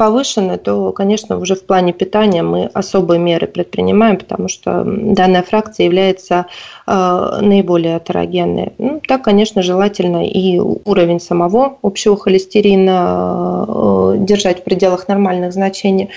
повышены, 0.01 0.57
то, 0.57 0.91
конечно, 0.93 1.37
уже 1.37 1.53
в 1.53 1.63
плане 1.63 1.93
питания 1.93 2.41
мы 2.41 2.71
особые 2.73 3.19
меры 3.19 3.45
предпринимаем, 3.45 4.17
потому 4.17 4.47
что 4.47 4.83
данная 4.83 5.43
фракция 5.43 5.85
является 5.85 6.47
э, 6.87 7.39
наиболее 7.41 7.97
атерогенной. 7.97 8.73
Ну, 8.79 8.99
так, 9.07 9.23
конечно, 9.23 9.61
желательно 9.61 10.27
и 10.27 10.57
уровень 10.57 11.19
самого 11.19 11.77
общего 11.83 12.17
холестерина 12.17 13.65
э, 13.67 14.15
держать 14.21 14.61
в 14.61 14.63
пределах 14.63 15.07
нормальных 15.07 15.53
значений. 15.53 16.09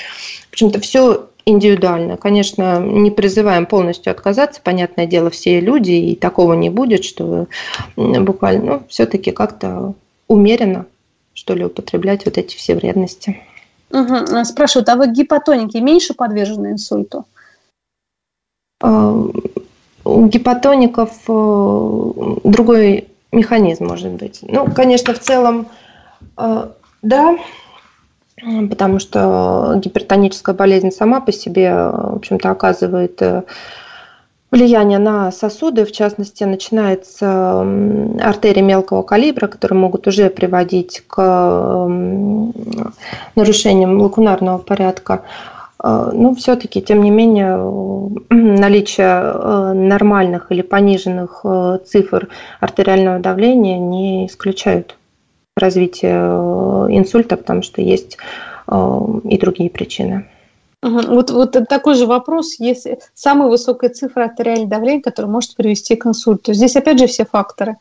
Почему-то 0.51 0.81
все 0.81 1.27
индивидуально. 1.47 2.17
Конечно, 2.17 2.81
не 2.81 3.11
призываем 3.11 3.67
полностью 3.67 4.11
отказаться, 4.11 4.61
понятное 4.63 5.07
дело, 5.07 5.31
все 5.31 5.61
люди, 5.61 5.93
и 5.93 6.17
такого 6.17 6.55
не 6.55 6.71
будет, 6.71 7.05
что 7.05 7.47
буквально, 7.97 8.65
ну, 8.65 8.83
все-таки 8.89 9.31
как-то 9.31 9.95
умеренно, 10.29 10.87
что 11.35 11.55
ли, 11.55 11.65
употреблять 11.65 12.25
вот 12.25 12.39
эти 12.39 12.57
все 12.57 12.75
вредности. 12.75 13.41
Угу. 13.91 14.45
Спрашивают, 14.45 14.89
а 14.89 14.97
вы 14.97 15.13
гипотоники 15.13 15.77
меньше 15.77 16.15
подвержены 16.15 16.73
инсульту? 16.73 17.27
А, 18.83 19.13
у 20.05 20.27
гипотоников 20.27 21.11
э, 21.29 22.13
другой 22.45 23.09
механизм 23.33 23.87
может 23.87 24.13
быть. 24.13 24.41
Ну, 24.43 24.67
конечно, 24.73 25.15
в 25.15 25.19
целом, 25.21 25.69
э, 26.37 26.69
да, 27.03 27.39
потому 28.69 28.99
что 28.99 29.75
гипертоническая 29.77 30.55
болезнь 30.55 30.91
сама 30.91 31.21
по 31.21 31.33
себе, 31.33 31.73
в 31.73 32.17
общем-то, 32.17 32.51
оказывает 32.51 33.21
э, 33.23 33.43
влияние 34.51 34.99
на 34.99 35.33
сосуды, 35.33 35.85
в 35.85 35.93
частности, 35.93 36.45
начинается 36.45 37.67
артерии 38.21 38.61
мелкого 38.61 39.03
калибра, 39.03 39.49
которые 39.49 39.79
могут 39.79 40.07
уже 40.07 40.31
приводить 40.31 41.03
к 41.07 41.89
нарушениям 43.35 44.01
лакунарного 44.01 44.59
порядка. 44.59 45.23
А, 45.79 46.13
но 46.13 46.35
все-таки, 46.35 46.81
тем 46.81 47.03
не 47.03 47.11
менее, 47.11 47.57
наличие 48.31 49.07
э, 49.07 49.73
нормальных 49.75 50.51
или 50.51 50.63
пониженных 50.63 51.41
э, 51.45 51.79
цифр 51.85 52.29
артериального 52.61 53.19
давления 53.19 53.79
не 53.79 54.27
исключают 54.27 54.97
развитие 55.65 56.13
э, 56.13 56.87
инсульта, 56.91 57.37
потому 57.37 57.63
что 57.63 57.81
есть 57.83 58.19
и 58.67 59.37
другие 59.39 59.69
причины. 59.69 60.27
Вот, 60.81 61.31
вот 61.31 61.57
такой 61.69 61.95
же 61.95 62.07
вопрос, 62.07 62.57
если 62.59 62.99
самая 63.15 63.49
высокая 63.49 63.91
цифра 63.91 64.25
артериального 64.25 64.71
давления, 64.71 65.03
которая 65.03 65.31
может 65.31 65.55
привести 65.55 65.97
к 65.97 66.07
инсульту. 66.07 66.55
Здесь 66.55 66.77
опять 66.77 66.99
же 66.99 67.07
все 67.07 67.25
факторы. 67.25 67.77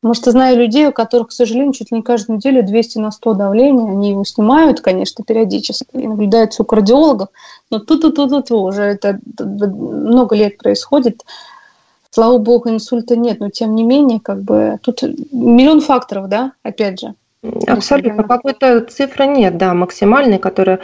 Потому 0.00 0.14
что 0.14 0.30
знаю 0.30 0.56
людей, 0.56 0.86
у 0.86 0.92
которых, 0.92 1.28
к 1.28 1.32
сожалению, 1.32 1.74
чуть 1.74 1.92
ли 1.92 1.98
не 1.98 2.02
каждую 2.02 2.38
неделю 2.38 2.64
200 2.64 2.98
на 2.98 3.10
100 3.10 3.34
давления, 3.34 3.90
они 3.90 4.10
его 4.10 4.24
снимают, 4.24 4.80
конечно, 4.80 5.22
периодически, 5.24 5.88
и 5.92 6.08
наблюдаются 6.08 6.62
у 6.62 6.64
кардиологов, 6.64 7.28
но 7.70 7.80
тут-тут-тут 7.80 8.50
уже 8.50 8.82
это 8.82 9.20
много 9.38 10.34
лет 10.34 10.56
происходит. 10.56 11.22
Слава 12.10 12.38
богу, 12.38 12.70
инсульта 12.70 13.14
нет, 13.14 13.40
но 13.40 13.50
тем 13.50 13.74
не 13.74 13.84
менее, 13.84 14.20
как 14.20 14.42
бы 14.42 14.78
тут 14.82 15.02
миллион 15.02 15.82
факторов, 15.82 16.28
да, 16.28 16.52
опять 16.62 16.98
же. 16.98 17.14
Абсолютно. 17.66 18.22
Какой-то 18.24 18.80
цифры 18.82 19.26
нет, 19.26 19.56
да, 19.56 19.72
максимальной, 19.72 20.38
которая 20.38 20.80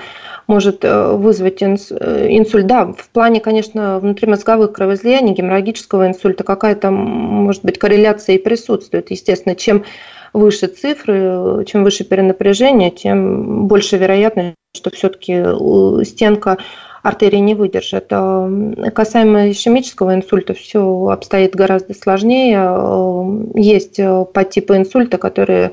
может 0.47 0.85
э, 0.85 1.13
вызвать 1.13 1.61
э, 1.61 1.67
инсульт. 1.67 2.67
Да, 2.67 2.87
в 2.87 3.11
плане, 3.11 3.41
конечно, 3.41 3.99
внутримозговых 3.99 4.73
кровоизлияний, 4.73 5.35
геморрагического 5.35 6.07
инсульта 6.07 6.45
какая-то, 6.45 6.91
может 6.91 7.63
быть, 7.63 7.79
корреляция 7.79 8.37
и 8.37 8.43
присутствует. 8.43 9.11
Естественно, 9.11 9.55
чем 9.55 9.85
выше 10.33 10.69
цифры, 10.69 11.65
чем 11.67 11.85
выше 11.85 12.05
перенапряжение, 12.05 12.91
тем 12.91 13.67
больше 13.67 13.99
вероятность, 13.99 14.57
что 14.75 14.91
все-таки 14.91 15.45
стенка 16.07 16.57
артерии 17.03 17.39
не 17.39 17.55
выдержит. 17.55 18.07
А, 18.11 18.51
касаемо 18.95 19.51
ишемического 19.51 20.15
инсульта 20.15 20.55
все 20.55 21.09
обстоит 21.09 21.55
гораздо 21.55 21.93
сложнее. 21.93 23.53
Есть 23.55 24.01
подтипы 24.33 24.77
инсульта, 24.77 25.19
которые 25.19 25.73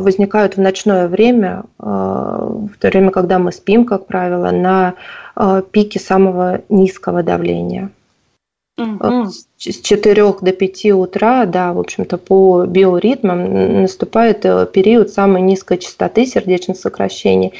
возникают 0.00 0.56
в 0.56 0.60
ночное 0.60 1.08
время, 1.08 1.64
а, 1.78 2.46
в 2.46 2.78
то 2.78 2.88
время, 2.88 3.10
когда 3.10 3.38
мы 3.38 3.52
спим, 3.52 3.84
как 3.84 4.06
правило, 4.06 4.50
на 4.50 4.94
пике 5.70 6.00
самого 6.00 6.62
низкого 6.68 7.22
давления. 7.22 7.90
Угу. 8.78 9.30
С 9.58 9.80
4 9.80 10.34
до 10.40 10.52
5 10.52 10.92
утра, 10.92 11.46
да, 11.46 11.72
в 11.72 11.80
общем-то, 11.80 12.16
по 12.16 12.64
биоритмам 12.64 13.82
наступает 13.82 14.44
э, 14.44 14.66
период 14.72 15.10
самой 15.10 15.42
низкой 15.42 15.78
частоты 15.78 16.26
сердечных 16.26 16.76
сокращений 16.76 17.54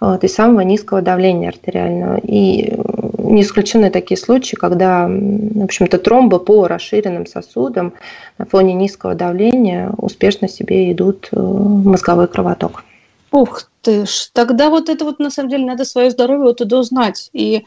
вот, 0.00 0.22
и 0.22 0.28
самого 0.28 0.60
низкого 0.60 1.02
давления 1.02 1.48
артериального. 1.48 2.18
И 2.18 2.74
не 3.32 3.42
исключены 3.42 3.90
такие 3.90 4.18
случаи, 4.18 4.56
когда, 4.56 5.08
в 5.08 5.64
общем-то, 5.64 5.98
тромбы 5.98 6.38
по 6.38 6.68
расширенным 6.68 7.26
сосудам 7.26 7.94
на 8.38 8.46
фоне 8.46 8.74
низкого 8.74 9.14
давления 9.14 9.90
успешно 9.96 10.48
себе 10.48 10.92
идут 10.92 11.28
э, 11.32 11.40
мозговой 11.40 12.28
кровоток. 12.28 12.84
Ух 13.32 13.68
ты 13.80 14.06
ж, 14.06 14.30
тогда 14.32 14.70
вот 14.70 14.88
это 14.88 15.04
вот 15.04 15.18
на 15.18 15.30
самом 15.30 15.50
деле 15.50 15.64
надо 15.64 15.84
свое 15.84 16.10
здоровье 16.10 16.44
вот 16.44 16.60
это 16.60 16.78
узнать. 16.78 17.30
И 17.32 17.64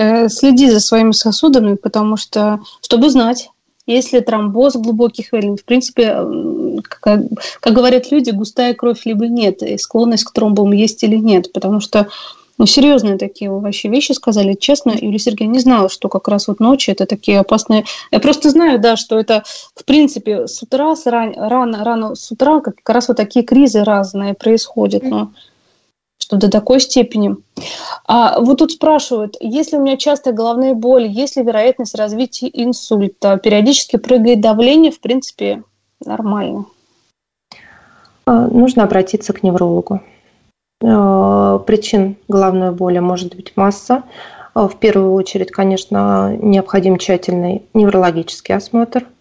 Э, 0.00 0.28
следи 0.28 0.70
за 0.70 0.78
своими 0.78 1.10
сосудами, 1.10 1.74
потому 1.74 2.16
что, 2.16 2.60
чтобы 2.82 3.10
знать, 3.10 3.50
есть 3.84 4.12
ли 4.12 4.20
тромбоз 4.20 4.76
глубоких 4.76 5.32
вен. 5.32 5.56
В 5.56 5.64
принципе, 5.64 6.18
как, 6.84 7.22
как 7.58 7.72
говорят 7.72 8.12
люди, 8.12 8.30
густая 8.30 8.74
кровь 8.74 9.04
либо 9.06 9.26
нет, 9.26 9.60
и 9.62 9.76
склонность 9.76 10.22
к 10.22 10.30
тромбам 10.30 10.70
есть 10.70 11.02
или 11.02 11.16
нет, 11.16 11.52
потому 11.52 11.80
что 11.80 12.06
ну, 12.58 12.66
серьезные 12.66 13.18
такие 13.18 13.50
вообще 13.50 13.88
вещи 13.88 14.12
сказали. 14.12 14.54
Честно, 14.54 14.92
Юлия 15.00 15.20
Сергеевна 15.20 15.54
не 15.54 15.60
знала, 15.60 15.88
что 15.88 16.08
как 16.08 16.26
раз 16.26 16.48
вот 16.48 16.58
ночи 16.58 16.90
это 16.90 17.06
такие 17.06 17.38
опасные. 17.38 17.84
Я 18.10 18.18
просто 18.18 18.50
знаю, 18.50 18.80
да, 18.80 18.96
что 18.96 19.18
это, 19.18 19.44
в 19.76 19.84
принципе, 19.84 20.48
с 20.48 20.60
утра, 20.62 20.96
с 20.96 21.06
ран, 21.06 21.34
рано, 21.36 21.84
рано 21.84 22.14
с 22.16 22.30
утра 22.32 22.60
как 22.60 22.76
раз 22.88 23.06
вот 23.08 23.16
такие 23.16 23.44
кризы 23.44 23.84
разные 23.84 24.34
происходят. 24.34 25.04
Но 25.04 25.30
что 26.18 26.36
до 26.36 26.50
такой 26.50 26.80
степени. 26.80 27.36
А 28.04 28.40
вот 28.40 28.58
тут 28.58 28.72
спрашивают, 28.72 29.36
если 29.40 29.76
у 29.76 29.80
меня 29.80 29.96
часто 29.96 30.32
головные 30.32 30.74
боли, 30.74 31.08
есть 31.08 31.36
ли 31.36 31.44
вероятность 31.44 31.94
развития 31.94 32.50
инсульта? 32.52 33.38
Периодически 33.38 33.96
прыгает 33.96 34.40
давление, 34.40 34.90
в 34.90 35.00
принципе, 35.00 35.62
нормально. 36.04 36.66
А, 38.26 38.48
нужно 38.48 38.82
обратиться 38.82 39.32
к 39.32 39.44
неврологу. 39.44 40.02
А, 40.82 41.58
причин 41.58 42.16
головной 42.28 42.72
боли 42.72 42.98
может 42.98 43.34
быть 43.34 43.52
масса. 43.56 44.02
А, 44.54 44.68
в 44.68 44.76
первую 44.76 45.12
очередь, 45.12 45.50
конечно, 45.50 46.36
необходим 46.36 46.98
тщательный 46.98 47.62
неврологический 47.74 48.54
осмотр– 48.54 49.04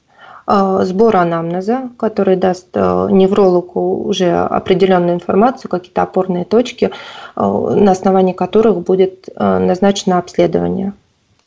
Э, 0.47 0.79
сбор 0.83 1.17
анамнеза, 1.17 1.89
который 1.97 2.37
даст 2.37 2.67
э, 2.73 3.07
неврологу 3.11 4.05
уже 4.07 4.31
определенную 4.31 5.15
информацию, 5.15 5.69
какие-то 5.69 6.03
опорные 6.03 6.45
точки, 6.45 6.85
э, 6.85 7.41
на 7.41 7.91
основании 7.91 8.31
которых 8.31 8.79
будет 8.81 9.27
назначено 9.35 10.19
обследование 10.19 10.93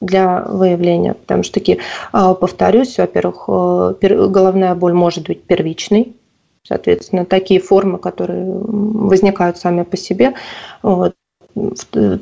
для 0.03 0.43
выявления. 0.43 1.15
Потому 1.15 1.43
что, 1.43 1.55
таки, 1.55 1.79
повторюсь, 2.13 2.99
во-первых, 2.99 3.45
головная 3.49 4.75
боль 4.75 4.95
может 4.95 5.27
быть 5.27 5.45
первичной, 5.45 6.15
соответственно, 6.63 7.25
такие 7.25 7.61
формы, 7.61 7.99
которые 7.99 8.45
возникают 8.47 9.59
сами 9.59 9.83
по 9.83 9.97
себе. 9.97 10.35
Вот. 10.83 11.15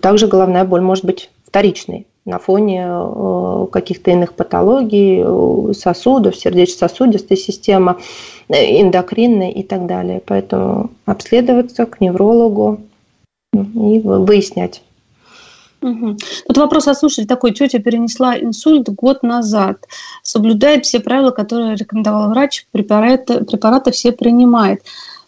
Также 0.01 0.27
головная 0.27 0.65
боль 0.65 0.81
может 0.81 1.05
быть 1.05 1.31
вторичной 1.47 2.07
на 2.25 2.39
фоне 2.39 2.87
э, 2.87 3.67
каких-то 3.73 4.11
иных 4.11 4.35
патологий, 4.35 5.75
сосудов, 5.75 6.37
сердечно-сосудистой 6.37 7.37
системы, 7.39 7.97
э, 8.49 8.83
эндокринной 8.83 9.51
и 9.51 9.63
так 9.63 9.87
далее. 9.87 10.23
Поэтому 10.25 10.91
обследоваться 11.07 11.87
к 11.87 12.01
неврологу 12.01 12.81
и 13.55 14.01
выяснять. 14.01 14.83
Угу. 15.81 16.17
Тут 16.49 16.59
вопрос 16.59 16.89
от 16.89 16.99
слушателя 16.99 17.27
такой. 17.27 17.53
Тетя 17.53 17.79
перенесла 17.79 18.39
инсульт 18.39 18.89
год 18.89 19.23
назад. 19.23 19.85
Соблюдает 20.23 20.85
все 20.85 21.01
правила, 21.01 21.31
которые 21.31 21.77
рекомендовал 21.77 22.31
врач, 22.31 22.67
препараты, 22.73 23.45
препараты 23.45 23.91
все 23.93 24.13
принимает. 24.13 24.83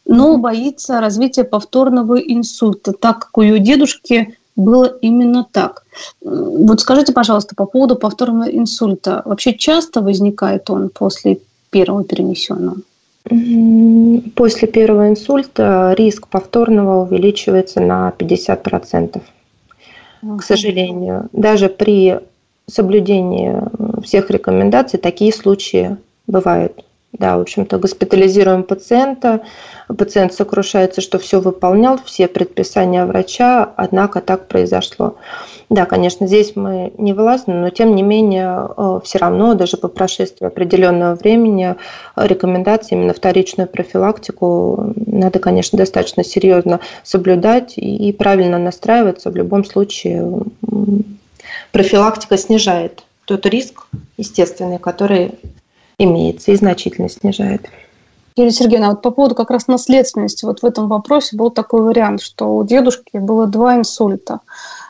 Но 0.06 0.38
боится 0.38 1.00
развития 1.00 1.44
повторного 1.44 2.16
инсульта, 2.16 2.92
так 2.92 3.20
как 3.20 3.38
у 3.38 3.42
ее 3.42 3.60
дедушки 3.60 4.36
было 4.56 4.86
именно 4.86 5.46
так. 5.50 5.84
Вот 6.20 6.80
скажите, 6.80 7.12
пожалуйста, 7.12 7.54
по 7.54 7.66
поводу 7.66 7.96
повторного 7.96 8.50
инсульта. 8.50 9.22
Вообще 9.24 9.54
часто 9.54 10.00
возникает 10.00 10.68
он 10.70 10.88
после 10.88 11.38
первого 11.70 12.04
перенесенного? 12.04 12.78
После 14.34 14.66
первого 14.66 15.08
инсульта 15.08 15.94
риск 15.96 16.26
повторного 16.26 17.04
увеличивается 17.04 17.80
на 17.80 18.12
50%. 18.18 19.20
К 20.22 20.42
сожалению, 20.42 21.28
даже 21.32 21.68
при 21.68 22.20
соблюдении 22.66 24.02
всех 24.02 24.30
рекомендаций 24.30 24.98
такие 24.98 25.32
случаи 25.32 25.96
бывают. 26.26 26.84
Да, 27.12 27.38
в 27.38 27.40
общем-то, 27.40 27.78
госпитализируем 27.78 28.62
пациента, 28.62 29.40
пациент 29.88 30.32
сокрушается, 30.32 31.00
что 31.00 31.18
все 31.18 31.40
выполнял, 31.40 31.98
все 32.04 32.28
предписания 32.28 33.04
врача, 33.04 33.68
однако 33.76 34.20
так 34.20 34.46
произошло. 34.46 35.16
Да, 35.70 35.86
конечно, 35.86 36.28
здесь 36.28 36.54
мы 36.54 36.92
не 36.98 37.12
властны, 37.12 37.54
но 37.54 37.70
тем 37.70 37.96
не 37.96 38.04
менее 38.04 38.68
э, 38.76 39.00
все 39.02 39.18
равно, 39.18 39.54
даже 39.54 39.76
по 39.76 39.88
прошествии 39.88 40.46
определенного 40.46 41.16
времени, 41.16 41.74
рекомендации 42.14 42.94
именно 42.94 43.12
вторичную 43.12 43.68
профилактику 43.68 44.94
надо, 44.94 45.40
конечно, 45.40 45.76
достаточно 45.76 46.22
серьезно 46.22 46.78
соблюдать 47.02 47.74
и 47.76 48.12
правильно 48.12 48.58
настраиваться. 48.58 49.30
В 49.30 49.36
любом 49.36 49.64
случае 49.64 50.44
профилактика 51.72 52.36
снижает 52.36 53.02
тот 53.24 53.46
риск 53.46 53.86
естественный, 54.16 54.78
который 54.78 55.32
имеется 56.02 56.52
и 56.52 56.56
значительно 56.56 57.08
снижает. 57.08 57.68
Юлия 58.36 58.52
Сергеевна, 58.52 58.88
а 58.88 58.90
вот 58.90 59.02
по 59.02 59.10
поводу 59.10 59.34
как 59.34 59.50
раз 59.50 59.66
наследственности, 59.66 60.44
вот 60.44 60.62
в 60.62 60.66
этом 60.66 60.88
вопросе 60.88 61.36
был 61.36 61.50
такой 61.50 61.82
вариант, 61.82 62.22
что 62.22 62.56
у 62.56 62.64
дедушки 62.64 63.18
было 63.18 63.46
два 63.46 63.76
инсульта. 63.76 64.40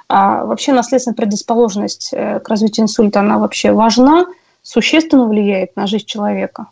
А 0.08 0.44
вообще 0.44 0.72
наследственная 0.72 1.16
предрасположенность 1.16 2.10
э, 2.12 2.40
к 2.40 2.48
развитию 2.48 2.84
инсульта, 2.84 3.20
она 3.20 3.38
вообще 3.38 3.72
важна, 3.72 4.26
существенно 4.62 5.26
влияет 5.26 5.76
на 5.76 5.86
жизнь 5.86 6.06
человека? 6.06 6.66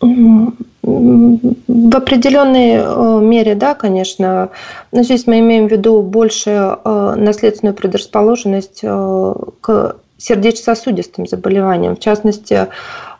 В 0.00 1.96
определенной 1.96 2.74
э, 2.74 3.20
мере, 3.24 3.54
да, 3.54 3.74
конечно. 3.74 4.50
Но 4.92 5.02
здесь 5.02 5.26
мы 5.26 5.38
имеем 5.38 5.68
в 5.68 5.72
виду 5.72 6.02
больше 6.02 6.50
э, 6.50 7.14
наследственную 7.16 7.74
предрасположенность 7.74 8.82
к 8.82 9.96
сердечно-сосудистым 10.20 11.26
заболеваниям, 11.26 11.96
в 11.96 12.00
частности, 12.00 12.68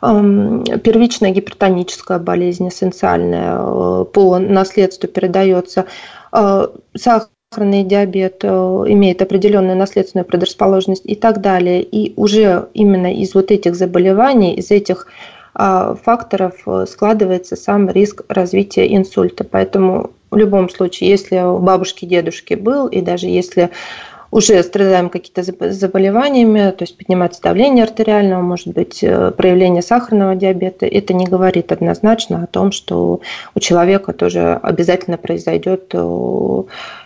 эм, 0.01 0.63
первичная 0.83 1.31
гипертоническая 1.31 2.19
болезнь 2.19 2.69
эссенциальная 2.69 3.57
э, 3.57 4.05
по 4.05 4.37
наследству 4.37 5.07
передается, 5.09 5.85
э, 6.31 6.67
сахарный 6.95 7.83
диабет 7.83 8.43
э, 8.43 8.47
имеет 8.47 9.21
определенную 9.21 9.75
наследственную 9.75 10.25
предрасположенность 10.25 11.05
и 11.05 11.15
так 11.15 11.41
далее. 11.41 11.81
И 11.81 12.13
уже 12.15 12.67
именно 12.73 13.13
из 13.13 13.33
вот 13.33 13.51
этих 13.51 13.75
заболеваний, 13.75 14.53
из 14.53 14.71
этих 14.71 15.07
факторов 15.53 16.65
складывается 16.87 17.57
сам 17.57 17.89
риск 17.89 18.21
развития 18.29 18.95
инсульта. 18.95 19.43
Поэтому 19.43 20.11
в 20.31 20.37
любом 20.37 20.69
случае, 20.69 21.09
если 21.09 21.39
у 21.39 21.57
бабушки, 21.57 22.05
дедушки 22.05 22.53
был, 22.53 22.87
и 22.87 23.01
даже 23.01 23.27
если 23.27 23.69
уже 24.31 24.63
страдаем 24.63 25.09
какими-то 25.09 25.71
заболеваниями, 25.71 26.71
то 26.71 26.83
есть 26.83 26.97
поднимается 26.97 27.41
давление 27.41 27.83
артериального, 27.83 28.41
может 28.41 28.69
быть 28.69 29.03
э, 29.03 29.31
проявление 29.31 29.81
сахарного 29.81 30.35
диабета, 30.35 30.85
это 30.85 31.13
не 31.13 31.25
говорит 31.25 31.71
однозначно 31.71 32.43
о 32.43 32.47
том, 32.47 32.71
что 32.71 33.19
у 33.53 33.59
человека 33.59 34.13
тоже 34.13 34.59
обязательно 34.63 35.17
произойдет 35.17 35.91
э, 35.93 36.63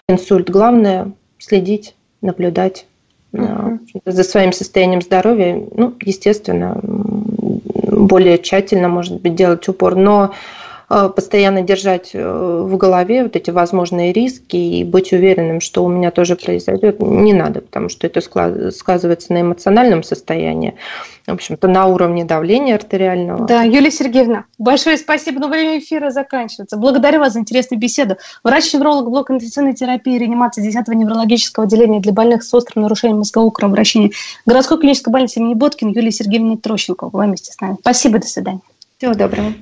инсульт. 0.07 0.49
Главное 0.51 1.11
следить, 1.39 1.95
наблюдать 2.21 2.85
uh-huh. 3.33 3.79
за 4.05 4.23
своим 4.23 4.53
состоянием 4.53 5.01
здоровья, 5.01 5.61
ну, 5.75 5.93
естественно, 6.01 6.79
более 6.83 8.37
тщательно, 8.37 8.87
может 8.87 9.19
быть, 9.21 9.35
делать 9.35 9.67
упор, 9.67 9.95
но 9.95 10.25
э, 10.25 10.64
постоянно 10.87 11.61
держать 11.61 12.11
э, 12.13 12.19
в 12.19 12.77
голове 12.77 13.23
вот 13.23 13.35
эти 13.35 13.49
возможные 13.49 14.13
риски 14.13 14.55
и 14.55 14.83
быть 14.83 15.11
уверенным, 15.13 15.59
что 15.61 15.83
у 15.83 15.89
меня 15.89 16.11
тоже 16.11 16.35
произойдет, 16.35 16.99
не 16.99 17.33
надо, 17.33 17.61
потому 17.61 17.89
что 17.89 18.05
это 18.05 18.21
сказывается 18.21 19.33
на 19.33 19.41
эмоциональном 19.41 20.03
состоянии, 20.03 20.75
в 21.25 21.31
общем-то, 21.33 21.67
на 21.67 21.87
уровне 21.87 22.23
давления 22.23 22.75
артериального. 22.75 23.47
Да, 23.47 23.63
Юлия 23.63 23.89
Сергеевна, 23.89 24.45
большое 24.59 24.97
спасибо, 24.97 25.39
но 25.39 25.47
время 25.47 25.79
эфира 25.79 26.11
заканчивается. 26.11 26.77
Благодарю 26.77 27.19
вас 27.19 27.33
за 27.33 27.39
интересную 27.39 27.79
беседу. 27.79 28.17
Врач-невролог 28.43 29.09
блок 29.09 29.31
интенсивной 29.31 29.73
терапии 29.73 30.15
и 30.15 30.19
реанимации 30.19 30.67
10-го 30.67 30.93
неврологического 30.93 31.65
отделения 31.65 31.99
для 31.99 32.13
больных 32.13 32.43
с 32.43 32.53
острым 32.53 32.83
нарушением 32.83 33.19
мозгового 33.19 33.49
кровообращения 33.49 34.11
городской 34.45 34.79
клинической 34.79 35.11
больницы 35.11 35.39
имени 35.39 35.55
Боткин 35.55 35.89
Юлия 35.89 36.11
Сергеевна 36.11 36.57
Трощенко 36.57 37.09
была 37.09 37.25
вместе 37.25 37.51
с 37.51 37.59
нами. 37.59 37.77
Спасибо, 37.79 38.19
до 38.19 38.27
свидания. 38.27 38.61
Всего 38.97 39.13
доброго. 39.13 39.53